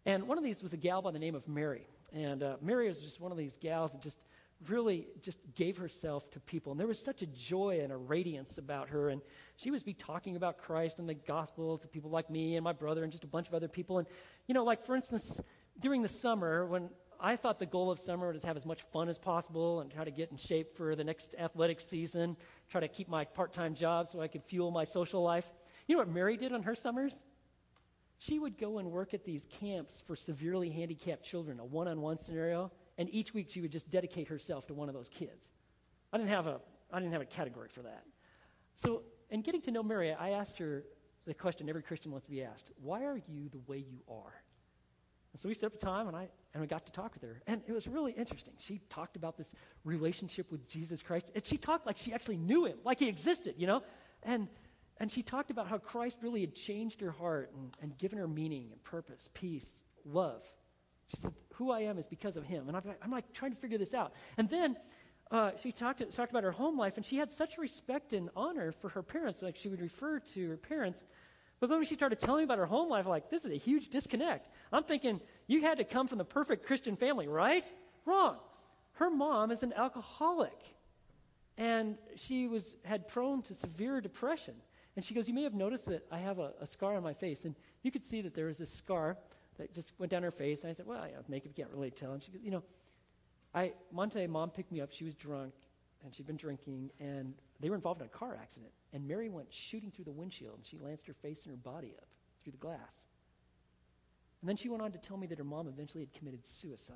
And 0.05 0.27
one 0.27 0.37
of 0.37 0.43
these 0.43 0.61
was 0.61 0.73
a 0.73 0.77
gal 0.77 1.01
by 1.01 1.09
the 1.09 1.17
name 1.17 1.33
of 1.33 1.47
Mary. 1.47 1.87
And 2.13 2.43
uh, 2.43 2.57
Mary 2.61 2.87
was 2.87 2.99
just 2.99 3.19
one 3.19 3.31
of 3.31 3.37
these 3.39 3.57
gals 3.57 3.93
that 3.93 4.01
just 4.03 4.19
really 4.67 5.07
just 5.21 5.39
gave 5.55 5.77
herself 5.77 6.29
to 6.31 6.39
people. 6.39 6.71
And 6.71 6.79
there 6.79 6.87
was 6.87 6.99
such 6.99 7.21
a 7.21 7.27
joy 7.27 7.79
and 7.83 7.91
a 7.91 7.97
radiance 7.97 8.57
about 8.57 8.89
her. 8.89 9.09
And 9.09 9.21
she 9.57 9.71
was 9.71 9.83
be 9.83 9.93
talking 9.93 10.35
about 10.35 10.57
Christ 10.57 10.99
and 10.99 11.07
the 11.07 11.13
gospel 11.13 11.77
to 11.77 11.87
people 11.87 12.09
like 12.09 12.29
me 12.29 12.55
and 12.55 12.63
my 12.63 12.73
brother 12.73 13.03
and 13.03 13.11
just 13.11 13.23
a 13.23 13.27
bunch 13.27 13.47
of 13.47 13.53
other 13.53 13.67
people. 13.67 13.99
And, 13.99 14.07
you 14.47 14.53
know, 14.53 14.63
like 14.63 14.85
for 14.85 14.95
instance, 14.95 15.39
during 15.79 16.01
the 16.01 16.09
summer 16.09 16.65
when 16.65 16.89
I 17.19 17.35
thought 17.35 17.59
the 17.59 17.65
goal 17.65 17.91
of 17.91 17.99
summer 17.99 18.31
was 18.31 18.41
to 18.41 18.47
have 18.47 18.57
as 18.57 18.65
much 18.65 18.81
fun 18.91 19.07
as 19.07 19.17
possible 19.17 19.81
and 19.81 19.91
try 19.91 20.03
to 20.03 20.11
get 20.11 20.31
in 20.31 20.37
shape 20.37 20.75
for 20.75 20.95
the 20.95 21.03
next 21.03 21.33
athletic 21.39 21.79
season, 21.79 22.35
try 22.69 22.81
to 22.81 22.87
keep 22.87 23.07
my 23.07 23.23
part 23.23 23.53
time 23.53 23.73
job 23.73 24.09
so 24.09 24.21
I 24.21 24.27
could 24.27 24.43
fuel 24.43 24.71
my 24.71 24.83
social 24.83 25.23
life. 25.23 25.45
You 25.87 25.95
know 25.95 25.99
what 25.99 26.09
Mary 26.09 26.35
did 26.37 26.51
on 26.51 26.63
her 26.63 26.75
summers? 26.75 27.21
She 28.19 28.39
would 28.39 28.57
go 28.57 28.79
and 28.79 28.91
work 28.91 29.13
at 29.13 29.23
these 29.23 29.45
camps 29.59 30.01
for 30.05 30.15
severely 30.15 30.69
handicapped 30.69 31.23
children, 31.23 31.59
a 31.59 31.65
one 31.65 31.87
on 31.87 32.01
one 32.01 32.17
scenario 32.17 32.71
and 32.97 33.09
each 33.11 33.33
week 33.33 33.47
she 33.49 33.61
would 33.61 33.71
just 33.71 33.89
dedicate 33.91 34.27
herself 34.27 34.67
to 34.67 34.73
one 34.73 34.89
of 34.89 34.95
those 34.95 35.09
kids. 35.09 35.49
I 36.13 36.17
didn't 36.17 36.29
have 36.29 36.47
a, 36.47 36.59
I 36.91 36.99
didn't 36.99 37.13
have 37.13 37.21
a 37.21 37.25
category 37.25 37.69
for 37.69 37.81
that. 37.81 38.03
So, 38.75 39.03
in 39.29 39.41
getting 39.41 39.61
to 39.61 39.71
know 39.71 39.83
Mary, 39.83 40.13
I 40.13 40.29
asked 40.31 40.57
her 40.59 40.83
the 41.25 41.33
question 41.33 41.67
every 41.67 41.81
Christian 41.81 42.11
wants 42.11 42.25
to 42.25 42.31
be 42.31 42.43
asked 42.43 42.71
Why 42.81 43.03
are 43.03 43.21
you 43.27 43.49
the 43.49 43.59
way 43.67 43.77
you 43.77 43.99
are? 44.09 44.41
And 45.33 45.41
so 45.41 45.49
we 45.49 45.55
set 45.55 45.67
up 45.67 45.73
a 45.73 45.77
time 45.77 46.07
and 46.07 46.15
I 46.15 46.29
and 46.53 46.61
we 46.61 46.67
got 46.67 46.85
to 46.85 46.91
talk 46.91 47.13
with 47.13 47.23
her. 47.23 47.41
And 47.47 47.61
it 47.67 47.73
was 47.73 47.87
really 47.87 48.13
interesting. 48.13 48.53
She 48.57 48.79
talked 48.87 49.17
about 49.17 49.37
this 49.37 49.53
relationship 49.83 50.49
with 50.49 50.65
Jesus 50.69 51.01
Christ. 51.01 51.31
And 51.35 51.43
she 51.43 51.57
talked 51.57 51.85
like 51.85 51.97
she 51.97 52.13
actually 52.13 52.37
knew 52.37 52.65
him, 52.65 52.77
like 52.85 52.99
he 52.99 53.09
existed, 53.09 53.55
you 53.57 53.67
know? 53.67 53.81
And 54.23 54.47
and 54.97 55.11
she 55.11 55.21
talked 55.21 55.51
about 55.51 55.67
how 55.67 55.77
Christ 55.77 56.19
really 56.21 56.39
had 56.39 56.55
changed 56.55 57.01
her 57.01 57.11
heart 57.11 57.51
and, 57.53 57.75
and 57.81 57.97
given 57.97 58.17
her 58.17 58.29
meaning 58.29 58.69
and 58.71 58.81
purpose, 58.83 59.29
peace, 59.33 59.83
love. 60.05 60.41
She 61.07 61.17
said, 61.17 61.33
Who 61.55 61.71
I 61.71 61.81
am 61.81 61.97
is 61.97 62.07
because 62.07 62.37
of 62.37 62.43
him. 62.43 62.67
And 62.67 62.77
I'm, 62.77 62.83
I'm 63.03 63.11
like 63.11 63.31
trying 63.33 63.51
to 63.51 63.57
figure 63.57 63.77
this 63.77 63.93
out. 63.93 64.13
And 64.37 64.49
then 64.49 64.77
uh, 65.31 65.51
she 65.61 65.71
talked, 65.71 65.99
talked 66.15 66.31
about 66.31 66.43
her 66.43 66.51
home 66.51 66.77
life, 66.77 66.97
and 66.97 67.05
she 67.05 67.17
had 67.17 67.31
such 67.31 67.57
respect 67.57 68.13
and 68.13 68.29
honor 68.35 68.71
for 68.71 68.89
her 68.89 69.03
parents. 69.03 69.41
Like 69.41 69.55
she 69.55 69.69
would 69.69 69.81
refer 69.81 70.19
to 70.19 70.49
her 70.49 70.57
parents. 70.57 71.03
But 71.59 71.69
then 71.69 71.79
when 71.79 71.87
she 71.87 71.95
started 71.95 72.19
telling 72.19 72.39
me 72.39 72.43
about 72.43 72.57
her 72.57 72.65
home 72.65 72.89
life, 72.89 73.05
like, 73.05 73.29
this 73.29 73.45
is 73.45 73.51
a 73.51 73.57
huge 73.57 73.89
disconnect. 73.89 74.49
I'm 74.73 74.83
thinking, 74.83 75.21
you 75.47 75.61
had 75.61 75.77
to 75.77 75.83
come 75.83 76.07
from 76.07 76.17
the 76.17 76.25
perfect 76.25 76.65
Christian 76.65 76.95
family, 76.97 77.27
right? 77.27 77.63
Wrong. 78.05 78.37
Her 78.93 79.09
mom 79.09 79.51
is 79.51 79.63
an 79.63 79.73
alcoholic. 79.73 80.57
And 81.57 81.97
she 82.17 82.47
was 82.47 82.75
had 82.83 83.07
prone 83.07 83.41
to 83.43 83.53
severe 83.53 84.01
depression. 84.01 84.55
And 84.95 85.03
she 85.03 85.13
goes, 85.13 85.27
You 85.27 85.33
may 85.33 85.43
have 85.43 85.53
noticed 85.53 85.85
that 85.85 86.05
I 86.11 86.17
have 86.17 86.39
a, 86.39 86.51
a 86.59 86.67
scar 86.67 86.95
on 86.95 87.03
my 87.03 87.13
face. 87.13 87.45
And 87.45 87.55
you 87.83 87.91
could 87.91 88.03
see 88.03 88.21
that 88.21 88.35
there 88.35 88.49
is 88.49 88.57
this 88.57 88.71
scar 88.71 89.17
that 89.57 89.73
just 89.73 89.93
went 89.97 90.11
down 90.11 90.23
her 90.23 90.31
face. 90.31 90.61
And 90.61 90.71
I 90.71 90.73
said, 90.73 90.85
Well, 90.85 91.05
yeah, 91.09 91.17
makeup, 91.27 91.51
you 91.55 91.63
can't 91.63 91.73
really 91.73 91.91
tell. 91.91 92.13
And 92.13 92.23
she 92.23 92.31
goes, 92.31 92.41
You 92.43 92.51
know, 92.51 92.63
I, 93.53 93.73
one 93.91 94.09
day 94.09 94.27
mom 94.27 94.49
picked 94.49 94.71
me 94.71 94.81
up. 94.81 94.91
She 94.91 95.03
was 95.03 95.13
drunk 95.13 95.53
and 96.03 96.13
she'd 96.13 96.27
been 96.27 96.37
drinking, 96.37 96.91
and 96.99 97.33
they 97.59 97.69
were 97.69 97.75
involved 97.75 97.99
in 97.99 98.05
a 98.05 98.09
car 98.09 98.37
accident. 98.39 98.71
And 98.93 99.07
Mary 99.07 99.27
went 99.27 99.47
shooting 99.51 99.91
through 99.91 100.05
the 100.05 100.11
windshield, 100.11 100.57
and 100.57 100.65
she 100.65 100.77
lanced 100.77 101.07
her 101.07 101.15
face 101.15 101.45
and 101.45 101.51
her 101.51 101.57
body 101.57 101.93
up 101.97 102.07
through 102.43 102.51
the 102.51 102.59
glass. 102.59 103.05
And 104.41 104.47
then 104.47 104.55
she 104.55 104.69
went 104.69 104.83
on 104.83 104.91
to 104.91 104.99
tell 104.99 105.17
me 105.17 105.25
that 105.27 105.39
her 105.39 105.43
mom 105.43 105.67
eventually 105.67 106.03
had 106.03 106.13
committed 106.13 106.45
suicide. 106.45 106.95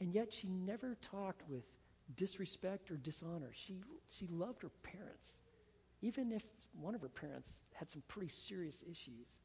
And 0.00 0.12
yet 0.12 0.32
she 0.32 0.48
never 0.48 0.96
talked 1.00 1.48
with 1.48 1.62
disrespect 2.16 2.90
or 2.90 2.96
dishonor. 2.96 3.52
She, 3.54 3.76
she 4.10 4.26
loved 4.26 4.62
her 4.62 4.70
parents, 4.82 5.42
even 6.02 6.32
if 6.32 6.42
one 6.80 6.96
of 6.96 7.00
her 7.00 7.08
parents 7.08 7.62
had 7.72 7.88
some 7.88 8.02
pretty 8.08 8.28
serious 8.28 8.82
issues. 8.82 9.36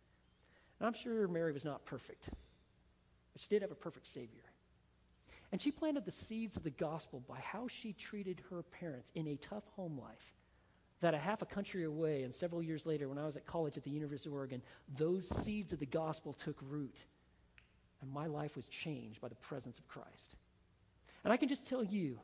And 0.79 0.87
I'm 0.87 0.93
sure 0.93 1.27
Mary 1.27 1.51
was 1.51 1.65
not 1.65 1.85
perfect, 1.85 2.29
but 3.33 3.41
she 3.41 3.47
did 3.49 3.61
have 3.61 3.71
a 3.71 3.75
perfect 3.75 4.07
Savior. 4.07 4.43
And 5.51 5.61
she 5.61 5.71
planted 5.71 6.05
the 6.05 6.11
seeds 6.11 6.55
of 6.55 6.63
the 6.63 6.69
gospel 6.69 7.23
by 7.27 7.39
how 7.39 7.67
she 7.67 7.93
treated 7.93 8.41
her 8.49 8.61
parents 8.63 9.11
in 9.15 9.27
a 9.27 9.35
tough 9.37 9.63
home 9.75 9.99
life. 9.99 10.33
That 11.01 11.13
a 11.13 11.17
half 11.17 11.41
a 11.41 11.45
country 11.45 11.85
away, 11.85 12.23
and 12.23 12.35
several 12.35 12.61
years 12.61 12.85
later, 12.85 13.07
when 13.07 13.17
I 13.17 13.25
was 13.25 13.37
at 13.37 13.45
college 13.45 13.77
at 13.77 13.83
the 13.83 13.89
University 13.89 14.29
of 14.29 14.35
Oregon, 14.35 14.61
those 14.97 15.27
seeds 15.29 15.71
of 15.71 15.79
the 15.79 15.85
gospel 15.85 16.33
took 16.33 16.57
root. 16.69 17.05
And 18.01 18.11
my 18.11 18.27
life 18.27 18.55
was 18.55 18.67
changed 18.67 19.21
by 19.21 19.29
the 19.29 19.35
presence 19.35 19.79
of 19.79 19.87
Christ. 19.87 20.35
And 21.23 21.33
I 21.33 21.37
can 21.37 21.49
just 21.49 21.65
tell 21.65 21.83
you, 21.83 22.19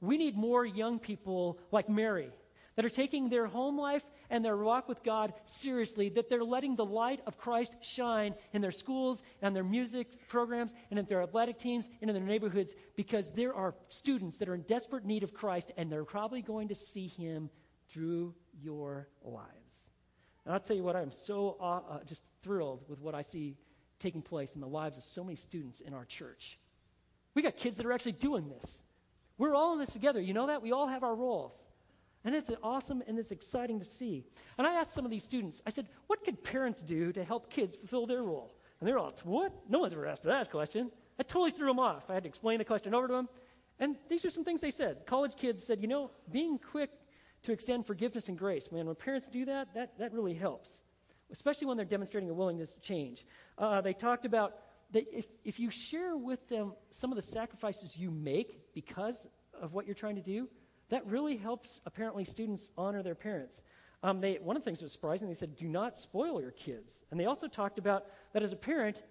we 0.00 0.16
need 0.16 0.36
more 0.36 0.66
young 0.66 0.98
people 0.98 1.58
like 1.72 1.88
Mary 1.88 2.30
that 2.76 2.84
are 2.84 2.90
taking 2.90 3.28
their 3.28 3.46
home 3.46 3.78
life 3.78 4.04
and 4.30 4.44
their 4.44 4.56
walk 4.56 4.88
with 4.88 5.02
God 5.02 5.34
seriously, 5.44 6.08
that 6.10 6.28
they're 6.28 6.44
letting 6.44 6.76
the 6.76 6.84
light 6.84 7.20
of 7.26 7.38
Christ 7.38 7.74
shine 7.80 8.34
in 8.52 8.62
their 8.62 8.70
schools 8.70 9.22
and 9.42 9.54
their 9.54 9.64
music 9.64 10.28
programs 10.28 10.74
and 10.90 10.98
in 10.98 11.06
their 11.06 11.22
athletic 11.22 11.58
teams 11.58 11.88
and 12.00 12.10
in 12.10 12.16
their 12.16 12.24
neighborhoods 12.24 12.74
because 12.96 13.30
there 13.32 13.54
are 13.54 13.74
students 13.88 14.36
that 14.38 14.48
are 14.48 14.54
in 14.54 14.62
desperate 14.62 15.04
need 15.04 15.22
of 15.22 15.34
Christ 15.34 15.72
and 15.76 15.90
they're 15.90 16.04
probably 16.04 16.42
going 16.42 16.68
to 16.68 16.74
see 16.74 17.08
Him 17.08 17.50
through 17.88 18.34
your 18.62 19.08
lives. 19.22 19.90
And 20.44 20.54
I'll 20.54 20.60
tell 20.60 20.76
you 20.76 20.82
what, 20.82 20.96
I'm 20.96 21.12
so 21.12 21.56
uh, 21.60 22.04
just 22.04 22.22
thrilled 22.42 22.84
with 22.88 23.00
what 23.00 23.14
I 23.14 23.22
see 23.22 23.56
taking 23.98 24.22
place 24.22 24.54
in 24.54 24.60
the 24.60 24.68
lives 24.68 24.98
of 24.98 25.04
so 25.04 25.24
many 25.24 25.36
students 25.36 25.80
in 25.80 25.94
our 25.94 26.04
church. 26.04 26.58
We 27.34 27.42
got 27.42 27.56
kids 27.56 27.76
that 27.78 27.86
are 27.86 27.92
actually 27.92 28.12
doing 28.12 28.48
this. 28.48 28.82
We're 29.38 29.54
all 29.54 29.72
in 29.72 29.78
this 29.78 29.90
together. 29.90 30.20
You 30.20 30.34
know 30.34 30.46
that? 30.46 30.62
We 30.62 30.72
all 30.72 30.86
have 30.86 31.02
our 31.02 31.14
roles. 31.14 31.56
And 32.24 32.34
it's 32.34 32.50
awesome 32.62 33.02
and 33.06 33.18
it's 33.18 33.32
exciting 33.32 33.78
to 33.78 33.84
see. 33.84 34.24
And 34.56 34.66
I 34.66 34.74
asked 34.74 34.94
some 34.94 35.04
of 35.04 35.10
these 35.10 35.24
students, 35.24 35.60
I 35.66 35.70
said, 35.70 35.88
what 36.06 36.24
could 36.24 36.42
parents 36.42 36.82
do 36.82 37.12
to 37.12 37.22
help 37.22 37.50
kids 37.50 37.76
fulfill 37.76 38.06
their 38.06 38.22
role? 38.22 38.56
And 38.80 38.88
they're 38.88 38.98
all, 38.98 39.12
what? 39.24 39.52
No 39.68 39.80
one's 39.80 39.92
ever 39.92 40.06
asked 40.06 40.24
that 40.24 40.50
question. 40.50 40.90
I 41.18 41.22
totally 41.22 41.50
threw 41.50 41.68
them 41.68 41.78
off. 41.78 42.04
I 42.08 42.14
had 42.14 42.22
to 42.24 42.28
explain 42.28 42.58
the 42.58 42.64
question 42.64 42.94
over 42.94 43.08
to 43.08 43.14
them. 43.14 43.28
And 43.78 43.96
these 44.08 44.24
are 44.24 44.30
some 44.30 44.44
things 44.44 44.60
they 44.60 44.70
said. 44.70 45.06
College 45.06 45.36
kids 45.36 45.62
said, 45.62 45.80
you 45.80 45.88
know, 45.88 46.10
being 46.30 46.58
quick 46.58 46.90
to 47.42 47.52
extend 47.52 47.86
forgiveness 47.86 48.28
and 48.28 48.38
grace, 48.38 48.70
man, 48.72 48.86
when 48.86 48.94
parents 48.94 49.28
do 49.28 49.44
that, 49.44 49.74
that, 49.74 49.98
that 49.98 50.12
really 50.12 50.34
helps, 50.34 50.80
especially 51.30 51.66
when 51.66 51.76
they're 51.76 51.84
demonstrating 51.84 52.30
a 52.30 52.34
willingness 52.34 52.72
to 52.72 52.80
change. 52.80 53.26
Uh, 53.58 53.80
they 53.80 53.92
talked 53.92 54.24
about 54.24 54.58
that 54.92 55.04
if, 55.12 55.26
if 55.44 55.60
you 55.60 55.70
share 55.70 56.16
with 56.16 56.48
them 56.48 56.72
some 56.90 57.12
of 57.12 57.16
the 57.16 57.22
sacrifices 57.22 57.96
you 57.96 58.10
make 58.10 58.72
because 58.74 59.26
of 59.60 59.74
what 59.74 59.86
you're 59.86 59.94
trying 59.94 60.16
to 60.16 60.22
do, 60.22 60.48
that 60.88 61.06
really 61.06 61.36
helps 61.36 61.80
apparently 61.86 62.24
students 62.24 62.70
honor 62.76 63.02
their 63.02 63.14
parents. 63.14 63.62
Um, 64.02 64.20
they, 64.20 64.34
one 64.34 64.56
of 64.56 64.62
the 64.62 64.64
things 64.66 64.80
that 64.80 64.84
was 64.84 64.92
surprising, 64.92 65.28
they 65.28 65.34
said, 65.34 65.56
do 65.56 65.66
not 65.66 65.96
spoil 65.96 66.40
your 66.40 66.50
kids. 66.50 67.04
And 67.10 67.18
they 67.18 67.24
also 67.24 67.48
talked 67.48 67.78
about 67.78 68.06
that 68.34 68.42
as 68.42 68.52
a 68.52 68.56
parent, 68.56 69.02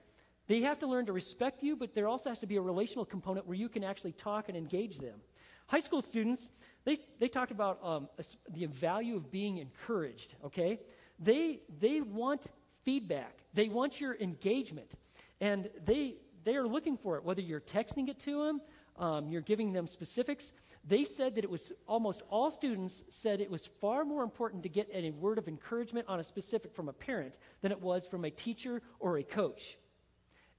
they 0.47 0.61
have 0.61 0.77
to 0.79 0.87
learn 0.87 1.05
to 1.07 1.13
respect 1.13 1.63
you, 1.63 1.75
but 1.75 1.95
there 1.95 2.07
also 2.07 2.29
has 2.29 2.39
to 2.39 2.47
be 2.47 2.57
a 2.57 2.61
relational 2.61 3.05
component 3.05 3.47
where 3.47 3.57
you 3.57 3.69
can 3.69 3.83
actually 3.83 4.11
talk 4.11 4.49
and 4.49 4.57
engage 4.57 4.99
them. 4.99 5.19
High 5.67 5.79
school 5.79 6.01
students, 6.01 6.51
they, 6.83 6.99
they 7.19 7.27
talked 7.27 7.51
about 7.51 7.79
um, 7.81 8.09
the 8.53 8.65
value 8.67 9.15
of 9.15 9.31
being 9.31 9.57
encouraged, 9.57 10.35
okay? 10.45 10.79
They, 11.19 11.61
they 11.79 12.01
want 12.01 12.47
feedback, 12.83 13.39
they 13.53 13.69
want 13.69 14.01
your 14.01 14.15
engagement, 14.17 14.91
and 15.39 15.69
they, 15.85 16.15
they 16.43 16.55
are 16.55 16.67
looking 16.67 16.97
for 16.97 17.17
it, 17.17 17.23
whether 17.23 17.41
you're 17.41 17.61
texting 17.61 18.09
it 18.09 18.19
to 18.19 18.45
them, 18.45 18.61
um, 18.97 19.27
you're 19.27 19.41
giving 19.41 19.73
them 19.73 19.87
specifics. 19.87 20.51
They 20.85 21.03
said 21.05 21.35
that 21.35 21.43
it 21.43 21.49
was 21.49 21.71
almost 21.87 22.21
all 22.29 22.51
students 22.51 23.03
said 23.09 23.41
it 23.41 23.49
was 23.49 23.69
far 23.81 24.05
more 24.05 24.23
important 24.23 24.63
to 24.63 24.69
get 24.69 24.89
a 24.93 25.11
word 25.11 25.37
of 25.37 25.47
encouragement 25.47 26.05
on 26.07 26.19
a 26.19 26.23
specific 26.23 26.73
from 26.75 26.89
a 26.89 26.93
parent 26.93 27.37
than 27.61 27.71
it 27.71 27.81
was 27.81 28.05
from 28.05 28.25
a 28.25 28.29
teacher 28.29 28.81
or 28.99 29.17
a 29.17 29.23
coach. 29.23 29.77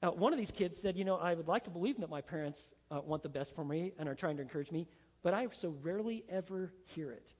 Now, 0.02 0.12
one 0.12 0.32
of 0.32 0.38
these 0.38 0.50
kids 0.50 0.80
said, 0.80 0.96
You 0.96 1.04
know, 1.04 1.16
I 1.16 1.34
would 1.34 1.48
like 1.48 1.64
to 1.64 1.70
believe 1.70 2.00
that 2.00 2.10
my 2.10 2.20
parents 2.20 2.72
uh, 2.90 3.00
want 3.00 3.22
the 3.22 3.28
best 3.28 3.54
for 3.54 3.64
me 3.64 3.92
and 3.98 4.08
are 4.08 4.14
trying 4.14 4.36
to 4.36 4.42
encourage 4.42 4.70
me, 4.70 4.86
but 5.22 5.34
I 5.34 5.46
so 5.52 5.76
rarely 5.82 6.24
ever 6.28 6.72
hear 6.84 7.10
it. 7.12 7.32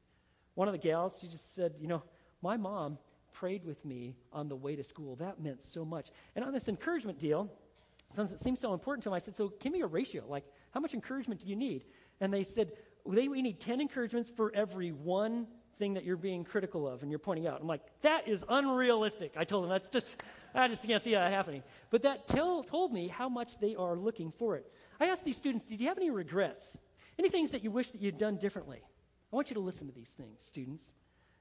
One 0.54 0.68
of 0.68 0.72
the 0.72 0.78
gals, 0.78 1.18
she 1.20 1.26
just 1.26 1.54
said, 1.54 1.74
You 1.78 1.88
know, 1.88 2.02
my 2.42 2.56
mom 2.56 2.98
prayed 3.32 3.64
with 3.64 3.84
me 3.84 4.14
on 4.32 4.48
the 4.48 4.56
way 4.56 4.76
to 4.76 4.82
school. 4.82 5.16
That 5.16 5.40
meant 5.40 5.62
so 5.62 5.84
much. 5.84 6.10
And 6.36 6.44
on 6.44 6.52
this 6.52 6.68
encouragement 6.68 7.18
deal, 7.18 7.50
since 8.14 8.30
it 8.30 8.40
seems 8.40 8.60
so 8.60 8.72
important 8.72 9.02
to 9.04 9.10
him, 9.10 9.14
I 9.14 9.18
said, 9.18 9.36
So 9.36 9.52
give 9.60 9.72
me 9.72 9.82
a 9.82 9.86
ratio. 9.86 10.24
Like, 10.26 10.44
how 10.74 10.80
much 10.80 10.92
encouragement 10.92 11.40
do 11.40 11.46
you 11.46 11.54
need? 11.54 11.84
And 12.20 12.34
they 12.34 12.42
said, 12.42 12.72
we 13.04 13.28
need 13.40 13.60
10 13.60 13.80
encouragements 13.80 14.28
for 14.34 14.50
every 14.54 14.90
one 14.90 15.46
thing 15.78 15.94
that 15.94 16.04
you're 16.04 16.16
being 16.16 16.42
critical 16.42 16.88
of 16.88 17.02
and 17.02 17.12
you're 17.12 17.20
pointing 17.20 17.46
out. 17.46 17.60
I'm 17.60 17.68
like, 17.68 17.82
that 18.02 18.26
is 18.26 18.44
unrealistic. 18.48 19.34
I 19.36 19.44
told 19.44 19.62
them, 19.62 19.70
that's 19.70 19.86
just, 19.86 20.08
I 20.52 20.66
just 20.66 20.82
can't 20.82 21.02
see 21.02 21.12
that 21.12 21.30
happening. 21.30 21.62
But 21.90 22.02
that 22.02 22.26
tell, 22.26 22.64
told 22.64 22.92
me 22.92 23.06
how 23.06 23.28
much 23.28 23.58
they 23.60 23.76
are 23.76 23.96
looking 23.96 24.32
for 24.36 24.56
it. 24.56 24.72
I 24.98 25.06
asked 25.06 25.24
these 25.24 25.36
students, 25.36 25.64
did 25.64 25.80
you 25.80 25.86
have 25.86 25.96
any 25.96 26.10
regrets? 26.10 26.76
Any 27.20 27.28
things 27.28 27.50
that 27.50 27.62
you 27.62 27.70
wish 27.70 27.92
that 27.92 28.00
you'd 28.00 28.18
done 28.18 28.36
differently? 28.36 28.80
I 29.32 29.36
want 29.36 29.50
you 29.50 29.54
to 29.54 29.60
listen 29.60 29.86
to 29.86 29.94
these 29.94 30.10
things, 30.10 30.44
students. 30.44 30.82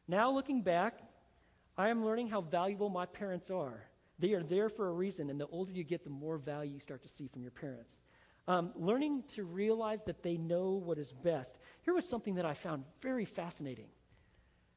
Now, 0.08 0.32
looking 0.32 0.62
back, 0.62 1.00
I 1.76 1.90
am 1.90 2.06
learning 2.06 2.28
how 2.28 2.42
valuable 2.42 2.90
my 2.90 3.08
parents 3.08 3.50
are. 3.50 3.84
They 4.20 4.34
are 4.34 4.44
there 4.44 4.70
for 4.70 4.90
a 4.90 4.92
reason, 4.92 5.32
and 5.32 5.40
the 5.40 5.48
older 5.48 5.72
you 5.72 5.84
get, 5.84 6.04
the 6.04 6.12
more 6.12 6.38
value 6.38 6.74
you 6.74 6.80
start 6.80 7.02
to 7.02 7.10
see 7.10 7.28
from 7.28 7.42
your 7.42 7.52
parents. 7.52 8.02
Um, 8.46 8.72
learning 8.76 9.24
to 9.36 9.46
realize 9.46 10.04
that 10.04 10.22
they 10.22 10.36
know 10.36 10.72
what 10.72 10.98
is 10.98 11.14
best. 11.14 11.58
Here 11.82 11.94
was 11.94 12.08
something 12.08 12.36
that 12.36 12.46
I 12.46 12.54
found 12.54 12.84
very 13.02 13.24
fascinating. 13.24 13.88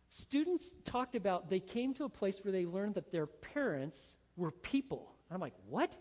Students 0.09 0.73
talked 0.85 1.17
about 1.17 1.51
they 1.51 1.59
came 1.59 1.93
to 1.95 2.05
a 2.05 2.09
place 2.09 2.45
where 2.45 2.53
they 2.53 2.65
learned 2.65 2.95
that 2.95 3.11
their 3.11 3.27
parents 3.27 4.15
were 4.37 4.53
people. 4.53 5.13
I'm 5.33 5.41
like, 5.41 5.55
what? 5.69 5.97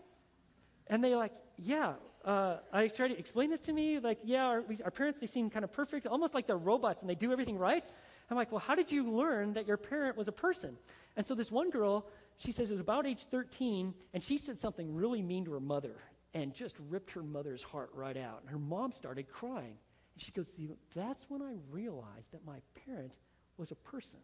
And 0.86 1.02
they're 1.02 1.16
like, 1.16 1.32
yeah. 1.56 1.94
Uh, 2.24 2.58
I 2.72 2.86
tried 2.88 3.08
to 3.08 3.18
explain 3.18 3.50
this 3.50 3.60
to 3.60 3.72
me. 3.72 3.98
Like, 3.98 4.18
yeah, 4.22 4.44
our, 4.44 4.64
our 4.84 4.90
parents, 4.92 5.20
they 5.20 5.26
seem 5.26 5.50
kind 5.50 5.64
of 5.64 5.72
perfect, 5.72 6.06
almost 6.06 6.34
like 6.34 6.46
they're 6.46 6.56
robots 6.56 7.02
and 7.02 7.10
they 7.10 7.14
do 7.16 7.32
everything 7.32 7.58
right. 7.58 7.84
I'm 8.30 8.36
like, 8.36 8.50
well, 8.50 8.60
how 8.60 8.74
did 8.74 8.90
you 8.90 9.10
learn 9.10 9.54
that 9.54 9.66
your 9.66 9.76
parent 9.76 10.16
was 10.16 10.28
a 10.28 10.32
person? 10.32 10.76
And 11.16 11.24
so 11.24 11.34
this 11.34 11.50
one 11.50 11.70
girl, 11.70 12.06
she 12.38 12.52
says 12.52 12.68
it 12.68 12.72
was 12.72 12.80
about 12.80 13.06
age 13.06 13.26
13, 13.30 13.94
and 14.14 14.22
she 14.22 14.38
said 14.38 14.58
something 14.58 14.94
really 14.94 15.22
mean 15.22 15.44
to 15.44 15.52
her 15.52 15.60
mother 15.60 15.96
and 16.36 16.52
just 16.52 16.76
ripped 16.90 17.10
her 17.12 17.22
mother's 17.22 17.62
heart 17.62 17.88
right 17.94 18.16
out. 18.16 18.40
And 18.42 18.50
her 18.50 18.58
mom 18.58 18.92
started 18.92 19.26
crying. 19.26 19.78
And 20.14 20.22
she 20.22 20.32
goes, 20.32 20.46
That's 20.94 21.24
when 21.30 21.40
I 21.40 21.54
realized 21.70 22.30
that 22.32 22.44
my 22.46 22.58
parent 22.86 23.14
was 23.56 23.70
a 23.70 23.74
person. 23.74 24.18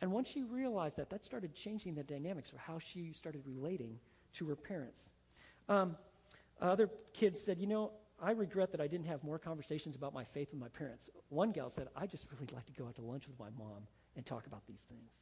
And 0.00 0.10
once 0.10 0.28
she 0.28 0.42
realized 0.42 0.96
that, 0.96 1.10
that 1.10 1.22
started 1.22 1.54
changing 1.54 1.94
the 1.94 2.02
dynamics 2.02 2.50
of 2.50 2.58
how 2.58 2.78
she 2.78 3.12
started 3.12 3.42
relating 3.44 3.98
to 4.34 4.48
her 4.48 4.56
parents. 4.56 5.10
Um, 5.68 5.96
other 6.62 6.88
kids 7.12 7.38
said, 7.38 7.58
You 7.58 7.66
know, 7.66 7.92
I 8.20 8.30
regret 8.30 8.72
that 8.72 8.80
I 8.80 8.86
didn't 8.86 9.06
have 9.06 9.22
more 9.22 9.38
conversations 9.38 9.96
about 9.96 10.14
my 10.14 10.24
faith 10.24 10.48
with 10.50 10.60
my 10.60 10.68
parents. 10.68 11.10
One 11.28 11.52
gal 11.52 11.70
said, 11.70 11.88
I 11.94 12.06
just 12.06 12.24
really 12.32 12.48
like 12.54 12.64
to 12.66 12.72
go 12.72 12.86
out 12.86 12.94
to 12.94 13.02
lunch 13.02 13.28
with 13.28 13.38
my 13.38 13.50
mom 13.58 13.82
and 14.16 14.24
talk 14.24 14.46
about 14.46 14.66
these 14.66 14.82
things. 14.88 15.12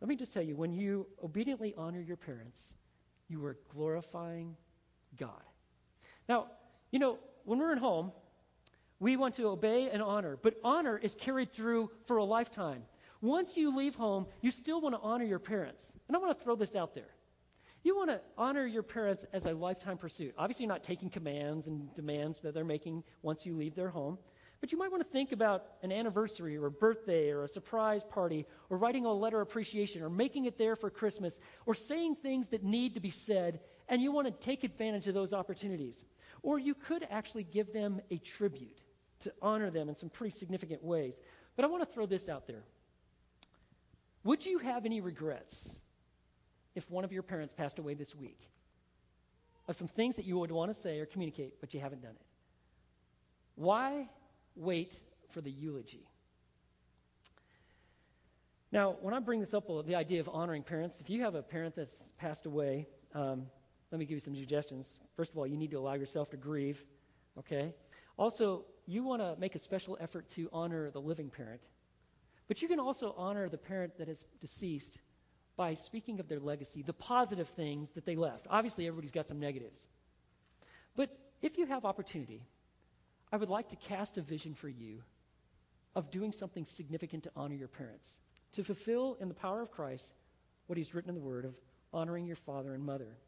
Let 0.00 0.08
me 0.08 0.16
just 0.16 0.34
tell 0.34 0.42
you, 0.42 0.56
when 0.56 0.74
you 0.74 1.06
obediently 1.22 1.72
honor 1.78 2.00
your 2.00 2.16
parents, 2.16 2.74
you 3.28 3.44
are 3.44 3.56
glorifying 3.72 4.56
God. 5.16 5.42
Now, 6.28 6.46
you 6.90 6.98
know, 6.98 7.18
when 7.44 7.58
we're 7.58 7.72
at 7.72 7.78
home, 7.78 8.12
we 9.00 9.16
want 9.16 9.34
to 9.36 9.48
obey 9.48 9.90
and 9.90 10.02
honor, 10.02 10.38
but 10.40 10.54
honor 10.64 10.98
is 10.98 11.14
carried 11.14 11.52
through 11.52 11.90
for 12.06 12.18
a 12.18 12.24
lifetime. 12.24 12.82
Once 13.20 13.56
you 13.56 13.74
leave 13.76 13.94
home, 13.94 14.26
you 14.40 14.50
still 14.50 14.80
want 14.80 14.94
to 14.94 15.00
honor 15.00 15.24
your 15.24 15.38
parents. 15.38 15.96
And 16.08 16.16
I 16.16 16.20
want 16.20 16.36
to 16.36 16.44
throw 16.44 16.56
this 16.56 16.74
out 16.74 16.94
there. 16.94 17.14
You 17.82 17.96
want 17.96 18.10
to 18.10 18.20
honor 18.38 18.66
your 18.66 18.82
parents 18.82 19.26
as 19.32 19.44
a 19.44 19.52
lifetime 19.52 19.98
pursuit. 19.98 20.34
Obviously, 20.38 20.64
you're 20.64 20.72
not 20.72 20.82
taking 20.82 21.10
commands 21.10 21.66
and 21.66 21.94
demands 21.94 22.38
that 22.42 22.54
they're 22.54 22.64
making 22.64 23.02
once 23.22 23.44
you 23.44 23.54
leave 23.54 23.74
their 23.74 23.90
home. 23.90 24.18
But 24.60 24.72
you 24.72 24.78
might 24.78 24.90
want 24.90 25.02
to 25.02 25.08
think 25.10 25.32
about 25.32 25.66
an 25.82 25.92
anniversary 25.92 26.56
or 26.56 26.66
a 26.66 26.70
birthday 26.70 27.28
or 27.28 27.44
a 27.44 27.48
surprise 27.48 28.02
party 28.02 28.46
or 28.70 28.78
writing 28.78 29.04
a 29.04 29.12
letter 29.12 29.42
of 29.42 29.48
appreciation 29.48 30.02
or 30.02 30.08
making 30.08 30.46
it 30.46 30.56
there 30.56 30.76
for 30.76 30.88
Christmas 30.88 31.38
or 31.66 31.74
saying 31.74 32.14
things 32.16 32.48
that 32.48 32.64
need 32.64 32.94
to 32.94 33.00
be 33.00 33.10
said 33.10 33.60
and 33.88 34.00
you 34.00 34.12
want 34.12 34.26
to 34.26 34.32
take 34.32 34.64
advantage 34.64 35.06
of 35.06 35.14
those 35.14 35.32
opportunities. 35.32 36.04
Or 36.42 36.58
you 36.58 36.74
could 36.74 37.06
actually 37.10 37.44
give 37.44 37.72
them 37.72 38.00
a 38.10 38.18
tribute 38.18 38.80
to 39.20 39.32
honor 39.40 39.70
them 39.70 39.88
in 39.88 39.94
some 39.94 40.10
pretty 40.10 40.36
significant 40.36 40.82
ways. 40.82 41.18
But 41.56 41.64
I 41.64 41.68
want 41.68 41.86
to 41.86 41.92
throw 41.92 42.06
this 42.06 42.28
out 42.28 42.46
there. 42.46 42.64
Would 44.24 44.44
you 44.44 44.58
have 44.58 44.86
any 44.86 45.00
regrets 45.00 45.74
if 46.74 46.90
one 46.90 47.04
of 47.04 47.12
your 47.12 47.22
parents 47.22 47.52
passed 47.52 47.78
away 47.78 47.94
this 47.94 48.14
week? 48.14 48.50
Of 49.68 49.76
some 49.76 49.88
things 49.88 50.16
that 50.16 50.26
you 50.26 50.38
would 50.38 50.50
want 50.50 50.72
to 50.72 50.78
say 50.78 50.98
or 50.98 51.06
communicate, 51.06 51.60
but 51.60 51.72
you 51.72 51.80
haven't 51.80 52.02
done 52.02 52.12
it? 52.12 52.26
Why 53.54 54.08
wait 54.56 55.00
for 55.30 55.40
the 55.40 55.50
eulogy? 55.50 56.06
Now, 58.72 58.96
when 59.00 59.14
I 59.14 59.20
bring 59.20 59.38
this 59.40 59.54
up, 59.54 59.68
the 59.86 59.94
idea 59.94 60.20
of 60.20 60.28
honoring 60.28 60.64
parents, 60.64 61.00
if 61.00 61.08
you 61.08 61.22
have 61.22 61.36
a 61.36 61.42
parent 61.42 61.76
that's 61.76 62.10
passed 62.18 62.46
away, 62.46 62.88
um, 63.14 63.46
let 63.94 64.00
me 64.00 64.06
give 64.06 64.16
you 64.16 64.20
some 64.20 64.34
suggestions. 64.34 64.98
First 65.16 65.30
of 65.30 65.38
all, 65.38 65.46
you 65.46 65.56
need 65.56 65.70
to 65.70 65.78
allow 65.78 65.94
yourself 65.94 66.28
to 66.30 66.36
grieve, 66.36 66.84
okay? 67.38 67.72
Also, 68.16 68.64
you 68.86 69.04
want 69.04 69.22
to 69.22 69.36
make 69.38 69.54
a 69.54 69.58
special 69.60 69.96
effort 70.00 70.28
to 70.30 70.48
honor 70.52 70.90
the 70.90 71.00
living 71.00 71.30
parent. 71.30 71.60
But 72.48 72.60
you 72.60 72.66
can 72.66 72.80
also 72.80 73.14
honor 73.16 73.48
the 73.48 73.56
parent 73.56 73.96
that 73.98 74.08
is 74.08 74.24
deceased 74.40 74.98
by 75.56 75.74
speaking 75.74 76.18
of 76.18 76.26
their 76.26 76.40
legacy, 76.40 76.82
the 76.82 76.92
positive 76.92 77.48
things 77.50 77.92
that 77.92 78.04
they 78.04 78.16
left. 78.16 78.48
Obviously, 78.50 78.88
everybody's 78.88 79.12
got 79.12 79.28
some 79.28 79.38
negatives. 79.38 79.86
But 80.96 81.16
if 81.40 81.56
you 81.56 81.64
have 81.66 81.84
opportunity, 81.84 82.42
I 83.30 83.36
would 83.36 83.48
like 83.48 83.68
to 83.68 83.76
cast 83.76 84.18
a 84.18 84.22
vision 84.22 84.54
for 84.54 84.68
you 84.68 85.04
of 85.94 86.10
doing 86.10 86.32
something 86.32 86.66
significant 86.66 87.22
to 87.22 87.30
honor 87.36 87.54
your 87.54 87.68
parents, 87.68 88.18
to 88.54 88.64
fulfill 88.64 89.16
in 89.20 89.28
the 89.28 89.34
power 89.34 89.62
of 89.62 89.70
Christ 89.70 90.14
what 90.66 90.76
he's 90.76 90.96
written 90.96 91.10
in 91.10 91.14
the 91.14 91.20
Word 91.20 91.44
of 91.44 91.54
honoring 91.92 92.26
your 92.26 92.34
father 92.34 92.74
and 92.74 92.84
mother 92.84 93.18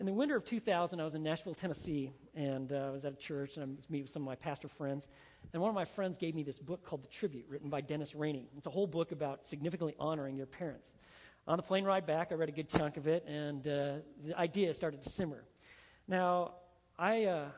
in 0.00 0.06
the 0.06 0.12
winter 0.14 0.34
of 0.34 0.46
2000, 0.46 0.98
I 0.98 1.04
was 1.04 1.12
in 1.12 1.22
Nashville, 1.22 1.54
Tennessee, 1.54 2.10
and 2.34 2.72
uh, 2.72 2.86
I 2.86 2.90
was 2.90 3.04
at 3.04 3.12
a 3.12 3.16
church, 3.16 3.56
and 3.56 3.64
I 3.64 3.76
was 3.76 3.90
meeting 3.90 4.04
with 4.04 4.10
some 4.10 4.22
of 4.22 4.26
my 4.26 4.34
pastor 4.34 4.66
friends. 4.66 5.06
And 5.52 5.60
one 5.60 5.68
of 5.68 5.74
my 5.74 5.84
friends 5.84 6.16
gave 6.16 6.34
me 6.34 6.42
this 6.42 6.58
book 6.58 6.82
called 6.82 7.04
The 7.04 7.08
Tribute, 7.08 7.44
written 7.50 7.68
by 7.68 7.82
Dennis 7.82 8.14
Rainey. 8.14 8.48
It's 8.56 8.66
a 8.66 8.70
whole 8.70 8.86
book 8.86 9.12
about 9.12 9.46
significantly 9.46 9.94
honoring 10.00 10.36
your 10.36 10.46
parents. 10.46 10.90
On 11.46 11.58
the 11.58 11.62
plane 11.62 11.84
ride 11.84 12.06
back, 12.06 12.32
I 12.32 12.36
read 12.36 12.48
a 12.48 12.52
good 12.52 12.70
chunk 12.70 12.96
of 12.96 13.06
it, 13.06 13.26
and 13.28 13.66
uh, 13.66 13.96
the 14.24 14.34
idea 14.38 14.72
started 14.72 15.02
to 15.02 15.10
simmer. 15.10 15.44
Now, 16.08 16.52
I, 16.98 17.24
uh, 17.26 17.48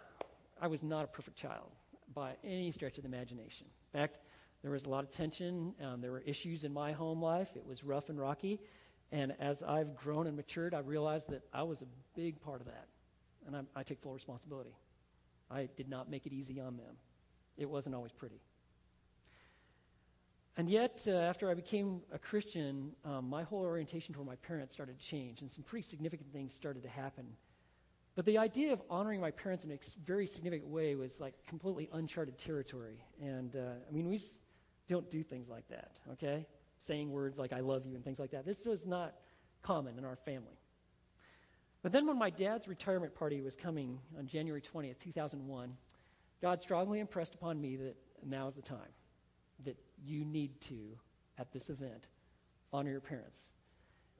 I 0.60 0.66
was 0.66 0.82
not 0.82 1.04
a 1.04 1.08
perfect 1.08 1.36
child 1.36 1.70
by 2.12 2.32
any 2.42 2.72
stretch 2.72 2.98
of 2.98 3.04
the 3.04 3.08
imagination. 3.08 3.68
In 3.94 4.00
fact, 4.00 4.16
there 4.62 4.72
was 4.72 4.82
a 4.82 4.88
lot 4.88 5.04
of 5.04 5.12
tension. 5.12 5.74
Um, 5.80 6.00
there 6.00 6.10
were 6.10 6.22
issues 6.26 6.64
in 6.64 6.72
my 6.72 6.90
home 6.90 7.22
life. 7.22 7.50
It 7.54 7.64
was 7.64 7.84
rough 7.84 8.08
and 8.08 8.18
rocky. 8.18 8.60
And 9.12 9.34
as 9.38 9.62
I've 9.62 9.94
grown 9.94 10.26
and 10.26 10.34
matured, 10.34 10.74
I 10.74 10.78
realized 10.78 11.28
that 11.28 11.42
I 11.52 11.62
was 11.62 11.82
a 11.82 11.86
big 12.16 12.40
part 12.40 12.60
of 12.60 12.66
that. 12.66 12.88
And 13.46 13.54
I, 13.54 13.60
I 13.76 13.82
take 13.82 14.00
full 14.00 14.14
responsibility. 14.14 14.74
I 15.50 15.68
did 15.76 15.88
not 15.88 16.10
make 16.10 16.26
it 16.26 16.32
easy 16.32 16.58
on 16.58 16.78
them. 16.78 16.96
It 17.58 17.68
wasn't 17.68 17.94
always 17.94 18.12
pretty. 18.12 18.40
And 20.56 20.68
yet, 20.68 21.04
uh, 21.06 21.12
after 21.12 21.50
I 21.50 21.54
became 21.54 22.00
a 22.12 22.18
Christian, 22.18 22.92
um, 23.04 23.28
my 23.28 23.42
whole 23.42 23.60
orientation 23.60 24.14
toward 24.14 24.26
my 24.26 24.36
parents 24.36 24.74
started 24.74 24.98
to 24.98 25.04
change, 25.04 25.40
and 25.40 25.50
some 25.50 25.64
pretty 25.64 25.86
significant 25.86 26.32
things 26.32 26.54
started 26.54 26.82
to 26.82 26.88
happen. 26.88 27.26
But 28.14 28.26
the 28.26 28.36
idea 28.36 28.72
of 28.72 28.82
honoring 28.90 29.20
my 29.20 29.30
parents 29.30 29.64
in 29.64 29.70
a 29.70 29.78
very 30.04 30.26
significant 30.26 30.68
way 30.68 30.94
was 30.94 31.20
like 31.20 31.34
completely 31.46 31.88
uncharted 31.94 32.36
territory. 32.36 33.02
And 33.20 33.56
uh, 33.56 33.60
I 33.88 33.92
mean, 33.92 34.08
we 34.08 34.18
just 34.18 34.36
don't 34.88 35.10
do 35.10 35.22
things 35.22 35.48
like 35.48 35.66
that, 35.68 35.98
okay? 36.12 36.46
Saying 36.82 37.10
words 37.10 37.38
like 37.38 37.52
I 37.52 37.60
love 37.60 37.86
you 37.86 37.94
and 37.94 38.04
things 38.04 38.18
like 38.18 38.30
that. 38.32 38.44
This 38.44 38.64
was 38.66 38.86
not 38.86 39.14
common 39.62 39.98
in 39.98 40.04
our 40.04 40.16
family. 40.16 40.58
But 41.82 41.92
then 41.92 42.06
when 42.06 42.18
my 42.18 42.30
dad's 42.30 42.68
retirement 42.68 43.14
party 43.14 43.40
was 43.40 43.56
coming 43.56 43.98
on 44.18 44.26
January 44.26 44.62
20th, 44.62 44.98
2001, 45.00 45.72
God 46.40 46.60
strongly 46.60 47.00
impressed 47.00 47.34
upon 47.34 47.60
me 47.60 47.76
that 47.76 47.96
now 48.24 48.48
is 48.48 48.54
the 48.54 48.62
time, 48.62 48.78
that 49.64 49.76
you 50.04 50.24
need 50.24 50.60
to, 50.62 50.98
at 51.38 51.52
this 51.52 51.70
event, 51.70 52.06
honor 52.72 52.90
your 52.90 53.00
parents. 53.00 53.38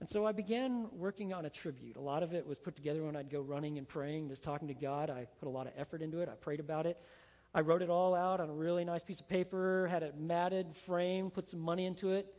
And 0.00 0.08
so 0.08 0.26
I 0.26 0.32
began 0.32 0.88
working 0.92 1.32
on 1.32 1.46
a 1.46 1.50
tribute. 1.50 1.96
A 1.96 2.00
lot 2.00 2.24
of 2.24 2.34
it 2.34 2.44
was 2.44 2.58
put 2.58 2.74
together 2.74 3.04
when 3.04 3.14
I'd 3.14 3.30
go 3.30 3.40
running 3.40 3.78
and 3.78 3.86
praying, 3.86 4.28
just 4.28 4.42
talking 4.42 4.66
to 4.66 4.74
God. 4.74 5.10
I 5.10 5.26
put 5.38 5.46
a 5.46 5.50
lot 5.50 5.68
of 5.68 5.72
effort 5.76 6.02
into 6.02 6.18
it. 6.18 6.28
I 6.28 6.34
prayed 6.34 6.58
about 6.58 6.86
it. 6.86 6.98
I 7.54 7.60
wrote 7.60 7.82
it 7.82 7.90
all 7.90 8.14
out 8.14 8.40
on 8.40 8.48
a 8.48 8.52
really 8.52 8.84
nice 8.84 9.04
piece 9.04 9.20
of 9.20 9.28
paper, 9.28 9.86
had 9.88 10.02
it 10.02 10.18
matted, 10.18 10.74
framed, 10.86 11.34
put 11.34 11.48
some 11.48 11.60
money 11.60 11.86
into 11.86 12.10
it. 12.10 12.34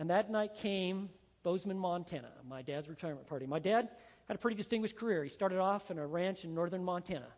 And 0.00 0.08
that 0.08 0.30
night 0.30 0.54
came 0.54 1.10
Bozeman, 1.42 1.78
Montana, 1.78 2.30
my 2.48 2.62
dad's 2.62 2.88
retirement 2.88 3.26
party. 3.28 3.46
My 3.46 3.58
dad 3.58 3.90
had 4.28 4.34
a 4.34 4.38
pretty 4.38 4.56
distinguished 4.56 4.96
career. 4.96 5.22
He 5.22 5.28
started 5.28 5.58
off 5.58 5.90
in 5.90 5.98
a 5.98 6.06
ranch 6.06 6.44
in 6.44 6.54
northern 6.54 6.82
Montana. 6.82 7.28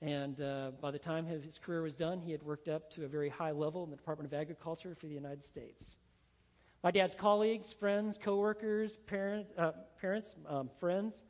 And 0.00 0.40
uh, 0.40 0.72
by 0.80 0.90
the 0.90 0.98
time 0.98 1.24
his 1.24 1.58
career 1.58 1.82
was 1.82 1.94
done, 1.94 2.20
he 2.20 2.32
had 2.32 2.42
worked 2.42 2.68
up 2.68 2.90
to 2.94 3.04
a 3.04 3.08
very 3.08 3.28
high 3.28 3.52
level 3.52 3.84
in 3.84 3.90
the 3.90 3.96
Department 3.96 4.32
of 4.32 4.36
Agriculture 4.36 4.96
for 4.96 5.06
the 5.06 5.14
United 5.14 5.44
States. 5.44 5.98
My 6.82 6.90
dad's 6.90 7.14
colleagues, 7.14 7.72
friends, 7.72 8.18
coworkers, 8.20 8.98
parent, 9.06 9.46
uh, 9.56 9.70
parents, 10.00 10.34
um, 10.48 10.68
friends, 10.80 11.22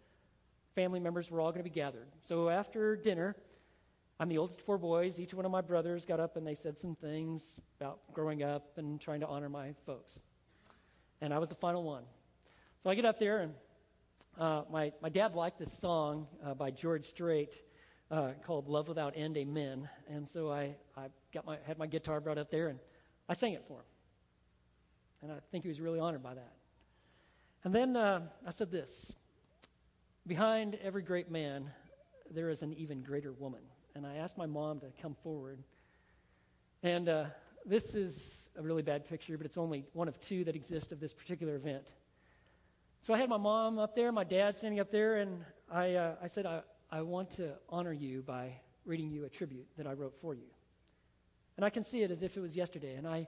family 0.74 0.99
members 0.99 1.30
were 1.30 1.43
all 1.43 1.51
going 1.51 1.62
to 1.62 1.68
be 1.68 1.74
gathered. 1.74 2.07
So 2.22 2.49
after 2.49 2.97
dinner, 2.97 3.37
I'm 4.21 4.29
the 4.29 4.39
oldest 4.39 4.61
of 4.61 4.67
four 4.67 4.79
boys. 4.79 5.19
Each 5.19 5.35
one 5.35 5.45
of 5.45 5.51
my 5.51 5.61
brothers 5.61 6.05
got 6.05 6.21
up 6.21 6.37
and 6.37 6.47
they 6.47 6.55
said 6.55 6.79
some 6.79 6.95
things 6.95 7.61
about 7.81 8.01
growing 8.13 8.43
up 8.43 8.77
and 8.77 9.01
trying 9.01 9.21
to 9.21 9.27
honor 9.27 9.49
my 9.49 9.75
folks. 9.87 10.21
And 11.21 11.33
I 11.33 11.39
was 11.39 11.49
the 11.49 11.55
final 11.55 11.83
one. 11.83 12.05
So 12.83 12.91
I 12.91 12.95
get 12.97 13.05
up 13.05 13.19
there, 13.21 13.41
and 13.43 13.55
uh, 14.39 14.63
my, 14.71 14.93
my 15.01 15.09
dad 15.09 15.35
liked 15.35 15.59
this 15.59 15.73
song 15.73 16.27
uh, 16.45 16.53
by 16.55 16.71
George 16.71 17.05
Strait 17.05 17.53
uh, 18.11 18.31
called 18.45 18.69
Love 18.69 18.89
Without 18.89 19.15
End, 19.17 19.37
Amen. 19.37 19.89
And 20.09 20.29
so 20.29 20.51
I, 20.51 20.75
I 20.97 21.07
got 21.33 21.47
my, 21.47 21.59
had 21.65 21.79
my 21.79 21.87
guitar 21.87 22.21
brought 22.21 22.39
up 22.39 22.51
there, 22.51 22.69
and 22.69 22.79
I 23.29 23.35
sang 23.35 23.53
it 23.53 23.65
for 23.69 23.79
him. 23.79 23.85
And 25.23 25.33
I 25.33 25.37
think 25.53 25.63
he 25.63 25.69
was 25.69 25.81
really 25.81 26.01
honored 26.01 26.23
by 26.23 26.35
that. 26.35 26.53
And 27.65 27.73
then 27.73 27.97
uh, 27.97 28.23
I 28.47 28.51
said 28.51 28.71
this 28.71 29.15
Behind 30.27 30.77
every 30.83 31.03
great 31.03 31.31
man, 31.31 31.71
there 32.31 32.51
is 32.51 32.63
an 32.63 32.73
even 32.75 33.03
greater 33.03 33.33
woman 33.33 33.61
and 33.95 34.07
I 34.07 34.16
asked 34.16 34.38
my 34.38 34.47
mom 34.47 34.80
to 34.80 34.86
come 35.01 35.14
forward. 35.22 35.59
And 36.82 37.09
uh, 37.09 37.24
this 37.66 37.95
is 37.95 38.49
a 38.57 38.62
really 38.62 38.82
bad 38.82 39.09
picture, 39.09 39.36
but 39.36 39.47
it's 39.47 39.57
only 39.57 39.84
one 39.93 40.09
of 40.09 40.18
two 40.20 40.45
that 40.45 40.57
exist 40.57 40.93
of 40.93 41.01
this 41.01 41.12
particular 41.12 41.57
event. 41.57 41.86
So 43.03 43.14
I 43.14 43.18
had 43.18 43.28
my 43.28 43.36
mom 43.36 43.78
up 43.78 43.95
there, 43.97 44.12
my 44.12 44.24
dad 44.24 44.57
standing 44.57 44.80
up 44.80 44.90
there, 44.90 45.16
and 45.16 45.45
I, 45.70 45.95
uh, 45.95 46.14
I 46.22 46.26
said, 46.26 46.47
I, 46.47 46.62
I 46.90 47.03
want 47.03 47.30
to 47.36 47.55
honor 47.68 47.93
you 47.93 48.22
by 48.22 48.53
reading 48.84 49.11
you 49.11 49.24
a 49.24 49.28
tribute 49.28 49.66
that 49.76 49.86
I 49.86 49.93
wrote 49.93 50.14
for 50.20 50.34
you. 50.34 50.47
And 51.57 51.64
I 51.64 51.70
can 51.70 51.84
see 51.84 52.03
it 52.03 52.11
as 52.11 52.22
if 52.22 52.36
it 52.36 52.40
was 52.40 52.57
yesterday, 52.57 52.95
and 52.95 53.07
I, 53.07 53.26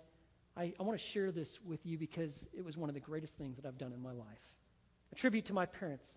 I, 0.56 0.72
I 0.78 0.82
want 0.82 0.98
to 0.98 1.04
share 1.04 1.30
this 1.30 1.60
with 1.64 1.84
you 1.84 1.98
because 1.98 2.46
it 2.56 2.64
was 2.64 2.76
one 2.76 2.88
of 2.88 2.94
the 2.94 3.00
greatest 3.00 3.36
things 3.36 3.56
that 3.56 3.66
I've 3.66 3.78
done 3.78 3.92
in 3.92 4.02
my 4.02 4.12
life. 4.12 4.26
A 5.12 5.14
tribute 5.14 5.44
to 5.46 5.52
my 5.52 5.66
parents. 5.66 6.08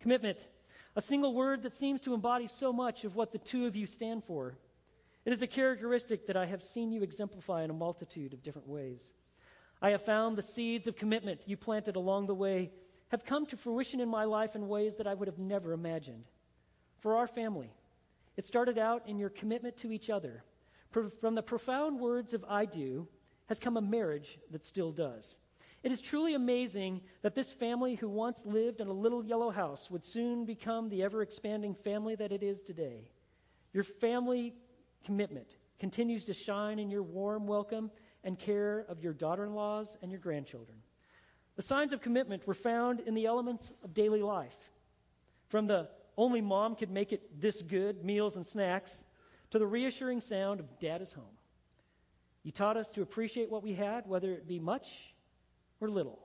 Commitment 0.00 0.48
a 0.96 1.00
single 1.00 1.34
word 1.34 1.62
that 1.62 1.74
seems 1.74 2.00
to 2.02 2.14
embody 2.14 2.46
so 2.46 2.72
much 2.72 3.04
of 3.04 3.16
what 3.16 3.32
the 3.32 3.38
two 3.38 3.66
of 3.66 3.74
you 3.74 3.86
stand 3.86 4.24
for. 4.24 4.56
It 5.24 5.32
is 5.32 5.42
a 5.42 5.46
characteristic 5.46 6.26
that 6.26 6.36
I 6.36 6.46
have 6.46 6.62
seen 6.62 6.92
you 6.92 7.02
exemplify 7.02 7.64
in 7.64 7.70
a 7.70 7.74
multitude 7.74 8.32
of 8.32 8.42
different 8.42 8.68
ways. 8.68 9.02
I 9.82 9.90
have 9.90 10.04
found 10.04 10.36
the 10.36 10.42
seeds 10.42 10.86
of 10.86 10.96
commitment 10.96 11.44
you 11.46 11.56
planted 11.56 11.96
along 11.96 12.26
the 12.26 12.34
way 12.34 12.70
have 13.08 13.24
come 13.24 13.46
to 13.46 13.56
fruition 13.56 14.00
in 14.00 14.08
my 14.08 14.24
life 14.24 14.54
in 14.54 14.68
ways 14.68 14.96
that 14.96 15.06
I 15.06 15.14
would 15.14 15.28
have 15.28 15.38
never 15.38 15.72
imagined. 15.72 16.24
For 16.98 17.16
our 17.16 17.26
family, 17.26 17.72
it 18.36 18.46
started 18.46 18.78
out 18.78 19.06
in 19.06 19.18
your 19.18 19.30
commitment 19.30 19.76
to 19.78 19.92
each 19.92 20.10
other. 20.10 20.42
From 20.90 21.34
the 21.34 21.42
profound 21.42 21.98
words 21.98 22.34
of 22.34 22.44
I 22.48 22.64
do 22.64 23.08
has 23.46 23.58
come 23.58 23.76
a 23.76 23.82
marriage 23.82 24.38
that 24.50 24.64
still 24.64 24.92
does. 24.92 25.38
It 25.84 25.92
is 25.92 26.00
truly 26.00 26.32
amazing 26.34 27.02
that 27.20 27.34
this 27.34 27.52
family, 27.52 27.94
who 27.94 28.08
once 28.08 28.46
lived 28.46 28.80
in 28.80 28.88
a 28.88 28.92
little 28.92 29.22
yellow 29.22 29.50
house, 29.50 29.90
would 29.90 30.02
soon 30.02 30.46
become 30.46 30.88
the 30.88 31.02
ever 31.02 31.20
expanding 31.20 31.74
family 31.74 32.14
that 32.16 32.32
it 32.32 32.42
is 32.42 32.62
today. 32.62 33.10
Your 33.74 33.84
family 33.84 34.54
commitment 35.04 35.58
continues 35.78 36.24
to 36.24 36.32
shine 36.32 36.78
in 36.78 36.90
your 36.90 37.02
warm 37.02 37.46
welcome 37.46 37.90
and 38.24 38.38
care 38.38 38.86
of 38.88 39.02
your 39.02 39.12
daughter 39.12 39.44
in 39.44 39.54
laws 39.54 39.98
and 40.00 40.10
your 40.10 40.20
grandchildren. 40.20 40.78
The 41.56 41.62
signs 41.62 41.92
of 41.92 42.00
commitment 42.00 42.46
were 42.46 42.54
found 42.54 43.00
in 43.00 43.12
the 43.12 43.26
elements 43.26 43.74
of 43.82 43.92
daily 43.92 44.22
life. 44.22 44.56
From 45.48 45.66
the 45.66 45.90
only 46.16 46.40
mom 46.40 46.76
could 46.76 46.90
make 46.90 47.12
it 47.12 47.42
this 47.42 47.60
good 47.60 48.02
meals 48.02 48.36
and 48.36 48.46
snacks 48.46 49.04
to 49.50 49.58
the 49.58 49.66
reassuring 49.66 50.22
sound 50.22 50.60
of 50.60 50.78
dad 50.78 51.02
is 51.02 51.12
home. 51.12 51.36
You 52.42 52.52
taught 52.52 52.78
us 52.78 52.90
to 52.92 53.02
appreciate 53.02 53.50
what 53.50 53.62
we 53.62 53.74
had, 53.74 54.06
whether 54.06 54.32
it 54.32 54.48
be 54.48 54.58
much 54.58 55.13
were 55.84 55.90
little. 55.90 56.18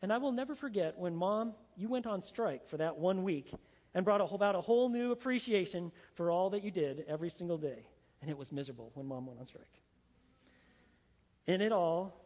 And 0.00 0.10
I 0.10 0.16
will 0.16 0.32
never 0.32 0.54
forget 0.54 0.98
when, 0.98 1.14
Mom, 1.14 1.52
you 1.76 1.88
went 1.88 2.06
on 2.06 2.22
strike 2.22 2.66
for 2.66 2.78
that 2.78 2.96
one 2.96 3.22
week 3.22 3.52
and 3.94 4.02
brought 4.02 4.22
about 4.32 4.54
a 4.54 4.60
whole 4.62 4.88
new 4.88 5.12
appreciation 5.12 5.92
for 6.14 6.30
all 6.30 6.48
that 6.50 6.64
you 6.64 6.70
did 6.70 7.04
every 7.06 7.28
single 7.28 7.58
day. 7.58 7.86
And 8.22 8.30
it 8.30 8.38
was 8.38 8.50
miserable 8.50 8.90
when 8.94 9.06
Mom 9.06 9.26
went 9.26 9.38
on 9.38 9.46
strike. 9.46 9.80
In 11.46 11.60
it 11.60 11.70
all 11.70 12.18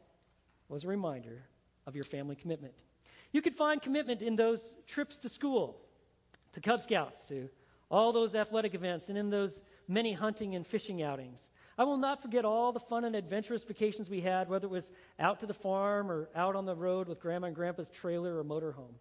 was 0.69 0.85
a 0.85 0.89
reminder 0.89 1.43
of 1.87 1.97
your 1.97 2.05
family 2.05 2.37
commitment. 2.37 2.75
You 3.33 3.43
could 3.43 3.57
find 3.57 3.83
commitment 3.83 4.23
in 4.23 4.37
those 4.37 4.77
trips 4.87 5.19
to 5.19 5.29
school, 5.29 5.81
to 6.53 6.61
Cub 6.61 6.81
Scouts, 6.81 7.27
to 7.27 7.49
all 7.91 8.13
those 8.13 8.37
athletic 8.37 8.75
events, 8.75 9.09
and 9.09 9.19
in 9.19 9.31
those 9.31 9.61
many 9.89 10.13
hunting 10.13 10.55
and 10.55 10.65
fishing 10.65 11.03
outings. 11.03 11.49
I 11.79 11.85
will 11.85 11.99
not 11.99 12.23
forget 12.23 12.45
all 12.45 12.73
the 12.73 12.81
fun 12.81 13.05
and 13.05 13.15
adventurous 13.15 13.63
vacations 13.63 14.09
we 14.09 14.23
had, 14.23 14.49
whether 14.49 14.67
it 14.67 14.71
was 14.71 14.91
out 15.19 15.41
to 15.41 15.47
the 15.47 15.55
farm 15.55 16.11
or 16.11 16.31
out 16.35 16.57
on 16.57 16.65
the 16.65 16.75
road 16.75 17.07
with 17.07 17.21
Grandma 17.21 17.49
and 17.49 17.57
Grandpa's 17.57 17.91
trailer 17.91 18.39
or 18.39 18.45
motorhome. 18.45 18.95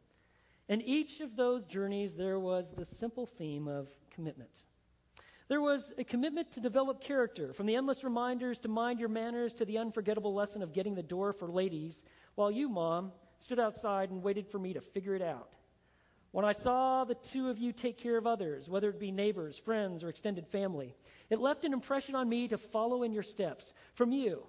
In 0.68 0.82
each 0.82 1.22
of 1.22 1.36
those 1.36 1.66
journeys, 1.66 2.16
there 2.16 2.40
was 2.40 2.72
the 2.76 2.84
simple 2.84 3.26
theme 3.26 3.68
of 3.68 3.88
commitment. 4.10 4.50
There 5.48 5.62
was 5.62 5.94
a 5.98 6.04
commitment 6.04 6.52
to 6.54 6.60
develop 6.60 7.00
character, 7.00 7.54
from 7.54 7.68
the 7.68 7.76
endless 7.76 8.04
reminders 8.04 8.60
to 8.62 8.68
mind 8.68 9.00
your 9.00 9.10
manners 9.10 9.54
to 9.56 9.66
the 9.66 9.78
unforgettable 9.78 10.34
lesson 10.34 10.64
of 10.64 10.74
getting 10.74 10.96
the 10.96 11.04
door 11.04 11.34
for 11.34 11.48
ladies, 11.48 12.02
while 12.34 12.50
you, 12.50 12.68
Mom, 12.68 13.12
stood 13.40 13.60
outside 13.60 14.10
and 14.10 14.24
waited 14.24 14.48
for 14.48 14.58
me 14.58 14.74
to 14.74 14.82
figure 14.82 15.14
it 15.14 15.22
out. 15.22 15.55
When 16.36 16.44
I 16.44 16.52
saw 16.52 17.06
the 17.06 17.16
two 17.16 17.48
of 17.48 17.60
you 17.60 17.72
take 17.72 17.98
care 17.98 18.18
of 18.18 18.28
others, 18.28 18.68
whether 18.68 18.90
it 18.90 19.00
be 19.00 19.10
neighbors, 19.10 19.58
friends, 19.58 20.04
or 20.04 20.10
extended 20.10 20.46
family, 20.46 20.94
it 21.30 21.40
left 21.40 21.64
an 21.64 21.72
impression 21.72 22.14
on 22.14 22.28
me 22.28 22.50
to 22.50 22.58
follow 22.58 23.04
in 23.04 23.14
your 23.14 23.24
steps. 23.24 23.72
From 23.94 24.12
you, 24.12 24.46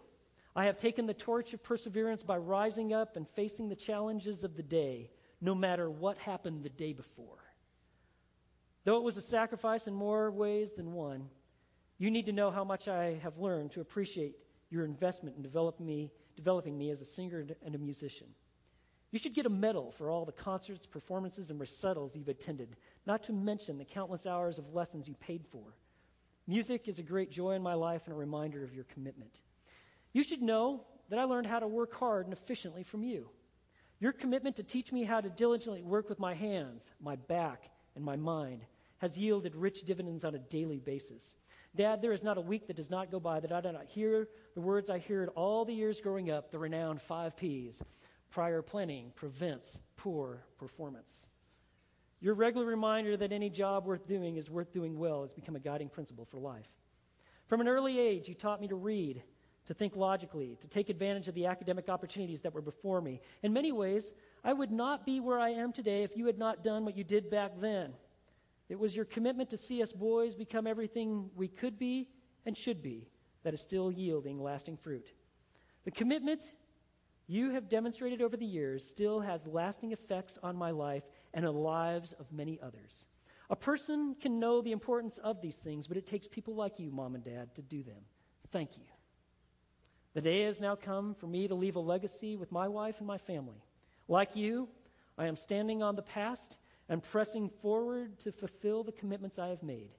I 0.57 0.65
have 0.65 0.79
taken 0.79 1.07
the 1.07 1.15
torch 1.15 1.55
of 1.55 1.63
perseverance 1.63 2.25
by 2.25 2.39
rising 2.39 2.93
up 2.93 3.15
and 3.15 3.25
facing 3.37 3.69
the 3.69 3.77
challenges 3.77 4.43
of 4.43 4.57
the 4.57 4.65
day, 4.65 5.13
no 5.41 5.55
matter 5.55 5.89
what 5.89 6.19
happened 6.19 6.65
the 6.65 6.71
day 6.71 6.93
before. 6.93 7.39
Though 8.83 8.97
it 8.97 9.05
was 9.05 9.17
a 9.17 9.23
sacrifice 9.23 9.87
in 9.87 9.95
more 9.95 10.33
ways 10.33 10.73
than 10.73 10.93
one, 10.93 11.29
you 11.99 12.11
need 12.11 12.27
to 12.27 12.33
know 12.33 12.51
how 12.51 12.65
much 12.65 12.89
I 12.89 13.21
have 13.23 13.39
learned 13.39 13.71
to 13.75 13.81
appreciate 13.81 14.35
your 14.71 14.85
investment 14.85 15.37
in 15.37 15.43
develop 15.45 15.79
me, 15.79 16.11
developing 16.35 16.77
me 16.77 16.91
as 16.91 17.01
a 17.01 17.05
singer 17.05 17.47
and 17.65 17.77
a 17.77 17.79
musician. 17.79 18.27
You 19.13 19.19
should 19.19 19.35
get 19.35 19.47
a 19.47 19.51
medal 19.51 19.93
for 19.93 20.11
all 20.11 20.25
the 20.25 20.33
concerts, 20.33 20.85
performances, 20.85 21.51
and 21.51 21.61
recitals 21.61 22.17
you've 22.17 22.29
attended, 22.29 22.77
not 23.07 23.23
to 23.25 23.33
mention 23.33 23.79
the 23.79 23.85
countless 23.85 24.27
hours 24.27 24.59
of 24.59 24.75
lessons 24.75 25.09
you 25.09 25.15
paid 25.15 25.45
for. 25.51 25.75
Music 26.47 26.89
is 26.89 26.99
a 26.99 27.03
great 27.03 27.31
joy 27.31 27.53
in 27.53 27.63
my 27.63 27.75
life 27.75 28.03
and 28.05 28.13
a 28.13 28.19
reminder 28.19 28.63
of 28.63 28.75
your 28.75 28.85
commitment. 28.85 29.41
You 30.13 30.23
should 30.23 30.43
know 30.43 30.85
that 31.09 31.19
I 31.19 31.25
learned 31.25 31.47
how 31.47 31.61
to 31.61 31.69
work 31.69 31.95
hard 31.95 32.27
and 32.27 32.33
efficiently 32.33 32.83
from 32.83 33.03
you. 33.03 33.29
Your 34.01 34.13
commitment 34.13 34.57
to 34.57 34.63
teach 34.63 34.93
me 34.93 35.05
how 35.05 35.21
to 35.21 35.31
diligently 35.31 35.83
work 35.83 36.09
with 36.09 36.19
my 36.19 36.35
hands, 36.35 36.91
my 37.01 37.17
back, 37.17 37.71
and 37.95 38.05
my 38.05 38.17
mind 38.17 38.63
has 38.99 39.17
yielded 39.17 39.55
rich 39.55 39.83
dividends 39.85 40.25
on 40.25 40.35
a 40.35 40.39
daily 40.39 40.79
basis. 40.79 41.37
Dad, 41.75 42.01
there 42.01 42.13
is 42.13 42.25
not 42.25 42.39
a 42.39 42.43
week 42.43 42.67
that 42.67 42.77
does 42.77 42.91
not 42.91 43.11
go 43.11 43.21
by 43.21 43.41
that 43.41 43.53
I 43.53 43.61
do 43.61 43.73
not 43.73 43.87
hear 43.87 44.29
the 44.55 44.61
words 44.61 44.91
I 44.91 44.99
heard 44.99 45.29
all 45.35 45.65
the 45.65 45.75
years 45.75 46.01
growing 46.01 46.31
up, 46.31 46.51
the 46.51 46.59
renowned 46.59 47.03
five 47.03 47.37
P's 47.37 47.83
prior 48.31 48.63
planning 48.63 49.13
prevents 49.15 49.79
poor 49.97 50.45
performance. 50.59 51.29
Your 52.21 52.35
regular 52.35 52.67
reminder 52.67 53.17
that 53.17 53.33
any 53.33 53.51
job 53.51 53.85
worth 53.87 54.07
doing 54.07 54.37
is 54.37 54.51
worth 54.51 54.73
doing 54.73 54.99
well 54.99 55.23
has 55.23 55.33
become 55.33 55.57
a 55.57 55.61
guiding 55.61 55.89
principle 55.89 56.25
for 56.25 56.39
life. 56.39 56.69
From 57.47 57.61
an 57.61 57.69
early 57.69 57.99
age, 57.99 58.29
you 58.29 58.35
taught 58.35 58.61
me 58.61 58.69
to 58.69 58.75
read, 58.75 59.23
to 59.67 59.75
think 59.75 59.95
logically, 59.95 60.57
to 60.61 60.67
take 60.67 60.89
advantage 60.89 61.29
of 61.29 61.35
the 61.35 61.47
academic 61.47 61.89
opportunities 61.89 62.41
that 62.41 62.55
were 62.55 62.63
before 62.63 63.01
me. 63.01 63.21
In 63.43 63.53
many 63.53 63.71
ways, 63.71 64.13
I 64.43 64.53
would 64.53 64.73
not 64.73 65.05
be 65.05 65.21
where 65.21 65.39
I 65.39 65.51
am 65.51 65.73
today 65.73 66.03
if 66.03 66.17
you 66.17 66.27
had 66.27 66.39
not 66.39 66.65
done 66.65 66.85
what 66.85 66.97
you 66.97 67.05
did 67.05 67.31
back 67.31 67.53
then. 67.61 67.93
It 68.69 68.79
was 68.79 68.97
your 68.97 69.05
commitment 69.05 69.51
to 69.51 69.57
see 69.57 69.83
us 69.83 69.93
boys 69.93 70.35
become 70.35 70.67
everything 70.67 71.31
we 71.37 71.49
could 71.49 71.79
be 71.79 72.09
and 72.47 72.57
should 72.57 72.83
be 72.83 73.09
that 73.45 73.55
is 73.55 73.61
still 73.61 73.93
yielding 73.93 74.43
lasting 74.43 74.77
fruit. 74.77 75.13
The 75.85 75.93
commitment 75.93 76.43
you 77.29 77.51
have 77.51 77.69
demonstrated 77.69 78.23
over 78.23 78.37
the 78.37 78.47
years 78.47 78.87
still 78.87 79.21
has 79.21 79.47
lasting 79.47 79.93
effects 79.93 80.39
on 80.43 80.57
my 80.57 80.71
life 80.71 81.03
and 81.35 81.45
the 81.45 81.51
lives 81.51 82.13
of 82.13 82.33
many 82.33 82.59
others. 82.63 83.07
A 83.51 83.57
person 83.57 84.17
can 84.21 84.39
know 84.39 84.61
the 84.61 84.73
importance 84.73 85.19
of 85.19 85.41
these 85.41 85.57
things, 85.57 85.87
but 85.87 85.97
it 85.97 86.07
takes 86.07 86.27
people 86.27 86.55
like 86.55 86.79
you, 86.79 86.91
mom 86.91 87.15
and 87.15 87.25
dad, 87.25 87.55
to 87.55 87.63
do 87.63 87.83
them. 87.83 88.03
Thank 88.53 88.77
you. 88.77 88.85
The 90.15 90.21
day 90.21 90.43
has 90.43 90.61
now 90.61 90.77
come 90.77 91.15
for 91.15 91.27
me 91.27 91.47
to 91.47 91.55
leave 91.55 91.77
a 91.77 91.81
legacy 91.81 92.37
with 92.37 92.51
my 92.51 92.69
wife 92.69 92.97
and 92.99 93.07
my 93.07 93.19
family. 93.19 93.63
Like 94.09 94.35
you, 94.35 94.69
I 95.19 95.27
am 95.27 95.37
standing 95.37 95.83
on 95.83 95.97
the 95.97 96.03
past 96.03 96.59
and 96.89 97.03
pressing 97.03 97.51
forward 97.61 98.19
to 98.21 98.33
fulfill 98.33 98.85
the 98.85 98.93
commitments 98.93 99.39
I 99.39 99.49
have 99.49 99.63
made. 99.63 99.91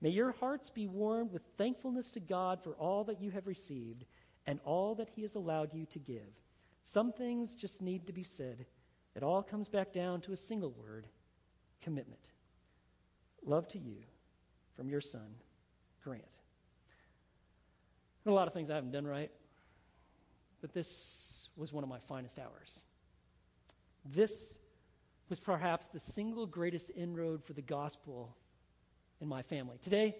May 0.00 0.10
your 0.10 0.32
hearts 0.32 0.70
be 0.70 0.86
warmed 0.86 1.32
with 1.32 1.42
thankfulness 1.56 2.10
to 2.12 2.20
God 2.20 2.62
for 2.62 2.74
all 2.74 3.02
that 3.04 3.20
you 3.20 3.30
have 3.30 3.46
received 3.48 4.04
and 4.46 4.60
all 4.64 4.94
that 4.94 5.08
He 5.14 5.22
has 5.22 5.34
allowed 5.34 5.74
you 5.74 5.86
to 5.86 5.98
give. 5.98 6.32
Some 6.88 7.12
things 7.12 7.54
just 7.54 7.82
need 7.82 8.06
to 8.06 8.14
be 8.14 8.22
said. 8.22 8.64
It 9.14 9.22
all 9.22 9.42
comes 9.42 9.68
back 9.68 9.92
down 9.92 10.22
to 10.22 10.32
a 10.32 10.36
single 10.38 10.70
word 10.70 11.06
commitment. 11.82 12.30
Love 13.44 13.68
to 13.68 13.78
you 13.78 13.96
from 14.74 14.88
your 14.88 15.02
son, 15.02 15.34
Grant. 16.02 16.24
a 18.24 18.30
lot 18.30 18.48
of 18.48 18.54
things 18.54 18.70
I 18.70 18.74
haven't 18.74 18.92
done 18.92 19.06
right, 19.06 19.30
but 20.62 20.72
this 20.72 21.50
was 21.58 21.74
one 21.74 21.84
of 21.84 21.90
my 21.90 21.98
finest 21.98 22.38
hours. 22.38 22.80
This 24.06 24.54
was 25.28 25.38
perhaps 25.38 25.88
the 25.88 26.00
single 26.00 26.46
greatest 26.46 26.90
inroad 26.96 27.44
for 27.44 27.52
the 27.52 27.60
gospel 27.60 28.34
in 29.20 29.28
my 29.28 29.42
family. 29.42 29.76
Today, 29.82 30.16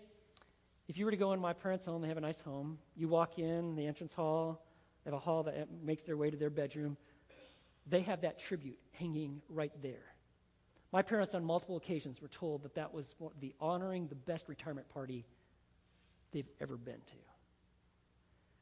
if 0.87 0.99
you 0.99 1.07
were 1.07 1.13
to 1.13 1.17
go 1.17 1.33
in 1.33 1.41
my 1.41 1.55
parents' 1.55 1.87
home, 1.87 2.03
they 2.03 2.09
have 2.09 2.19
a 2.19 2.21
nice 2.21 2.43
home. 2.43 2.77
You 2.95 3.09
walk 3.09 3.39
in 3.39 3.75
the 3.75 3.87
entrance 3.87 4.13
hall, 4.13 4.68
have 5.09 5.15
a 5.15 5.19
hall 5.19 5.43
that 5.45 5.69
makes 5.83 6.03
their 6.03 6.19
way 6.19 6.31
to 6.31 6.37
their 6.37 6.51
bedroom. 6.51 6.95
They 7.87 8.03
have 8.03 8.21
that 8.21 8.39
tribute 8.39 8.79
hanging 8.93 9.41
right 9.49 9.73
there. 9.83 10.05
My 10.93 11.01
parents, 11.01 11.35
on 11.35 11.43
multiple 11.43 11.79
occasions, 11.79 12.21
were 12.21 12.29
told 12.29 12.63
that 12.65 12.75
that 12.75 12.93
was 12.93 13.15
the 13.41 13.55
honoring, 13.59 14.09
the 14.09 14.15
best 14.15 14.49
retirement 14.49 14.87
party 14.91 15.25
they've 16.33 16.49
ever 16.61 16.77
been 16.77 17.01
to. 17.07 17.17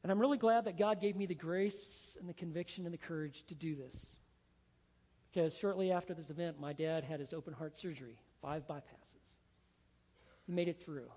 And 0.05 0.13
I'm 0.13 0.21
really 0.21 0.39
glad 0.39 0.67
that 0.67 0.79
God 0.79 1.01
gave 1.01 1.17
me 1.17 1.27
the 1.27 1.35
grace 1.35 2.17
and 2.21 2.29
the 2.29 2.35
conviction 2.35 2.85
and 2.85 2.95
the 2.95 2.99
courage 2.99 3.43
to 3.49 3.57
do 3.57 3.75
this. 3.75 4.15
Because 5.33 5.57
shortly 5.57 5.91
after 5.91 6.15
this 6.15 6.31
event, 6.31 6.61
my 6.61 6.73
dad 6.73 7.03
had 7.03 7.19
his 7.19 7.33
open 7.33 7.55
heart 7.55 7.77
surgery, 7.77 8.21
five 8.41 8.69
bypasses. 8.69 9.39
He 10.47 10.53
made 10.53 10.69
it 10.69 10.81
through. 10.81 11.11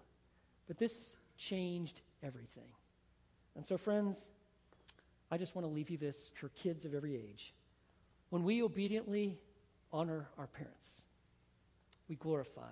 But 0.67 0.79
this 0.79 1.15
changed 1.37 2.01
everything. 2.23 2.71
And 3.55 3.63
so, 3.63 3.77
friends, 3.77 4.31
I 5.31 5.37
just 5.37 5.55
want 5.55 5.67
to 5.67 5.73
leave 5.73 5.89
you 5.89 5.97
this 5.97 6.31
for 6.35 6.49
kids 6.49 6.85
of 6.85 6.93
every 6.93 7.15
age. 7.15 7.53
When 8.29 8.43
we 8.43 8.63
obediently 8.63 9.37
honor 9.91 10.27
our 10.37 10.47
parents, 10.47 11.01
we 12.07 12.15
glorify 12.15 12.71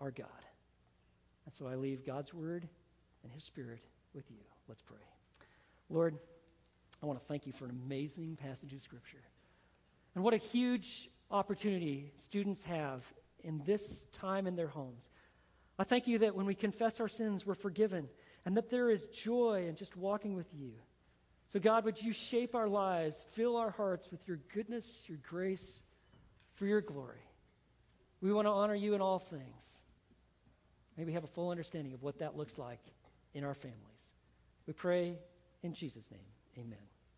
our 0.00 0.10
God. 0.10 0.26
And 1.46 1.54
so 1.54 1.66
I 1.66 1.74
leave 1.74 2.04
God's 2.06 2.32
word 2.32 2.68
and 3.22 3.32
his 3.32 3.44
spirit 3.44 3.80
with 4.14 4.30
you. 4.30 4.36
Let's 4.68 4.82
pray. 4.82 4.98
Lord, 5.88 6.16
I 7.02 7.06
want 7.06 7.18
to 7.18 7.26
thank 7.26 7.46
you 7.46 7.52
for 7.52 7.64
an 7.64 7.78
amazing 7.86 8.36
passage 8.36 8.72
of 8.72 8.82
scripture. 8.82 9.22
And 10.14 10.22
what 10.22 10.34
a 10.34 10.38
huge 10.38 11.10
opportunity 11.30 12.12
students 12.16 12.64
have 12.64 13.02
in 13.42 13.62
this 13.64 14.06
time 14.12 14.46
in 14.46 14.54
their 14.54 14.68
homes. 14.68 15.08
I 15.78 15.84
thank 15.84 16.06
you 16.06 16.18
that 16.18 16.34
when 16.34 16.46
we 16.46 16.54
confess 16.54 17.00
our 17.00 17.08
sins, 17.08 17.46
we're 17.46 17.54
forgiven, 17.54 18.08
and 18.44 18.56
that 18.56 18.70
there 18.70 18.90
is 18.90 19.06
joy 19.06 19.66
in 19.68 19.74
just 19.74 19.96
walking 19.96 20.34
with 20.34 20.52
you. 20.52 20.72
So, 21.52 21.60
God, 21.60 21.84
would 21.84 22.00
you 22.00 22.14
shape 22.14 22.54
our 22.54 22.68
lives, 22.68 23.26
fill 23.32 23.58
our 23.58 23.70
hearts 23.70 24.10
with 24.10 24.26
your 24.26 24.38
goodness, 24.54 25.02
your 25.06 25.18
grace, 25.28 25.82
for 26.54 26.64
your 26.64 26.80
glory? 26.80 27.20
We 28.22 28.32
want 28.32 28.46
to 28.46 28.50
honor 28.50 28.74
you 28.74 28.94
in 28.94 29.02
all 29.02 29.18
things. 29.18 29.82
May 30.96 31.04
we 31.04 31.12
have 31.12 31.24
a 31.24 31.28
full 31.28 31.50
understanding 31.50 31.92
of 31.92 32.02
what 32.02 32.20
that 32.20 32.38
looks 32.38 32.56
like 32.56 32.80
in 33.34 33.44
our 33.44 33.54
families. 33.54 34.12
We 34.66 34.72
pray 34.72 35.18
in 35.62 35.74
Jesus' 35.74 36.10
name. 36.10 36.64
Amen. 36.64 36.91